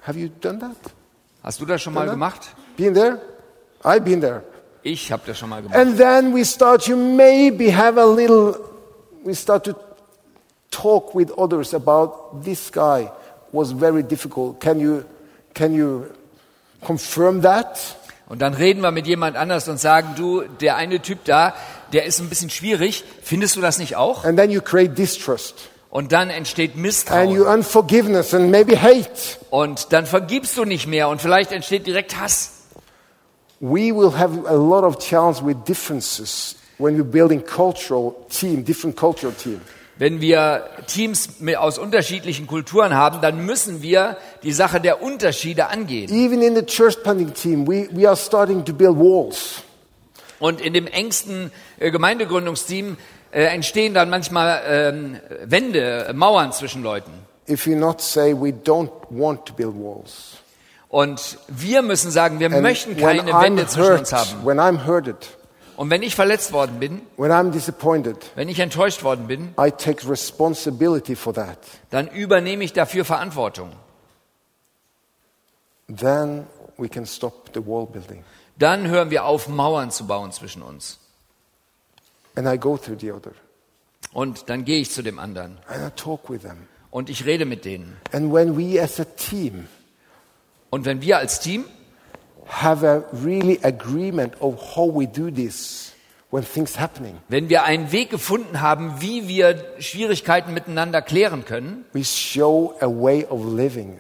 Have 0.03 0.19
you 0.19 0.29
done 0.41 0.59
that? 0.59 0.77
Hast 1.43 1.61
du 1.61 1.67
das 1.67 1.83
schon 1.83 1.95
mal 1.95 2.07
Ja. 2.07 2.13
gemacht? 2.13 2.41
Been 2.77 2.95
there? 2.95 3.21
I've 3.83 4.01
been 4.01 4.21
there. 4.21 4.43
Ich 4.83 5.11
habe 5.13 5.23
das 5.27 5.39
schon 5.39 5.49
mal 5.51 5.63
gemacht. 5.63 5.79
And 5.79 5.97
then 5.97 6.35
we 6.35 6.45
start 6.45 6.85
to 6.87 6.97
maybe 6.97 7.75
have 7.75 7.99
a 8.01 8.05
little, 8.05 8.59
we 9.25 9.35
start 9.35 9.65
to 9.65 9.75
talk 10.71 11.15
with 11.15 11.31
others 11.39 11.75
about 11.75 12.43
this 12.45 12.71
guy 12.71 13.11
was 13.53 13.73
very 13.73 14.03
difficult. 14.03 14.61
Can 14.61 14.81
you, 14.81 15.05
can 15.55 15.75
you 15.75 16.07
confirm 16.85 17.43
that? 17.43 17.79
Und 18.35 18.41
dann 18.41 18.55
reden 18.55 18.81
wir 18.81 18.91
mit 18.91 19.07
jemand 19.07 19.37
anders 19.37 19.69
und 19.69 19.79
sagen, 19.79 20.15
du, 20.17 20.43
der 20.61 20.75
eine 20.75 20.99
Typ 20.99 21.25
da, 21.25 21.55
der 21.93 22.05
ist 22.05 22.19
ein 22.19 22.29
bisschen 22.29 22.51
schwierig. 22.51 23.05
Findest 23.23 23.55
du 23.55 23.61
das 23.61 23.79
nicht 23.79 23.95
auch? 23.95 24.25
And 24.25 24.37
then 24.37 24.51
you 24.51 24.61
create 24.61 24.99
distrust 24.99 25.55
Und 25.89 26.11
dann 26.11 26.31
entsteht 26.31 26.71
and 26.73 26.79
you 26.79 26.83
Misstrauen. 26.83 27.41
unforgiveness 27.43 28.35
and 28.35 28.51
maybe 28.51 28.77
hate. 28.83 29.39
Und 29.51 29.93
dann 29.93 30.05
vergibst 30.05 30.57
du 30.57 30.65
nicht 30.65 30.89
mehr 30.89 31.09
und 31.11 31.23
vielleicht 31.23 31.53
entsteht 31.53 31.87
direkt 31.87 32.19
Hass. 32.19 32.51
We 33.61 33.95
will 33.95 34.11
have 34.19 34.37
a 34.49 34.55
lot 34.55 34.83
of 34.83 34.99
challenge 34.99 35.39
with 35.47 35.59
differences 35.65 36.57
when 36.79 36.99
we're 36.99 37.05
building 37.05 37.41
cultural 37.41 38.17
team, 38.31 38.65
different 38.65 38.97
cultural 38.97 39.33
team. 39.33 39.61
Wenn 39.97 40.21
wir 40.21 40.65
Teams 40.89 41.29
aus 41.57 41.79
unterschiedlichen 41.79 42.47
Kulturen 42.49 42.95
haben, 42.95 43.21
dann 43.21 43.47
müssen 43.47 43.81
wir 43.81 44.17
die 44.43 44.53
Sache 44.53 44.81
der 44.81 45.01
Unterschiede 45.03 45.69
angehen. 45.69 46.11
Even 46.13 46.43
in 46.43 46.57
the 46.57 46.65
church 46.65 47.01
planting 47.03 47.33
team, 47.33 47.67
we, 47.67 47.89
we 47.93 48.07
are 48.07 48.17
starting 48.17 48.65
to 48.65 48.73
build 48.73 48.97
walls. 48.97 49.63
Und 50.41 50.61
in 50.61 50.75
dem 50.75 50.89
engsten 50.89 51.53
äh, 51.79 51.93
Gemeindegründungsteam 51.93 52.97
äh, 53.31 53.45
entstehen 53.45 53.95
dann 53.95 54.11
manchmal 54.11 54.63
ähm, 54.67 55.21
Wände, 55.45 56.11
Mauern 56.13 56.53
zwischen 56.53 56.83
Leuten. 56.83 57.13
If 57.49 57.67
you 57.67 57.77
not 57.77 58.01
say 58.01 58.33
we 58.35 58.49
don't 58.51 58.91
want 59.11 59.47
to 59.47 59.55
build 59.55 59.75
walls. 59.75 60.39
Und 60.89 61.39
wir 61.49 61.83
müssen 61.83 62.11
sagen, 62.11 62.41
wir 62.41 62.47
And 62.53 62.63
möchten 62.63 62.97
keine 62.97 63.27
Wände 63.33 63.67
zwischen 63.67 63.99
uns 63.99 64.13
haben. 64.13 64.45
when 64.45 64.59
I'm 64.59 64.87
hurted, 64.87 65.17
Und 65.77 65.91
wenn 65.91 66.03
ich 66.03 66.15
verletzt 66.15 66.53
worden 66.53 66.79
bin, 66.79 67.03
when 67.17 67.33
I'm 67.33 67.51
disappointed, 67.51 68.17
wenn 68.37 68.49
ich 68.49 68.61
enttäuscht 68.61 69.03
worden 69.03 69.27
bin, 69.27 69.55
I 69.59 69.71
take 69.71 70.09
responsibility 70.09 71.17
for 71.17 71.35
that. 71.35 71.59
dann 71.91 72.09
übernehme 72.09 72.65
ich 72.65 72.73
dafür 72.73 73.05
Verantwortung. 73.05 73.73
Then 75.89 76.47
we 76.79 76.89
can 76.89 77.07
stop 77.07 77.51
the 77.55 77.65
wall 77.65 77.87
building. 77.87 78.25
Dann 78.57 78.87
hören 78.89 79.11
wir 79.11 79.25
auf, 79.25 79.49
Mauern 79.49 79.91
zu 79.91 80.07
bauen 80.07 80.33
zwischen 80.33 80.63
uns. 80.63 80.99
And 82.37 82.47
I 82.47 82.59
go 82.59 82.77
through 82.77 83.01
the 83.01 83.13
other. 83.13 83.33
Und 84.13 84.49
dann 84.49 84.65
gehe 84.65 84.81
ich 84.81 84.91
zu 84.91 85.03
dem 85.03 85.19
anderen 85.19 85.59
And 85.67 85.87
I 85.87 85.91
talk 85.97 86.31
with 86.31 86.43
them. 86.43 86.69
und 86.91 87.11
ich 87.11 87.25
rede 87.25 87.45
mit 87.45 87.65
denen. 87.65 87.97
And 88.13 88.33
when 88.33 88.57
we 88.57 88.81
as 88.81 89.01
a 89.01 89.05
team 89.05 89.67
Und 90.71 90.85
wenn 90.85 91.03
wir 91.03 91.19
als 91.19 91.41
Team 91.41 91.65
Wenn 97.29 97.49
wir 97.49 97.65
einen 97.65 97.93
Weg 97.93 98.11
gefunden 98.11 98.61
haben, 98.61 99.01
wie 99.01 99.29
wir 99.29 99.65
Schwierigkeiten 99.79 100.55
miteinander 100.55 101.03
klären 101.03 101.45
können, 101.45 101.85
we 101.93 102.05
show 102.05 102.75
a 102.81 102.87
way 102.87 103.25
of 103.29 103.45
living 103.55 103.99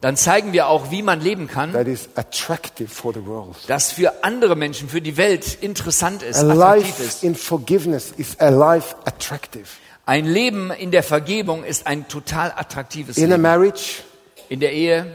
dann 0.00 0.16
zeigen 0.16 0.54
wir 0.54 0.68
auch, 0.68 0.90
wie 0.90 1.02
man 1.02 1.20
leben 1.20 1.46
kann, 1.46 1.72
that 1.72 1.86
is 1.86 2.08
attractive 2.14 2.88
for 2.88 3.12
the 3.12 3.24
world. 3.26 3.56
das 3.66 3.92
für 3.92 4.24
andere 4.24 4.56
Menschen, 4.56 4.88
für 4.88 5.02
die 5.02 5.16
Welt 5.18 5.58
interessant 5.60 6.22
ist, 6.22 6.38
A 6.38 6.50
attraktiv 6.50 6.88
life 6.88 7.02
ist. 7.02 7.22
in 7.22 7.34
forgiveness 7.34 8.12
is 8.16 8.38
a 8.40 8.48
life 8.48 8.96
attractive. 9.04 9.66
Ein 10.06 10.24
Leben 10.24 10.70
in 10.70 10.90
der 10.90 11.02
Vergebung 11.02 11.64
ist 11.64 11.86
ein 11.86 12.08
total 12.08 12.52
attraktives 12.56 13.18
In 13.18 13.24
a 13.26 13.28
Leben. 13.36 13.42
marriage 13.42 14.02
In 14.48 14.60
der 14.60 14.72
Ehe 14.72 15.06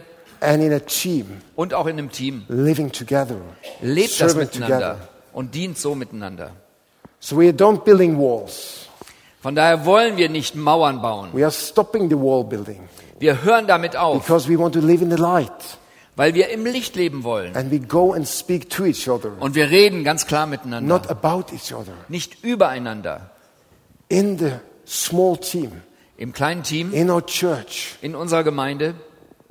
and 0.41 0.63
in 0.63 0.73
a 0.73 0.79
team, 0.79 1.41
und 1.55 1.73
auch 1.73 1.85
in 1.87 1.97
einem 1.97 2.11
Team. 2.11 2.43
living 2.47 2.91
together, 2.91 3.37
Lebt 3.81 4.19
das 4.21 4.35
miteinander 4.35 4.75
together. 4.93 5.07
und 5.33 5.53
dient 5.55 5.77
so 5.77 5.95
miteinander. 5.95 6.51
So 7.19 7.37
we 7.37 7.49
don't 7.49 7.83
building 7.83 8.17
walls. 8.17 8.87
Von 9.41 9.55
daher 9.55 9.85
wollen 9.85 10.17
wir 10.17 10.29
nicht 10.29 10.55
Mauern 10.55 11.01
bauen. 11.01 11.29
We 11.33 11.43
are 11.43 11.51
stopping 11.51 12.09
the 12.09 12.15
wall 12.17 12.43
building 12.43 12.87
Wir 13.19 13.43
hören 13.43 13.67
damit 13.67 13.95
auf, 13.95 14.23
because 14.25 14.49
we 14.49 14.57
want 14.59 14.73
to 14.75 14.81
live 14.81 15.01
in 15.01 15.09
the 15.11 15.17
light. 15.17 15.51
weil 16.17 16.33
wir 16.33 16.49
im 16.49 16.65
Licht 16.65 16.95
leben 16.95 17.23
wollen. 17.23 17.55
And 17.55 17.71
we 17.71 17.79
go 17.79 18.13
and 18.13 18.27
speak 18.27 18.69
to 18.71 18.85
each 18.85 19.07
other, 19.09 19.31
Und 19.39 19.53
wir 19.55 19.69
reden 19.69 20.03
ganz 20.03 20.25
klar 20.27 20.45
miteinander, 20.47 20.87
not 20.87 21.09
about 21.09 21.53
each 21.53 21.73
other. 21.73 21.93
nicht 22.09 22.43
übereinander. 22.43 23.29
In 24.07 24.37
the 24.37 24.51
small 24.85 25.37
team, 25.37 25.71
Im 26.17 26.31
kleinen 26.31 26.63
Team, 26.63 26.93
in 26.93 27.09
our 27.11 27.25
church, 27.25 27.97
in 28.01 28.15
unserer 28.15 28.43
Gemeinde, 28.45 28.93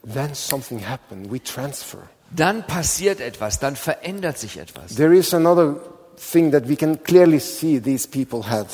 then 0.04 0.34
something 0.34 0.80
happens. 0.80 1.30
We 1.30 1.42
transfer. 1.42 2.08
dann 2.34 2.66
passiert 2.66 3.20
etwas, 3.20 3.58
dann 3.58 3.76
verändert 3.76 4.38
sich 4.38 4.58
etwas. 4.58 4.94
There 4.96 5.14
is 5.14 5.32
another 5.34 5.76
thing 6.16 6.50
that 6.52 6.68
we 6.68 6.76
can 6.76 7.02
clearly 7.02 7.38
see 7.38 7.80
these 7.80 8.08
people 8.08 8.48
had. 8.48 8.66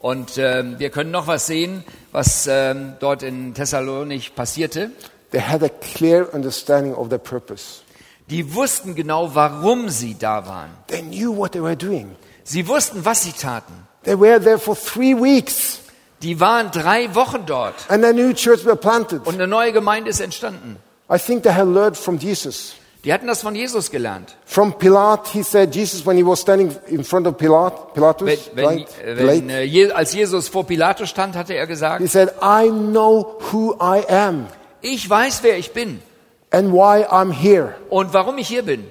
Und 0.00 0.38
ähm, 0.38 0.78
wir 0.78 0.90
können 0.90 1.10
noch 1.10 1.26
was 1.26 1.46
sehen, 1.46 1.84
was 2.10 2.46
ähm, 2.46 2.94
dort 3.00 3.22
in 3.22 3.54
Thessalonich 3.54 4.34
passierte. 4.34 4.90
They 5.30 5.40
had 5.40 5.62
a 5.62 5.68
clear 5.68 6.32
understanding 6.34 6.94
of 6.94 7.08
their 7.08 7.18
purpose. 7.18 7.82
Die 8.30 8.54
wussten 8.54 8.94
genau, 8.94 9.34
warum 9.34 9.88
sie 9.88 10.16
da 10.18 10.46
waren. 10.46 10.70
They 10.86 11.02
knew 11.02 11.36
what 11.36 11.52
they 11.52 11.62
were 11.62 11.76
doing. 11.76 12.16
Sie 12.44 12.66
wussten, 12.66 13.04
was 13.04 13.22
sie 13.22 13.32
taten. 13.32 13.74
They 14.04 14.18
were 14.18 14.40
there 14.40 14.58
for 14.58 14.74
three 14.74 15.14
weeks, 15.14 15.79
Die 16.22 16.38
waren 16.40 16.70
drei 16.70 17.14
Wochen 17.14 17.46
dort 17.46 17.74
and 17.88 18.04
a 18.04 18.12
new 18.12 18.32
church 18.34 18.64
were 18.64 18.76
planted. 18.76 19.26
und 19.26 19.34
eine 19.34 19.46
neue 19.46 19.72
Gemeinde 19.72 20.10
ist 20.10 20.20
entstanden. 20.20 20.76
I 21.12 21.18
think 21.18 21.42
they 21.42 21.52
had 21.52 21.66
learned 21.66 21.96
from 21.96 22.18
Jesus. 22.18 22.74
Die 23.04 23.12
hatten 23.14 23.26
das 23.26 23.40
von 23.40 23.54
Jesus 23.54 23.90
gelernt. 23.90 24.36
From 24.44 24.74
Pilate, 24.78 25.30
he 25.32 25.42
said, 25.42 25.74
Jesus, 25.74 26.04
when 26.04 26.18
he 26.18 26.22
was 26.26 26.40
standing 26.42 26.76
in 26.88 27.02
front 27.02 27.26
of 27.26 27.38
Pilate, 27.38 27.74
Pilatus, 27.94 28.28
Wenn, 28.54 28.64
right? 28.66 28.86
äh, 29.02 29.14
Pilate, 29.14 29.26
wenn, 29.38 29.48
äh, 29.50 29.62
Je- 29.62 29.90
als 29.92 30.12
Jesus 30.12 30.48
vor 30.48 30.66
Pilatus 30.66 31.08
stand, 31.08 31.34
hatte 31.34 31.54
er 31.54 31.66
gesagt, 31.66 32.02
he 32.02 32.06
said, 32.06 32.28
I 32.42 32.68
know 32.70 33.38
who 33.50 33.74
I 33.80 34.04
am 34.08 34.46
ich 34.82 35.08
weiß, 35.08 35.42
wer 35.42 35.56
ich 35.56 35.72
bin 35.72 36.02
and 36.50 36.72
why 36.72 37.04
I'm 37.06 37.32
here. 37.32 37.74
und 37.88 38.12
warum 38.12 38.36
ich 38.36 38.48
hier 38.48 38.62
bin. 38.62 38.84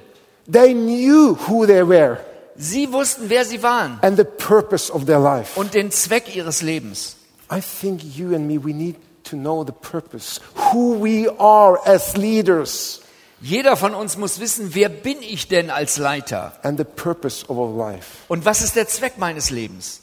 They 0.51 0.73
knew 0.73 1.37
who 1.47 1.67
they 1.67 1.87
were 1.87 2.17
Sie 2.55 2.91
wussten, 2.91 3.29
wer 3.29 3.45
sie 3.45 3.61
waren 3.61 3.99
and 4.01 4.17
the 4.17 4.23
purpose 4.25 4.91
of 4.91 5.05
their 5.05 5.19
life. 5.19 5.57
und 5.59 5.75
den 5.75 5.91
Zweck 5.91 6.35
ihres 6.35 6.63
Lebens. 6.63 7.15
I 7.51 7.61
think 7.61 8.03
you 8.03 8.35
and 8.35 8.47
me, 8.47 8.57
we 8.57 8.73
need 8.73 8.95
to 9.25 9.35
know 9.35 9.63
the 9.63 9.71
purpose, 9.71 10.39
who 10.71 10.99
we 10.99 11.27
are 11.39 11.79
as 11.85 12.15
leaders, 12.17 13.01
Jeder 13.41 13.77
von 13.77 13.95
uns 13.95 14.17
muss 14.17 14.41
wissen, 14.41 14.75
wer 14.75 14.89
bin 14.89 15.21
ich 15.21 15.47
denn 15.47 15.69
als 15.69 15.97
Leiter 15.97 16.59
and 16.61 16.77
the 16.77 16.83
purpose 16.83 17.45
of 17.47 17.57
our 17.57 17.73
life. 17.91 18.17
und 18.27 18.43
was 18.43 18.61
ist 18.61 18.75
der 18.75 18.87
Zweck 18.87 19.17
meines 19.17 19.49
Lebens. 19.49 20.01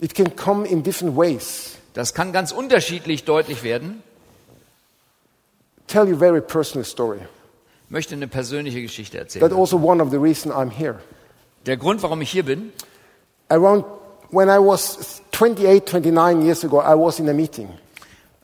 It 0.00 0.14
can 0.14 0.34
come 0.36 0.66
in 0.66 0.82
different 0.82 1.16
ways. 1.16 1.76
Das 1.94 2.14
kann 2.14 2.32
ganz 2.32 2.52
unterschiedlich 2.52 3.24
deutlich 3.24 3.62
werden. 3.64 4.02
Tell 5.88 6.08
you 6.08 6.14
a 6.14 6.18
very 6.18 6.40
personal 6.40 6.84
story. 6.84 7.18
Ich 7.86 7.90
möchte 7.90 8.14
eine 8.14 8.28
persönliche 8.28 8.80
Geschichte 8.80 9.18
erzählen. 9.18 9.52
also 9.52 9.76
one 9.76 10.00
of 10.02 10.10
the 10.10 10.16
reasons 10.16 10.54
I'm 10.54 10.70
here. 10.70 11.00
Der 11.66 11.76
Grund, 11.76 12.02
warum 12.02 12.22
ich 12.22 12.30
hier 12.30 12.44
bin, 12.44 12.72
Around 13.48 13.84
when 14.32 14.48
I 14.48 14.58
was 14.58 15.20
28, 15.32 15.86
29 15.86 16.42
years 16.42 16.64
ago, 16.64 16.80
I 16.80 16.94
was 16.94 17.20
in 17.20 17.28
a 17.28 17.34
meeting, 17.34 17.68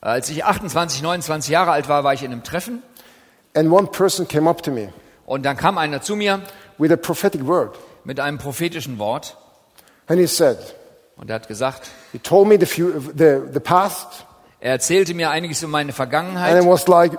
als 0.01 0.31
ich 0.31 0.45
28, 0.45 1.03
29 1.03 1.51
Jahre 1.51 1.73
alt 1.73 1.89
war, 1.89 2.05
war 2.05 2.15
ich 2.15 2.23
in 2.23 2.31
einem 2.31 2.45
Treffen. 2.45 2.83
And 3.55 3.73
one 3.73 3.89
person 3.89 4.29
came 4.29 4.49
up 4.49 4.63
to 4.63 4.71
me 4.71 4.93
und 5.27 5.45
dann 5.45 5.57
kam 5.57 5.79
einer 5.79 6.01
zu 6.01 6.15
mir 6.15 6.43
with 6.77 6.93
a 6.93 6.97
prophetic 6.97 7.45
word, 7.45 7.77
mit 8.05 8.21
einem 8.21 8.39
prophetischen 8.39 8.99
Wort. 8.99 9.37
And 10.07 10.21
he 10.21 10.27
said, 10.27 10.59
und 11.17 11.31
er 11.31 11.37
hat 11.37 11.49
gesagt, 11.49 11.89
he 12.13 12.19
told 12.19 12.47
me 12.47 12.59
the, 12.59 12.67
the, 12.67 13.41
the 13.53 13.61
past, 13.61 14.27
er 14.61 14.73
erzählte 14.73 15.15
mir 15.15 15.31
einiges 15.31 15.63
über 15.63 15.73
meine 15.73 15.89
and 15.89 15.93
I 15.93 15.97
Vergangenheit 15.97 16.67
was 16.67 16.87
like, 16.87 17.19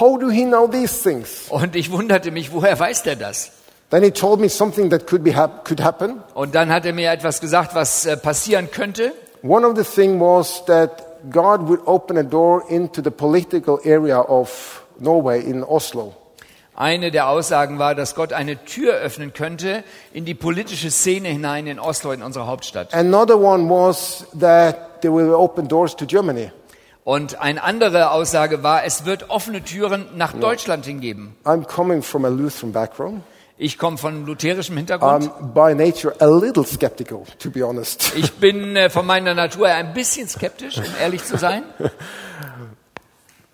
how 0.00 0.18
do 0.18 0.30
he 0.30 0.44
know 0.44 0.66
these 0.66 1.02
things? 1.02 1.48
und 1.50 1.76
ich 1.76 1.92
wunderte 1.92 2.30
mich, 2.30 2.52
woher 2.52 2.78
weiß 2.78 3.02
der 3.02 3.16
das? 3.16 3.52
Then 3.90 4.04
he 4.04 4.10
told 4.12 4.40
me 4.40 4.48
something 4.48 4.90
that 4.90 5.06
could, 5.06 5.24
be 5.24 5.34
hap- 5.34 5.64
could 5.64 5.80
happen. 5.80 6.22
Und 6.34 6.54
dann 6.54 6.70
hat 6.72 6.86
er 6.86 6.92
mir 6.92 7.10
etwas 7.10 7.40
gesagt, 7.40 7.74
was 7.74 8.06
äh, 8.06 8.16
passieren 8.16 8.70
könnte. 8.70 9.12
One 9.42 9.66
of 9.66 9.76
the 9.76 9.84
things 9.84 10.20
was 10.20 10.64
that 10.66 11.06
God 11.30 11.68
would 11.68 11.80
open 11.86 12.16
a 12.16 12.22
door 12.22 12.62
into 12.70 13.02
the 13.02 13.10
political 13.10 13.80
area 13.84 14.20
of 14.20 14.82
Norway 14.98 15.40
in 15.40 15.64
Oslo. 15.64 16.14
Eine 16.76 17.10
der 17.10 17.28
Aussagen 17.28 17.78
war, 17.78 17.94
dass 17.94 18.14
Gott 18.14 18.32
eine 18.32 18.64
Tür 18.64 18.94
öffnen 18.94 19.34
könnte 19.34 19.82
in 20.14 20.24
die 20.24 20.34
politische 20.34 20.90
Szene 20.90 21.28
hinein 21.28 21.66
in 21.66 21.78
Oslo, 21.78 22.12
in 22.12 22.22
unserer 22.22 22.46
Hauptstadt. 22.46 22.94
Another 22.94 23.38
one 23.38 23.68
was 23.68 24.24
that 24.38 25.02
there 25.02 25.12
will 25.12 25.34
open 25.34 25.68
doors 25.68 25.94
to 25.96 26.06
Germany. 26.06 26.52
Und 27.04 27.40
eine 27.40 27.62
andere 27.62 28.12
Aussage 28.12 28.62
war, 28.62 28.84
es 28.84 29.04
wird 29.04 29.30
offene 29.30 29.62
Türen 29.62 30.06
nach 30.16 30.32
Deutschland 30.32 30.86
hingeben. 30.86 31.34
I'm 31.44 31.64
coming 31.66 32.02
from 32.02 32.24
a 32.24 32.28
Lutheran 32.28 32.72
background. 32.72 33.22
Ich 33.62 33.76
komme 33.76 33.98
von 33.98 34.24
lutherischem 34.24 34.78
Hintergrund. 34.78 35.30
I'm 35.30 35.52
by 35.52 35.74
nature 35.74 36.14
a 36.18 36.26
little 36.26 36.64
skeptical, 36.64 37.24
to 37.40 37.50
be 37.50 37.62
honest. 37.62 38.16
Ich 38.16 38.32
bin 38.32 38.74
äh, 38.74 38.88
von 38.88 39.04
meiner 39.04 39.34
Natur 39.34 39.66
ein 39.68 39.92
bisschen 39.92 40.26
skeptisch, 40.28 40.78
um 40.78 40.84
ehrlich 40.98 41.22
zu 41.22 41.36
sein. 41.36 41.64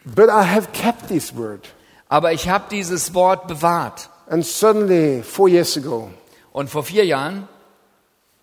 But 0.05 0.29
I 0.29 0.45
have 0.45 0.69
kept 0.73 1.09
this 1.09 1.37
word. 1.37 1.67
Aber 2.09 2.33
ich 2.33 2.49
habe 2.49 2.67
dieses 2.71 3.15
Wort 3.15 3.49
bewahrt. 3.49 4.09
And 4.31 4.47
suddenly, 4.47 5.25
four 5.25 5.49
years 5.49 5.77
ago, 5.77 6.11
Und 6.53 6.71
vor 6.71 6.85
vier 6.85 7.05
Jahren 7.05 7.49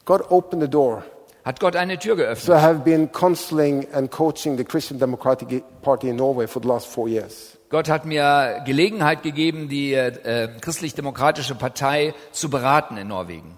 God 0.04 0.30
opened 0.32 0.64
the 0.64 0.70
door. 0.70 1.06
hat 1.46 1.62
Gott 1.62 1.78
eine 1.78 1.98
Tür 1.98 2.18
geöffnet. 2.18 2.46
So 2.46 2.52
I 2.52 2.62
have 2.62 2.80
been 2.80 3.10
counseling 3.10 3.88
and 3.94 4.12
coaching 4.12 4.58
the 4.58 4.66
Christian 4.66 5.00
Democratic 5.00 5.64
Party 5.82 6.10
in 6.10 6.18
Norway 6.18 6.46
for 6.46 6.62
the 6.62 6.68
last 6.68 6.88
four 6.88 7.08
years. 7.08 7.53
Gott 7.74 7.90
hat 7.90 8.06
mir 8.06 8.62
Gelegenheit 8.68 9.24
gegeben, 9.24 9.68
die 9.68 9.96
äh, 9.96 10.48
christlich-demokratische 10.62 11.56
Partei 11.56 12.14
zu 12.32 12.52
beraten 12.52 12.98
in 12.98 13.08
Norwegen. 13.08 13.58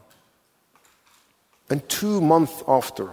And 1.68 1.90
two 1.90 2.22
months 2.22 2.66
after, 2.66 3.10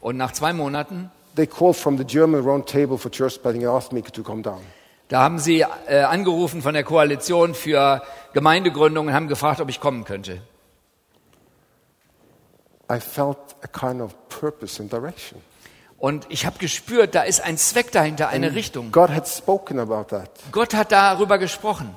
Und 0.00 0.16
nach 0.16 0.30
zwei 0.30 0.52
Monaten, 0.52 1.10
they 1.34 1.48
called 1.48 1.74
from 1.74 1.98
the 1.98 2.04
German 2.04 2.44
Round 2.44 2.68
Table 2.68 2.98
for 2.98 3.10
Church 3.10 3.42
Planning 3.42 3.66
and 3.66 3.74
asked 3.74 3.92
me 3.92 4.00
to 4.00 4.22
come 4.22 4.42
down. 4.42 4.60
da 5.08 5.24
haben 5.24 5.40
sie 5.40 5.64
äh, 5.88 6.02
angerufen 6.02 6.62
von 6.62 6.72
der 6.72 6.84
Koalition 6.84 7.52
für 7.52 8.00
Gemeindegründung 8.32 9.08
und 9.08 9.14
haben 9.14 9.26
gefragt, 9.26 9.60
ob 9.60 9.68
ich 9.68 9.80
kommen 9.80 10.04
könnte. 10.04 10.40
I 12.88 13.00
felt 13.00 13.56
a 13.62 13.66
kind 13.66 14.00
of 14.00 14.14
purpose 14.28 14.80
and 14.80 14.92
direction. 14.92 15.42
Und 15.98 16.26
ich 16.28 16.46
habe 16.46 16.58
gespürt, 16.58 17.14
da 17.14 17.22
ist 17.22 17.40
ein 17.40 17.58
Zweck 17.58 17.90
dahinter, 17.90 18.28
eine 18.28 18.54
Richtung. 18.54 18.92
God 18.92 19.10
had 19.10 19.26
spoken 19.28 19.80
about 19.80 20.04
that. 20.14 20.30
Gott 20.52 20.74
hat 20.74 20.92
darüber 20.92 21.38
gesprochen. 21.38 21.96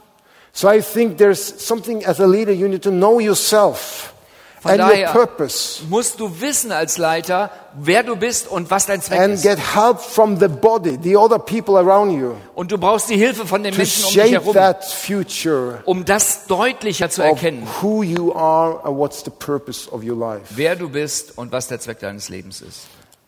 So 0.54 0.70
I 0.70 0.82
think 0.82 1.18
there's 1.18 1.40
something 1.66 2.04
as 2.06 2.20
a 2.20 2.26
leader 2.26 2.52
you 2.52 2.68
need 2.68 2.82
to 2.84 2.90
know 2.92 3.20
yourself 3.20 4.14
Von 4.60 4.80
and 4.80 4.82
your 4.82 5.08
purpose 5.08 5.82
musst 5.90 6.20
du 6.20 6.42
wissen 6.42 6.72
als 6.72 6.98
Leiter, 6.98 7.50
wer 7.74 8.04
du 8.04 8.16
bist 8.16 8.48
und 8.48 8.70
was 8.70 8.86
dein 8.86 9.02
Zweck 9.02 9.20
and 9.20 9.34
ist. 9.36 9.44
get 9.44 9.58
help 9.58 10.00
from 10.00 10.40
the 10.40 10.48
body, 10.48 11.00
the 11.02 11.16
other 11.16 11.40
people 11.40 11.78
around 11.78 12.12
you, 12.12 12.34
Und 12.54 12.72
du 12.72 12.78
brauchst 12.78 13.10
die 13.10 13.18
Hilfe 13.18 13.48
von 13.48 13.64
den 13.64 13.76
Menschen 13.76 14.04
um 14.06 14.14
dich 14.14 14.32
herum, 14.34 14.54
that 14.54 14.84
future 14.84 15.80
um 15.86 16.06
das 16.06 16.46
deutlicher 16.48 17.10
zu 17.10 17.24
erkennen, 17.24 17.66
who 17.82 18.04
you 18.04 18.36
are 18.36 18.84
and 18.84 18.98
what's 18.98 19.24
the 19.24 19.32
purpose 19.32 19.90
of 19.92 20.04
your 20.04 20.18
life. 20.18 20.42
wer 20.50 20.76
du 20.76 20.90
bist 20.90 21.38
und 21.38 21.52
was 21.52 21.68
der 21.68 21.80
Zweck 21.80 22.00
deines 22.00 22.30
Lebens 22.30 22.62
ist. 22.62 22.82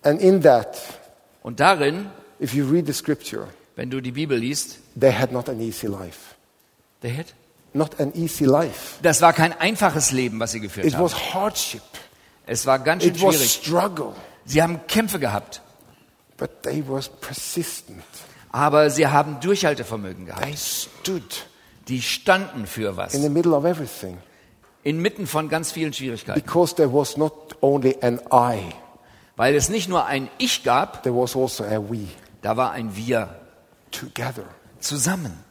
And 0.04 0.20
in 0.22 0.42
that, 0.44 0.78
Und 1.44 1.60
darin, 1.60 2.10
if 2.40 2.54
you 2.54 2.66
read 2.70 2.86
the 2.88 2.94
scripture, 2.94 3.48
wenn 3.76 3.90
du 3.90 4.02
die 4.02 4.12
Bibel 4.12 4.38
liest, 4.38 4.80
they 5.00 5.12
had 5.14 5.32
not 5.32 5.50
an 5.50 5.60
easy 5.62 5.88
life. 5.88 6.36
der 7.02 7.12
Hit, 7.12 7.34
Not 7.74 8.00
an 8.00 8.14
easy 8.16 8.46
life. 8.46 9.00
das 9.02 9.22
war 9.22 9.34
kein 9.34 9.52
einfaches 9.60 10.12
Leben, 10.12 10.40
was 10.40 10.52
sie 10.52 10.60
geführt 10.60 10.86
It 10.86 10.96
haben. 10.96 11.04
was 11.06 11.34
hardship. 11.34 11.82
Es 12.46 12.66
war 12.66 12.80
ganz 12.80 13.04
schön 13.04 13.16
It 13.16 13.22
was 13.24 13.36
schwierig. 13.36 13.52
struggle. 13.52 14.14
Sie 14.46 14.62
haben 14.62 14.82
Kämpfe 14.88 15.20
gehabt, 15.20 15.62
But 16.38 16.62
they 16.64 16.84
was 16.88 17.10
persistent. 17.10 18.04
aber 18.52 18.90
sie 18.90 19.08
haben 19.08 19.40
Durchhaltevermögen 19.40 20.26
gehabt. 20.28 20.44
They 20.44 20.56
stood 20.58 21.46
Die 21.88 22.02
standen 22.02 22.66
für 22.68 22.96
was, 22.96 23.14
in 23.14 23.22
the 23.24 23.30
middle 23.30 23.54
of 23.54 23.66
everything. 23.66 24.18
inmitten 24.84 25.28
von 25.28 25.50
ganz 25.50 25.72
vielen 25.72 25.94
Schwierigkeiten. 25.94 26.40
Because 26.42 26.76
there 26.76 26.94
was 26.94 27.18
not 27.18 27.34
only 27.62 27.98
an 28.02 28.20
I, 28.32 28.60
Weil 29.36 29.56
es 29.56 29.70
nicht 29.70 29.90
nur 29.90 30.06
ein 30.06 30.30
Ich 30.38 30.64
gab, 30.64 31.04
there 31.04 31.16
was 31.16 31.36
also 31.36 31.64
a 31.64 31.80
we 31.90 32.08
da 32.42 32.58
war 32.58 32.72
ein 32.72 32.96
Wir 32.96 33.30
together. 33.92 34.44
zusammen. 34.80 35.44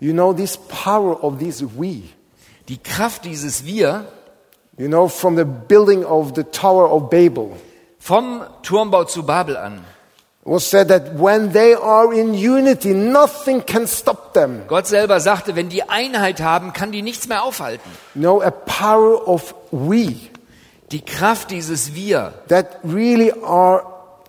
You 0.00 0.12
know, 0.12 0.32
this 0.32 0.56
power 0.56 1.22
of 1.22 1.38
this 1.38 1.62
we, 1.62 2.02
Die 2.68 2.78
Kraft 2.78 3.24
dieses 3.24 3.64
Wir 3.64 4.06
you 4.78 4.88
know, 4.88 5.08
from 5.08 5.36
the 5.36 5.44
building 5.44 6.04
of 6.04 6.32
the 6.34 6.44
Tower 6.44 6.90
of 6.90 7.10
Babel, 7.10 7.52
vom 7.98 8.42
Turmbau 8.62 9.04
zu 9.04 9.22
Babel 9.22 9.56
an. 9.56 9.84
was 10.42 10.64
said 10.64 10.88
that 10.88 11.14
when 11.18 11.52
they 11.52 11.74
are 11.74 12.14
in 12.14 12.32
unity, 12.32 12.94
nothing 12.94 13.60
can 13.60 13.86
stop 13.86 14.32
them. 14.32 14.62
Gott 14.68 14.86
selber 14.86 15.20
sagte, 15.20 15.54
wenn 15.54 15.68
die 15.68 15.82
Einheit 15.88 16.40
haben, 16.40 16.72
kann 16.72 16.92
die 16.92 17.02
nichts 17.02 17.28
mehr 17.28 17.44
aufhalten. 17.44 17.90
You 18.14 18.22
know, 18.22 18.40
a 18.40 18.50
power 18.50 19.28
of 19.28 19.54
we 19.70 20.29
Die 20.92 21.02
Kraft 21.02 21.50
dieses 21.50 21.94
Wir, 21.94 22.34
that 22.48 22.80
really 22.82 23.32
are 23.44 23.84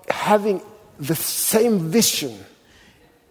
having 0.08 0.62
the 1.00 1.16
same 1.16 1.92
vision, 1.92 2.32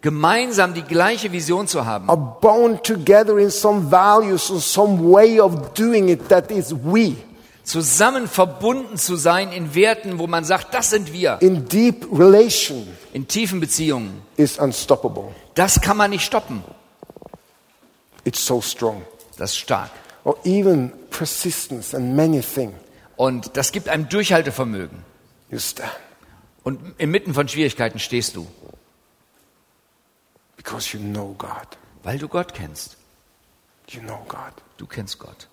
gemeinsam 0.01 0.73
die 0.73 0.81
gleiche 0.81 1.31
Vision 1.31 1.67
zu 1.67 1.85
haben, 1.85 2.09
are 2.09 2.37
bound 2.41 2.83
together 2.83 3.37
in 3.37 3.49
some 3.49 3.89
values 3.89 4.51
and 4.51 4.61
some 4.61 4.99
way 5.11 5.39
of 5.39 5.73
doing 5.73 6.09
it 6.09 6.27
that 6.27 6.51
is 6.51 6.75
we, 6.83 7.15
zusammen 7.63 8.27
verbunden 8.27 8.97
zu 8.97 9.15
sein 9.15 9.53
in 9.53 9.73
Werten, 9.73 10.19
wo 10.19 10.27
man 10.27 10.43
sagt, 10.43 10.73
das 10.73 10.89
sind 10.89 11.13
wir, 11.13 11.37
in 11.41 11.69
deep 11.69 12.07
relation, 12.11 12.85
in 13.13 13.27
tiefen 13.27 13.61
Beziehungen. 13.61 14.21
is 14.35 14.57
unstoppable. 14.57 15.29
Das 15.55 15.79
kann 15.79 15.95
man 15.97 16.09
nicht 16.09 16.25
stoppen. 16.25 16.63
It's 18.23 18.45
so 18.45 18.61
strong. 18.61 19.03
Das 19.37 19.51
ist 19.51 19.57
stark. 19.57 19.89
Or 20.23 20.37
even 20.43 20.91
persistence 21.09 21.95
and 21.95 22.15
many 22.15 22.41
things. 22.41 22.73
Und 23.21 23.55
das 23.55 23.71
gibt 23.71 23.87
einem 23.87 24.09
Durchhaltevermögen. 24.09 25.05
You 25.51 25.59
stand 25.59 25.91
Und 26.63 26.99
inmitten 26.99 27.35
von 27.35 27.47
Schwierigkeiten 27.47 27.99
stehst 27.99 28.35
du, 28.35 28.47
because 30.57 30.97
you 30.97 30.99
know 30.99 31.35
God. 31.37 31.67
weil 32.01 32.17
du 32.17 32.27
Gott 32.27 32.55
kennst. 32.55 32.97
You 33.89 34.01
know 34.01 34.25
God. 34.27 34.53
Du 34.77 34.87
kennst 34.87 35.19
Gott. 35.19 35.47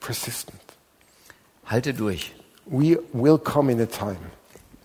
Persistent. 0.00 0.62
Halte 1.66 1.92
durch. 1.92 2.34
We 2.64 2.98
will 3.12 3.36
come 3.36 3.70
in 3.70 3.82
a 3.82 3.84
time, 3.84 4.16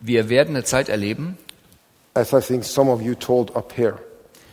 Wir 0.02 0.28
werden 0.28 0.58
eine 0.58 0.66
Zeit 0.66 0.90
erleben, 0.90 1.38
as 2.14 2.34
I 2.34 2.42
think 2.42 2.64
some 2.64 2.90
of 2.92 3.02
you 3.02 3.16
told 3.16 3.56
up 3.56 3.74
here, 3.76 3.98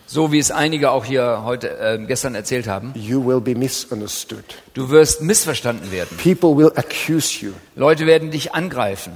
so 0.06 0.32
wie 0.32 0.38
es 0.38 0.50
einige 0.50 0.90
auch 0.90 1.04
hier 1.04 1.42
heute 1.44 1.78
äh, 1.78 1.98
gestern 2.06 2.34
erzählt 2.34 2.66
haben. 2.66 2.92
you 2.94 3.24
will 3.24 3.40
be 3.40 3.54
misunderstood. 3.54 4.44
Du 4.74 4.90
wirst 4.90 5.20
missverstanden 5.22 5.90
werden. 5.92 6.16
People 6.18 6.56
will 6.56 6.72
accuse 6.76 7.44
you. 7.44 7.52
Leute 7.74 8.06
werden 8.06 8.30
dich 8.30 8.54
angreifen. 8.54 9.12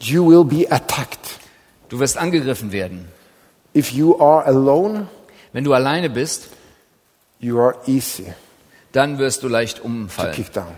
You 0.00 0.28
will 0.28 0.44
be 0.44 0.70
attacked. 0.70 1.38
Du 1.88 1.98
wirst 2.00 2.18
angegriffen 2.18 2.72
werden. 2.72 3.08
If 3.74 3.92
you 3.92 4.20
are 4.20 4.44
alone, 4.44 5.08
Wenn 5.52 5.64
du 5.64 5.72
alleine 5.72 6.10
bist, 6.10 6.48
you 7.40 7.58
are 7.58 7.76
easy 7.86 8.26
dann 8.92 9.18
wirst 9.18 9.42
du 9.42 9.48
leicht 9.48 9.78
to 9.78 9.84
umfallen, 9.84 10.32
kick 10.32 10.52
down. 10.52 10.74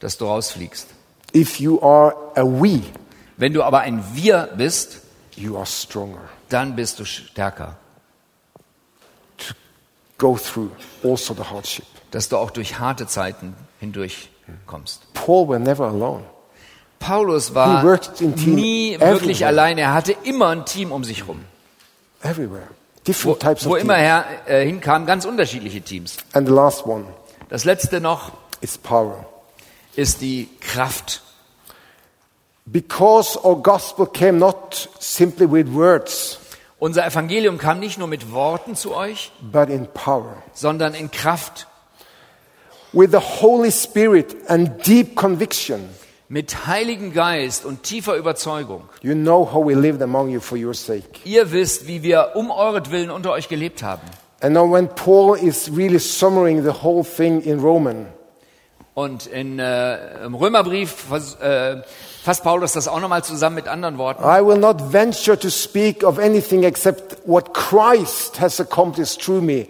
dass 0.00 0.18
du 0.18 0.26
rausfliegst. 0.26 0.88
If 1.34 1.58
you 1.58 1.82
are 1.82 2.14
a 2.34 2.42
we, 2.42 2.80
Wenn 3.38 3.54
du 3.54 3.62
aber 3.62 3.80
ein 3.80 4.04
Wir 4.12 4.50
bist, 4.56 5.00
you 5.36 5.56
are 5.56 5.64
stronger 5.66 6.20
dann 6.52 6.76
bist 6.76 6.98
du 6.98 7.04
stärker, 7.04 7.76
to 9.38 9.54
go 10.18 10.36
through 10.36 10.70
also 11.02 11.34
the 11.34 11.44
hardship. 11.44 11.84
dass 12.10 12.28
du 12.28 12.36
auch 12.36 12.50
durch 12.50 12.78
harte 12.78 13.06
Zeiten 13.06 13.54
hindurch 13.80 14.28
kommst. 14.66 15.02
Paul 15.14 15.48
were 15.48 15.60
never 15.60 15.86
alone. 15.88 16.24
Paulus 16.98 17.54
war 17.54 17.82
nie 18.20 18.96
wirklich 19.00 19.42
everywhere. 19.42 19.46
alleine. 19.48 19.80
Er 19.80 19.94
hatte 19.94 20.14
immer 20.22 20.50
ein 20.50 20.64
Team 20.66 20.92
um 20.92 21.02
sich 21.04 21.26
rum. 21.26 21.44
Everywhere. 22.22 22.68
Wo, 22.68 23.02
Different 23.04 23.40
types 23.40 23.64
wo 23.66 23.72
of 23.74 23.80
immer 23.80 23.96
teams. 23.96 24.06
er 24.06 24.48
äh, 24.60 24.64
hinkam, 24.66 25.06
ganz 25.06 25.24
unterschiedliche 25.24 25.80
Teams. 25.80 26.18
And 26.32 26.46
the 26.46 26.54
last 26.54 26.86
one 26.86 27.04
Das 27.48 27.64
letzte 27.64 28.00
noch 28.00 28.32
is 28.60 28.78
power. 28.78 29.24
ist 29.96 30.20
die 30.20 30.48
Kraft. 30.60 31.22
Because 32.64 33.36
our 33.44 33.56
gospel 33.60 34.06
came 34.06 34.38
not 34.38 34.88
simply 35.00 35.50
with 35.50 35.66
words, 35.74 36.38
Unser 36.82 37.06
Evangelium 37.06 37.58
kam 37.58 37.78
nicht 37.78 37.96
nur 37.96 38.08
mit 38.08 38.32
Worten 38.32 38.74
zu 38.74 38.92
euch, 38.92 39.30
but 39.40 39.68
in 39.68 39.86
power. 39.86 40.42
sondern 40.52 40.94
in 40.94 41.12
Kraft, 41.12 41.68
With 42.92 43.12
the 43.12 43.18
Holy 43.40 43.70
Spirit 43.70 44.34
and 44.48 44.84
deep 44.84 45.14
conviction. 45.14 45.88
mit 46.28 46.66
Heiligen 46.66 47.12
Geist 47.12 47.64
und 47.64 47.84
tiefer 47.84 48.16
Überzeugung. 48.16 48.82
You 49.00 49.14
know 49.14 49.48
how 49.52 49.64
we 49.64 49.74
lived 49.74 50.02
among 50.02 50.30
you 50.30 50.40
for 50.40 50.58
your 50.58 50.74
sake. 50.74 51.20
Ihr 51.24 51.52
wisst, 51.52 51.86
wie 51.86 52.02
wir 52.02 52.32
um 52.34 52.50
euretwillen 52.50 53.12
unter 53.12 53.30
euch 53.30 53.48
gelebt 53.48 53.84
haben. 53.84 54.02
And 54.40 54.52
now 54.52 54.68
when 54.68 54.88
Paul 54.88 55.38
is 55.38 55.70
really 55.76 56.00
summarizing 56.00 56.64
the 56.64 56.82
whole 56.82 57.04
thing 57.04 57.42
in 57.42 57.60
Roman, 57.60 58.08
Und 58.94 59.26
in, 59.28 59.60
äh, 59.60 60.24
im 60.24 60.34
Römerbrief 60.34 61.06
äh, 61.40 61.76
fasst 62.22 62.42
Paulus 62.44 62.72
das 62.72 62.88
auch 62.88 63.00
nochmal 63.00 63.24
zusammen 63.24 63.56
mit 63.56 63.68
anderen 63.68 63.98
Worten. 63.98 64.22
I 64.22 64.44
will 64.44 64.58
not 64.58 64.92
venture 64.92 65.38
to 65.38 65.50
speak 65.50 66.04
of 66.04 66.18
anything 66.18 66.62
except 66.62 67.18
what 67.26 67.52
Christ 67.54 68.40
has 68.40 68.60
accomplished 68.60 69.20
through 69.20 69.42
me 69.42 69.66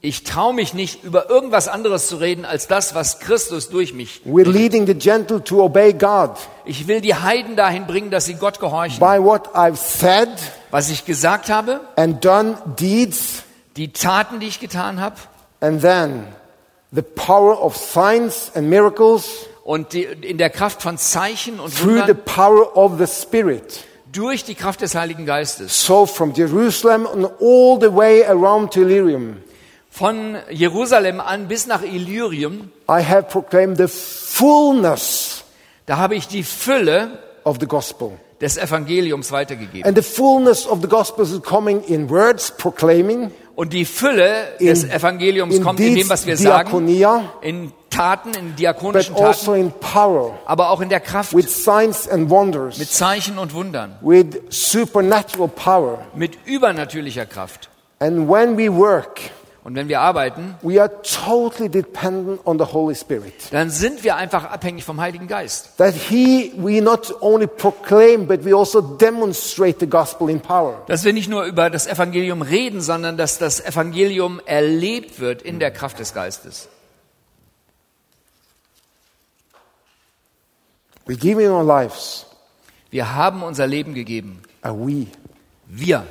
Ich 0.00 0.22
traue 0.22 0.54
mich 0.54 0.74
nicht, 0.74 1.02
über 1.02 1.28
irgendwas 1.28 1.66
anderes 1.66 2.06
zu 2.06 2.18
reden, 2.18 2.44
als 2.44 2.68
das, 2.68 2.94
was 2.94 3.18
Christus 3.18 3.68
durch 3.68 3.94
mich. 3.94 4.22
We're 4.24 4.48
leading 4.48 4.86
the 4.86 4.94
gentle 4.94 5.42
to 5.42 5.60
obey 5.64 5.92
God 5.92 6.30
Ich 6.64 6.86
will 6.86 7.00
die 7.00 7.16
Heiden 7.16 7.56
dahin 7.56 7.86
bringen, 7.88 8.10
dass 8.12 8.26
sie 8.26 8.34
Gott 8.34 8.60
gehorchen. 8.60 9.00
by 9.00 9.18
what 9.20 9.56
I've 9.56 9.76
said 9.76 10.28
Was 10.70 10.88
ich 10.88 11.04
gesagt 11.04 11.50
habe, 11.50 11.80
and 11.96 12.24
done, 12.24 12.56
deeds, 12.78 13.42
die 13.76 13.92
Taten, 13.92 14.38
die 14.38 14.46
ich 14.46 14.60
getan 14.60 15.00
habe 15.00 15.16
and 15.60 15.80
then 15.80 16.28
the 16.92 17.02
power 17.02 17.60
of 17.60 17.76
signs 17.76 18.52
and 18.54 18.68
miracles 18.70 19.46
und 19.68 19.92
die, 19.92 20.04
in 20.04 20.38
der 20.38 20.48
Kraft 20.48 20.80
von 20.80 20.96
Zeichen 20.96 21.60
und 21.60 21.76
through 21.76 21.96
the 21.96 22.00
Wundern 22.00 22.24
power 22.24 22.74
of 22.74 22.92
the 22.98 23.06
Spirit. 23.06 23.84
durch 24.10 24.42
die 24.42 24.54
Kraft 24.54 24.80
des 24.80 24.94
Heiligen 24.94 25.26
Geistes. 25.26 25.84
So 25.84 26.06
from 26.06 26.32
Jerusalem 26.32 27.06
and 27.06 27.26
all 27.38 27.78
the 27.78 27.94
way 27.94 28.24
around 28.24 28.72
to 28.72 28.80
Illyrium, 28.80 29.42
Von 29.90 30.36
Jerusalem 30.50 31.20
an 31.20 31.48
bis 31.48 31.66
nach 31.66 31.82
Illyrium, 31.82 32.72
I 32.90 33.02
have 33.02 33.24
proclaimed 33.24 33.76
the 33.76 33.88
fullness 33.88 35.44
da 35.84 35.98
habe 35.98 36.14
ich 36.14 36.28
die 36.28 36.44
Fülle 36.44 37.18
of 37.44 37.58
the 37.60 37.66
gospel. 37.66 38.12
des 38.40 38.56
Evangeliums 38.56 39.32
weitergegeben. 39.32 39.84
And 39.84 39.96
the 39.96 40.02
fullness 40.02 40.66
of 40.66 40.80
the 40.80 40.88
gospel 40.88 41.26
is 41.26 41.42
coming 41.42 41.82
in 41.82 42.08
words, 42.08 42.52
proclaiming, 42.56 43.32
Und 43.54 43.74
die 43.74 43.84
Fülle 43.84 44.56
des 44.60 44.84
Evangeliums 44.84 45.56
in 45.56 45.62
kommt 45.62 45.80
in 45.80 45.94
dem, 45.94 46.08
was 46.08 46.26
wir 46.26 46.38
sagen, 46.38 46.70
diakonia, 46.70 47.34
in 47.42 47.72
Taten, 47.98 48.34
in 48.34 48.48
but 48.50 48.58
diakonischen 48.58 49.14
also 49.16 49.52
Taten, 49.52 49.60
in 49.60 49.72
power, 49.72 50.38
aber 50.46 50.70
auch 50.70 50.80
in 50.80 50.88
der 50.88 51.00
Kraft, 51.00 51.34
with 51.34 51.64
signs 51.64 52.08
and 52.08 52.22
mit 52.22 52.30
wonders, 52.30 52.90
Zeichen 52.92 53.38
und 53.38 53.52
Wundern, 53.54 53.96
with 54.00 54.40
supernatural 54.50 55.48
power. 55.48 55.98
mit 56.14 56.38
übernatürlicher 56.46 57.26
Kraft. 57.26 57.68
And 57.98 58.28
when 58.28 58.56
we 58.56 58.72
work, 58.72 59.20
Und 59.64 59.74
wenn 59.74 59.88
wir 59.88 60.00
arbeiten, 60.00 60.54
we 60.62 60.80
are 60.80 60.90
totally 61.02 61.68
dependent 61.68 62.40
on 62.46 62.58
the 62.58 62.64
Holy 62.64 62.94
Spirit. 62.94 63.34
dann 63.50 63.68
sind 63.68 64.02
wir 64.02 64.16
einfach 64.16 64.44
abhängig 64.44 64.84
vom 64.84 64.98
Heiligen 64.98 65.26
Geist. 65.26 65.76
That 65.76 65.94
He, 65.94 66.52
we 66.56 66.80
not 66.80 67.14
only 67.20 67.46
proclaim, 67.46 68.26
but 68.26 68.46
we 68.46 68.56
also 68.56 68.80
demonstrate 68.80 69.78
the 69.80 69.86
gospel 69.86 70.30
in 70.30 70.40
power. 70.40 70.82
Dass 70.86 71.04
wir 71.04 71.12
nicht 71.12 71.28
nur 71.28 71.44
über 71.44 71.68
das 71.68 71.86
Evangelium 71.86 72.40
reden, 72.40 72.80
sondern 72.80 73.18
dass 73.18 73.36
das 73.36 73.60
Evangelium 73.60 74.40
erlebt 74.46 75.20
wird 75.20 75.42
in 75.42 75.58
der 75.58 75.70
Kraft 75.70 75.98
des 75.98 76.14
Geistes. 76.14 76.68
We 80.97 80.97
give 80.97 80.97
in 80.97 80.97
our 80.97 80.97
lives, 80.97 80.97
Wir 82.90 83.14
haben 83.14 83.42
unser 83.42 83.66
Leben 83.66 83.94
gegeben. 83.94 84.42
a 84.62 84.72
we. 84.72 85.06
Wir. 85.66 86.06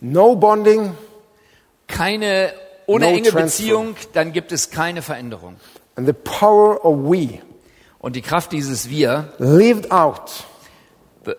No 0.00 0.34
bonding, 0.36 0.92
Keine, 1.86 2.52
ohne 2.86 3.06
No 3.06 3.16
enge. 3.16 3.32
Beziehung, 3.32 3.96
dann 4.12 4.32
gibt 4.32 4.52
es 4.52 4.70
keine 4.70 5.02
Veränderung. 5.02 5.56
and 5.96 6.06
the 6.06 6.12
power 6.12 6.84
of 6.84 6.96
we 7.10 7.40
Und 7.98 8.16
die 8.16 8.22
Kraft 8.22 8.52
dieses 8.52 8.88
Wir, 8.88 9.32
lived 9.38 9.90
out 9.90 10.44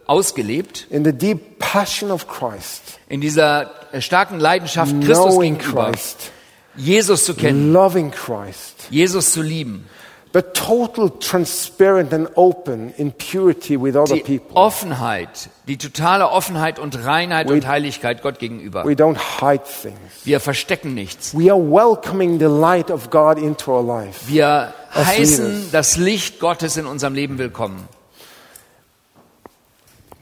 ausgelebt, 0.06 0.86
in 0.92 1.04
the 1.04 1.12
deep 1.12 1.58
passion 1.58 2.12
of 2.12 2.28
Christ, 2.28 3.00
in 3.10 3.20
dieser 3.22 3.72
starken 4.00 4.40
Leidenschaft 4.40 4.94
Christus 5.02 5.40
gegenüber, 5.40 5.92
Christ, 5.92 6.32
Jesus 6.76 7.26
zu 7.26 7.34
kennen, 7.34 7.74
loving 7.74 8.12
Christ, 8.12 8.88
Jesus 8.92 9.32
zu 9.32 9.42
lieben, 9.42 9.88
but 10.34 10.54
total 10.54 11.10
transparent 11.20 12.14
and 12.14 12.30
open 12.36 12.94
in 12.98 13.12
purity 13.12 13.76
with 13.82 13.96
other 13.96 14.16
die 14.16 14.22
people. 14.22 14.56
Offenheit, 14.56 15.50
die 15.68 15.78
totale 15.78 16.30
Offenheit 16.30 16.80
und 16.80 17.04
Reinheit 17.06 17.50
We- 17.50 17.54
und 17.56 17.68
Heiligkeit 17.68 18.22
Gott 18.22 18.40
gegenüber. 18.40 18.86
We 18.86 18.94
don't 18.94 19.18
hide 19.42 19.64
things. 19.64 19.98
Wir 20.24 20.40
verstecken 20.40 20.94
nichts. 20.94 21.38
We 21.38 21.52
are 21.52 21.60
welcoming 21.60 22.40
the 22.40 22.46
light 22.46 22.90
of 22.90 23.10
God 23.10 23.38
into 23.38 23.72
our 23.78 23.84
life. 23.86 24.28
Wir 24.30 24.74
heißen 24.96 25.70
das 25.72 25.98
Licht 25.98 26.40
Gottes 26.40 26.78
in 26.78 26.86
unserem 26.86 27.14
Leben 27.14 27.38
willkommen. 27.38 27.88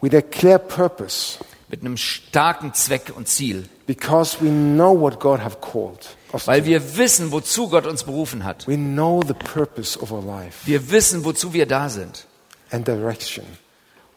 with 0.02 0.14
a 0.16 0.22
clear 0.22 0.58
purpose 0.60 1.38
Mit 1.68 1.82
einem 1.82 1.98
starken 1.98 2.74
Zweck 2.74 3.14
und 3.16 3.28
Ziel. 3.28 3.68
because 3.86 4.38
we 4.42 4.50
know 4.50 4.92
what 5.00 5.20
God 5.20 5.40
have 5.44 5.58
called 5.62 6.16
Weil 6.32 6.66
wir 6.66 6.98
wissen, 6.98 7.32
wozu 7.32 7.70
Gott 7.70 7.88
uns 7.88 8.04
berufen 8.04 8.44
hat. 8.44 8.68
We 8.68 8.76
know 8.78 9.22
the 9.28 9.34
purpose 9.34 10.00
of 10.00 10.12
our 10.12 10.24
life 10.24 10.66
Wir 10.68 10.92
wissen, 10.92 11.26
wozu 11.26 11.54
wir 11.54 11.66
da 11.66 11.90
sind. 11.90 12.26
and 12.72 12.88
direction. 12.88 13.46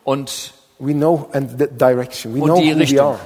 Und 0.05 0.53
We 0.79 0.93
know 0.93 1.29
and 1.33 1.59
the 1.59 1.69
direction. 1.69 2.35
We 2.35 2.41
Und 2.41 2.49
know 2.51 2.61
die 2.61 2.73
Richtung. 2.73 3.07
are. 3.07 3.21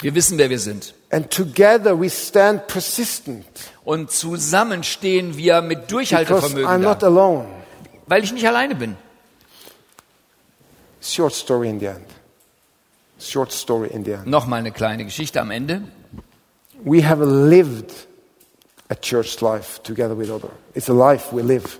wir 0.00 0.14
wissen, 0.14 0.38
wer 0.38 0.48
wir 0.50 0.58
sind. 0.58 0.94
And 1.10 1.30
together 1.30 2.00
we 2.00 2.08
stand 2.10 2.66
persistent 2.68 3.44
Und 3.84 4.10
zusammen 4.10 4.82
stehen 4.82 5.36
wir 5.36 5.60
mit 5.60 5.86
because 5.88 6.14
I'm 6.14 6.24
Durchhaltevermögen 6.24 6.80
not 6.80 7.02
da. 7.02 7.06
alone. 7.08 7.46
Weil 8.06 8.24
ich 8.24 8.32
nicht 8.32 8.46
alleine 8.46 8.74
bin. 8.74 8.96
Short 11.00 11.34
story 11.34 11.68
in 11.68 11.80
the 11.80 11.86
end. 11.86 12.06
Short 13.20 13.52
story 13.52 13.88
in 13.92 14.04
the 14.04 14.12
end. 14.12 14.26
Nochmal 14.26 14.60
eine 14.60 14.72
kleine 14.72 15.04
Geschichte 15.04 15.40
am 15.40 15.50
Ende. 15.50 15.82
We 16.84 17.02
have 17.02 17.20
lived 17.20 17.92
a 18.90 18.94
church 18.94 19.40
life 19.40 19.82
together 19.82 20.16
with 20.16 20.30
other. 20.30 20.50
It's 20.74 20.88
a 20.88 20.94
life 20.94 21.32
we 21.32 21.42
live. 21.42 21.78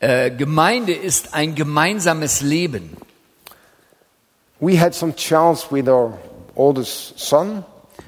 Äh, 0.00 0.30
Gemeinde 0.30 0.92
ist 0.92 1.34
ein 1.34 1.54
gemeinsames 1.54 2.40
Leben. 2.40 2.96
We 4.60 4.78
had 4.80 4.94
some 4.94 5.14
challenge 5.14 5.70
with 5.70 5.88
our 5.88 6.18
oldest 6.54 7.18
son. 7.18 7.64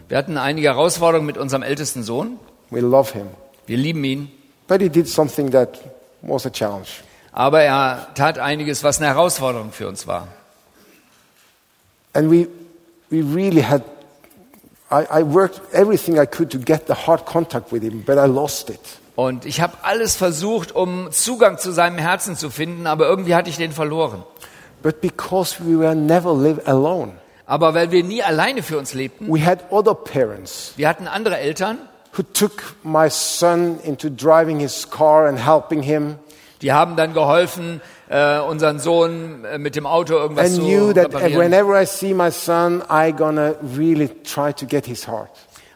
Wir 0.09 0.19
hatten 0.19 0.37
einige 0.37 0.69
Herausforderungen 0.69 1.27
mit 1.27 1.39
unserem 1.39 1.63
ältesten 1.63 2.03
Sohn. 2.03 2.39
We 2.71 2.81
love 2.81 3.13
him. 3.13 3.29
Wir 3.67 3.77
lieben 3.77 4.05
ihn. 4.05 4.31
But 4.69 4.81
he 4.81 4.89
did 4.89 5.09
something 5.09 5.51
that 5.51 5.81
was 6.23 6.47
a 6.47 6.51
challenge. 6.51 6.89
Aber 7.33 7.63
er 7.63 8.09
tat 8.15 8.39
einiges, 8.39 8.85
was 8.85 8.99
eine 8.99 9.09
Herausforderung 9.09 9.73
für 9.73 9.89
uns 9.89 10.07
war. 10.07 10.29
And 12.13 12.31
we, 12.31 12.49
we 13.09 13.23
really 13.23 13.63
had, 13.63 13.83
I, 14.91 15.21
I 15.21 15.23
worked 15.23 15.61
everything 15.73 16.19
I 16.19 16.27
could 16.27 16.51
to 16.51 16.59
get 16.59 16.87
the 16.87 16.95
hard 17.07 17.25
contact 17.25 17.73
with 17.73 17.83
him, 17.83 18.03
but 18.05 18.19
I 18.19 18.27
lost 18.27 18.71
it. 18.71 18.81
Und 19.15 19.45
ich 19.45 19.61
habe 19.61 19.75
alles 19.83 20.17
versucht, 20.17 20.73
um 20.73 21.13
Zugang 21.13 21.59
zu 21.59 21.73
seinem 21.73 21.99
Herzen 21.99 22.37
zu 22.37 22.51
finden, 22.51 22.87
aber 22.87 23.07
irgendwie 23.07 23.35
hatte 23.35 23.51
ich 23.51 23.57
den 23.57 23.73
verloren. 23.73 24.25
But 24.83 25.01
because 25.01 25.57
we 25.61 25.79
were 25.79 25.95
never 25.95 26.33
live 26.35 26.67
alone, 26.67 27.13
Aber 27.47 27.75
weil 27.75 27.91
wir 27.91 28.03
nie 28.03 28.23
alleine 28.23 28.63
für 28.63 28.79
uns 28.79 28.95
lebten, 28.95 29.29
we 29.29 29.45
had 29.45 29.71
other 29.71 29.95
parents 29.95 30.73
wir 30.77 30.89
hatten 30.89 31.07
andere 31.07 31.39
Eltern, 31.39 31.79
who 32.17 32.23
took 32.23 32.75
my 32.83 33.11
son 33.11 33.79
into 33.83 34.09
driving 34.09 34.59
his 34.59 34.89
car 34.89 35.27
and 35.27 35.39
helping 35.45 35.83
him 35.83 36.17
die 36.63 36.73
haben 36.73 36.97
dann 36.97 37.15
geholfen, 37.15 37.81
äh, 38.11 38.41
unseren 38.41 38.81
Sohn 38.81 39.45
äh, 39.45 39.59
mit 39.59 39.77
dem 39.77 39.87
Auto 39.87 40.15
irgendwas 40.15 40.55
zu 40.55 40.63
reparieren. 40.63 42.33
son, 42.33 42.83
really. 43.79 44.11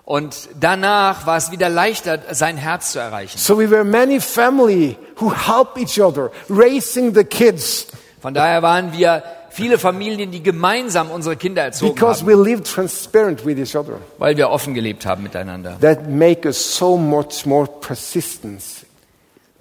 Und 0.05 0.49
danach 0.61 1.26
war 1.26 1.37
es 1.39 1.51
wieder 1.51 1.68
leichter, 1.70 2.18
sein 2.32 2.59
Herz 2.59 2.93
zu 2.93 2.99
erreichen. 2.99 3.39
So 3.39 3.59
we 3.59 3.70
were 3.70 3.85
many 3.85 4.20
family 4.20 4.99
who 5.16 5.32
help 5.32 5.78
each 5.78 5.99
other, 5.99 6.30
raising 6.51 7.14
the 7.14 7.24
kids 7.24 7.87
Von 8.20 8.35
daher 8.35 8.62
waren 8.62 8.93
wir 8.93 9.22
viele 9.51 9.78
Familien, 9.78 10.30
die 10.30 10.43
gemeinsam 10.43 11.11
unsere 11.11 11.37
Kinder 11.37 11.62
erzogen 11.62 11.95
because 11.95 12.22
haben, 12.22 12.26
we 12.26 12.35
live 12.35 12.62
transparent 12.62 13.47
with 13.47 13.59
each 13.59 13.76
other. 13.76 13.99
weil 14.18 14.37
wir 14.37 14.51
offen 14.51 14.74
gelebt 14.74 15.07
haben 15.07 15.22
miteinander. 15.22 15.78
That 15.80 16.09
make 16.09 16.47
us 16.47 16.76
so 16.76 16.97
much 16.97 17.47
more 17.47 17.66
persistence 17.80 18.85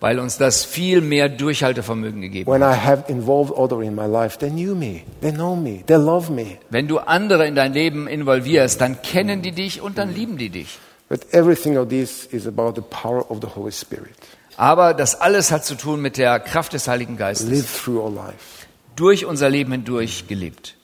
Weil 0.04 0.20
uns 0.20 0.38
das 0.38 0.66
viel 0.66 1.00
mehr 1.00 1.30
Durchhaltevermögen 1.30 2.20
gegeben 2.20 2.52
hat. 2.52 2.60
when 2.60 2.70
I 2.70 2.76
have 2.76 3.06
involved 3.08 3.54
other 3.56 3.82
in 3.82 3.96
my 3.96 4.06
life. 4.06 4.38
They 4.38 4.50
knew 4.50 4.76
me, 4.76 5.04
they 5.22 5.32
know 5.32 5.56
me, 5.56 5.82
they 5.86 5.96
love 5.96 6.30
me. 6.30 6.58
Wenn 6.70 6.90
du 6.90 7.00
andere 7.00 7.48
in 7.48 7.56
dein 7.56 7.72
Leben 7.72 8.08
involvierst, 8.08 8.82
dann 8.82 9.02
kennen 9.02 9.42
die 9.42 9.54
dich 9.54 9.82
und 9.82 9.98
dann 9.98 10.14
lieben 10.14 10.38
die 10.38 10.50
dich. 10.50 10.78
But 11.08 11.34
everything 11.34 11.78
of 11.78 11.88
this 11.88 12.26
is 12.26 12.46
about 12.46 12.74
the 12.76 12.82
power 12.82 13.32
of 13.32 13.38
the 13.40 13.48
Holy 13.56 13.72
Spirit. 13.72 14.12
Aber 14.58 14.94
das 14.94 15.22
alles 15.22 15.54
hat 15.54 15.64
zu 15.64 15.76
tun 15.76 16.02
mit 16.02 16.18
der 16.18 16.38
Kraft 16.42 16.74
des 16.74 16.90
Heiligen 16.90 17.16
Geistes. 17.16 17.50
Live 17.50 17.84
through 17.86 18.04
our 18.04 18.12
life. 18.12 18.68
Durch 18.98 19.26
unser 19.26 19.50
Leben 19.50 19.72
hindurch 19.72 20.28
gelebt. 20.28 20.76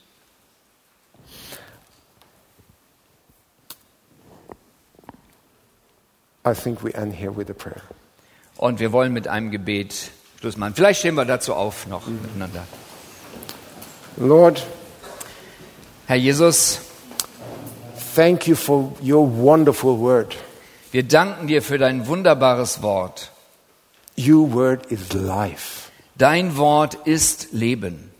I 6.46 6.54
think 6.54 6.82
we 6.82 6.94
end 6.94 7.14
here 7.14 7.36
with 7.36 7.50
a 7.50 7.52
prayer. 7.52 7.82
Und 8.60 8.78
wir 8.78 8.92
wollen 8.92 9.14
mit 9.14 9.26
einem 9.26 9.50
Gebet 9.50 10.10
Schluss 10.38 10.58
machen. 10.58 10.74
Vielleicht 10.74 11.00
stehen 11.00 11.14
wir 11.14 11.24
dazu 11.24 11.54
auf 11.54 11.86
noch 11.86 12.06
miteinander. 12.06 12.66
Lord, 14.18 14.66
Herr 16.06 16.16
Jesus, 16.16 16.82
thank 18.14 18.46
you 18.46 18.54
for 18.54 18.92
your 19.02 19.26
wonderful 19.26 19.98
word. 19.98 20.36
wir 20.90 21.04
danken 21.04 21.46
dir 21.46 21.62
für 21.62 21.78
dein 21.78 22.06
wunderbares 22.06 22.82
Wort. 22.82 23.32
Your 24.18 24.52
word 24.52 24.84
is 24.92 25.14
life. 25.14 25.90
Dein 26.18 26.58
Wort 26.58 26.98
ist 27.06 27.52
Leben. 27.52 28.10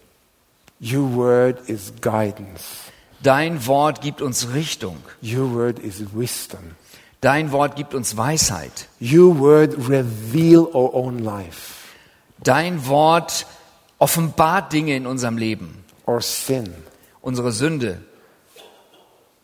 Your 0.80 1.16
word 1.16 1.68
is 1.68 1.92
guidance. 2.00 2.64
Dein 3.22 3.66
Wort 3.66 4.00
gibt 4.00 4.22
uns 4.22 4.54
Richtung. 4.54 4.96
Your 5.22 5.52
word 5.52 5.78
is 5.80 6.02
wisdom. 6.14 6.76
Dein 7.20 7.52
Wort 7.52 7.76
gibt 7.76 7.94
uns 7.94 8.16
Weisheit. 8.16 8.88
Your 9.00 9.38
word 9.38 9.74
reveal 9.88 10.66
our 10.74 10.94
own 10.94 11.18
life, 11.18 11.76
Dein 12.42 12.86
Wort 12.86 13.46
offenbart 13.98 14.72
Dinge 14.72 14.96
in 14.96 15.06
unserem 15.06 15.36
Leben, 15.36 15.84
our 16.06 16.22
sin, 16.22 16.72
unsere 17.20 17.52
Sünde. 17.52 18.00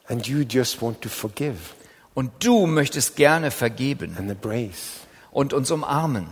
and 0.09 0.27
you 0.27 0.43
just 0.49 0.81
want 0.81 1.03
to 1.03 1.09
forgive 1.09 1.75
Und 2.15 2.31
du 2.43 2.67
möchtest 2.67 3.17
gerne 3.17 3.51
vergeben 3.51 4.17
and 4.19 4.31
embrace. 4.31 5.01
und 5.31 5.53
uns 5.53 5.71
umarmen. 5.71 6.27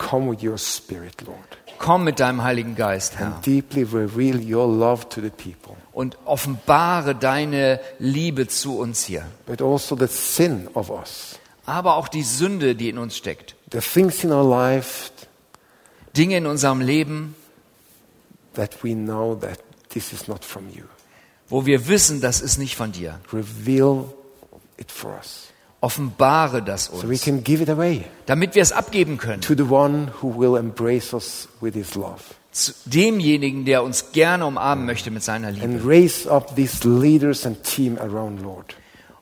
Come 0.00 0.30
with 0.30 0.42
your 0.42 0.56
spirit, 0.58 1.22
Lord, 1.26 1.38
Komm 1.78 2.04
mit 2.04 2.20
deinem 2.20 2.42
Heiligen 2.42 2.74
Geist, 2.74 3.18
Herr, 3.18 3.26
and 3.34 3.46
deeply 3.46 3.82
reveal 3.84 4.36
your 4.40 4.66
love 4.66 5.08
to 5.10 5.20
the 5.20 5.30
people, 5.30 5.76
und 5.92 6.16
offenbare 6.24 7.14
deine 7.14 7.80
Liebe 7.98 8.48
zu 8.48 8.78
uns 8.78 9.04
hier. 9.04 9.24
but 9.46 9.60
also 9.62 9.94
the 9.96 10.06
sin 10.08 10.68
of 10.74 10.90
us, 10.90 11.38
Aber 11.66 11.96
auch 11.96 12.08
die 12.08 12.22
Sünde, 12.22 12.74
die 12.74 12.88
in 12.88 12.98
uns 12.98 13.16
steckt. 13.16 13.54
the 13.72 13.80
things 13.80 14.24
in 14.24 14.32
our 14.32 14.44
life 14.48 15.10
Dinge 16.16 16.36
in 16.38 16.46
unserem 16.46 16.80
Leben, 16.80 17.34
that 18.54 18.82
we 18.82 18.94
know 18.94 19.34
that 19.36 19.58
this 19.90 20.12
is 20.12 20.26
not 20.28 20.44
from 20.44 20.68
you. 20.70 20.84
wo 21.48 21.66
wir 21.66 21.88
wissen, 21.88 22.20
das 22.20 22.40
ist 22.40 22.58
nicht 22.58 22.74
von 22.76 22.90
dir. 22.92 23.20
Reveal 23.32 24.06
it 24.78 24.90
for 24.90 25.12
us, 25.16 25.48
Offenbare 25.82 26.62
das 26.62 26.86
so 26.86 27.02
we 27.04 27.12
uns, 27.12 27.22
can 27.24 27.42
give 27.42 27.62
it 27.62 27.70
away 27.70 28.04
damit 28.26 28.54
wir 28.54 28.62
es 28.62 28.72
abgeben 28.72 29.16
können. 29.16 29.40
to 29.40 29.54
the 29.54 29.68
one 29.68 30.12
who 30.20 30.28
will 30.38 30.58
embrace 30.58 31.14
us 31.14 31.48
with 31.60 31.74
his 31.74 31.94
love. 31.94 32.20
Zu 32.52 32.72
demjenigen, 32.84 33.64
der 33.64 33.84
uns 33.84 34.12
gerne 34.12 34.44
umarmen 34.44 34.84
möchte 34.84 35.10
mit 35.10 35.22
seiner 35.22 35.52
Liebe. 35.52 35.64
And 35.64 35.86
raise 35.86 36.28
up 36.28 36.54
these 36.56 36.86
leaders 36.86 37.46
and 37.46 37.62
team 37.62 37.96
around, 37.98 38.42
Lord. 38.42 38.74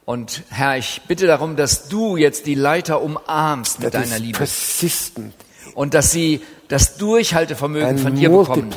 Und 0.04 0.42
Herr, 0.48 0.78
ich 0.78 1.02
bitte 1.06 1.26
darum, 1.26 1.54
dass 1.54 1.88
du 1.88 2.16
jetzt 2.16 2.46
die 2.46 2.54
Leiter 2.54 3.02
umarmst 3.02 3.80
mit 3.80 3.92
That 3.92 4.02
deiner 4.02 4.16
is 4.16 4.22
Liebe 4.22 4.38
persistent 4.38 5.34
und 5.74 5.92
dass 5.92 6.10
sie 6.10 6.40
das 6.68 6.98
Durchhaltevermögen 6.98 7.98
von 7.98 8.14
dir 8.14 8.28
bekommen 8.28 8.72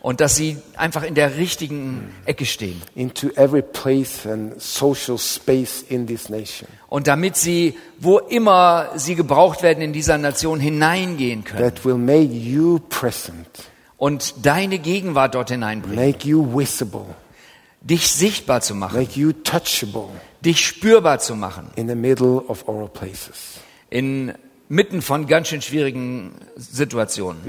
und 0.00 0.20
dass 0.20 0.36
sie 0.36 0.56
einfach 0.76 1.02
in 1.02 1.14
der 1.14 1.36
richtigen 1.36 2.14
Ecke 2.24 2.46
stehen. 2.46 2.80
into 2.94 3.28
every 3.36 3.62
place 3.62 4.26
and 4.26 4.60
social 4.60 5.18
space 5.18 5.84
in 5.88 6.06
this 6.06 6.28
nation. 6.30 6.66
Und 6.88 7.06
damit 7.06 7.36
sie, 7.36 7.76
wo 7.98 8.18
immer 8.18 8.90
sie 8.96 9.14
gebraucht 9.14 9.62
werden 9.62 9.82
in 9.82 9.92
dieser 9.92 10.16
Nation, 10.16 10.60
hineingehen 10.60 11.44
können. 11.44 11.62
That 11.62 11.84
will 11.84 11.96
make 11.96 12.32
you 12.32 12.80
present, 12.88 13.48
und 13.98 14.34
deine 14.42 14.78
Gegenwart 14.78 15.34
dort 15.34 15.50
hineinbringen, 15.50 16.04
make 16.04 16.26
you 16.26 16.58
visible, 16.58 17.06
dich 17.80 18.10
sichtbar 18.10 18.62
zu 18.62 18.74
machen, 18.74 19.06
dich 20.40 20.66
spürbar 20.66 21.18
zu 21.18 21.36
machen, 21.36 21.70
in 21.76 21.88
the 21.88 21.94
middle 21.94 22.42
of 22.48 22.66
our 22.66 22.88
places. 22.88 23.60
Inmitten 24.74 25.02
von 25.02 25.28
ganz 25.28 25.46
schön 25.46 25.62
schwierigen 25.62 26.32
Situationen. 26.56 27.40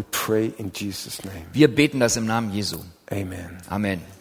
Wir 1.54 1.68
beten 1.68 2.00
das 2.00 2.18
im 2.18 2.28
Namen 2.28 2.54
Jesu. 2.54 2.78
Amen. 3.10 3.58
Amen. 3.68 4.14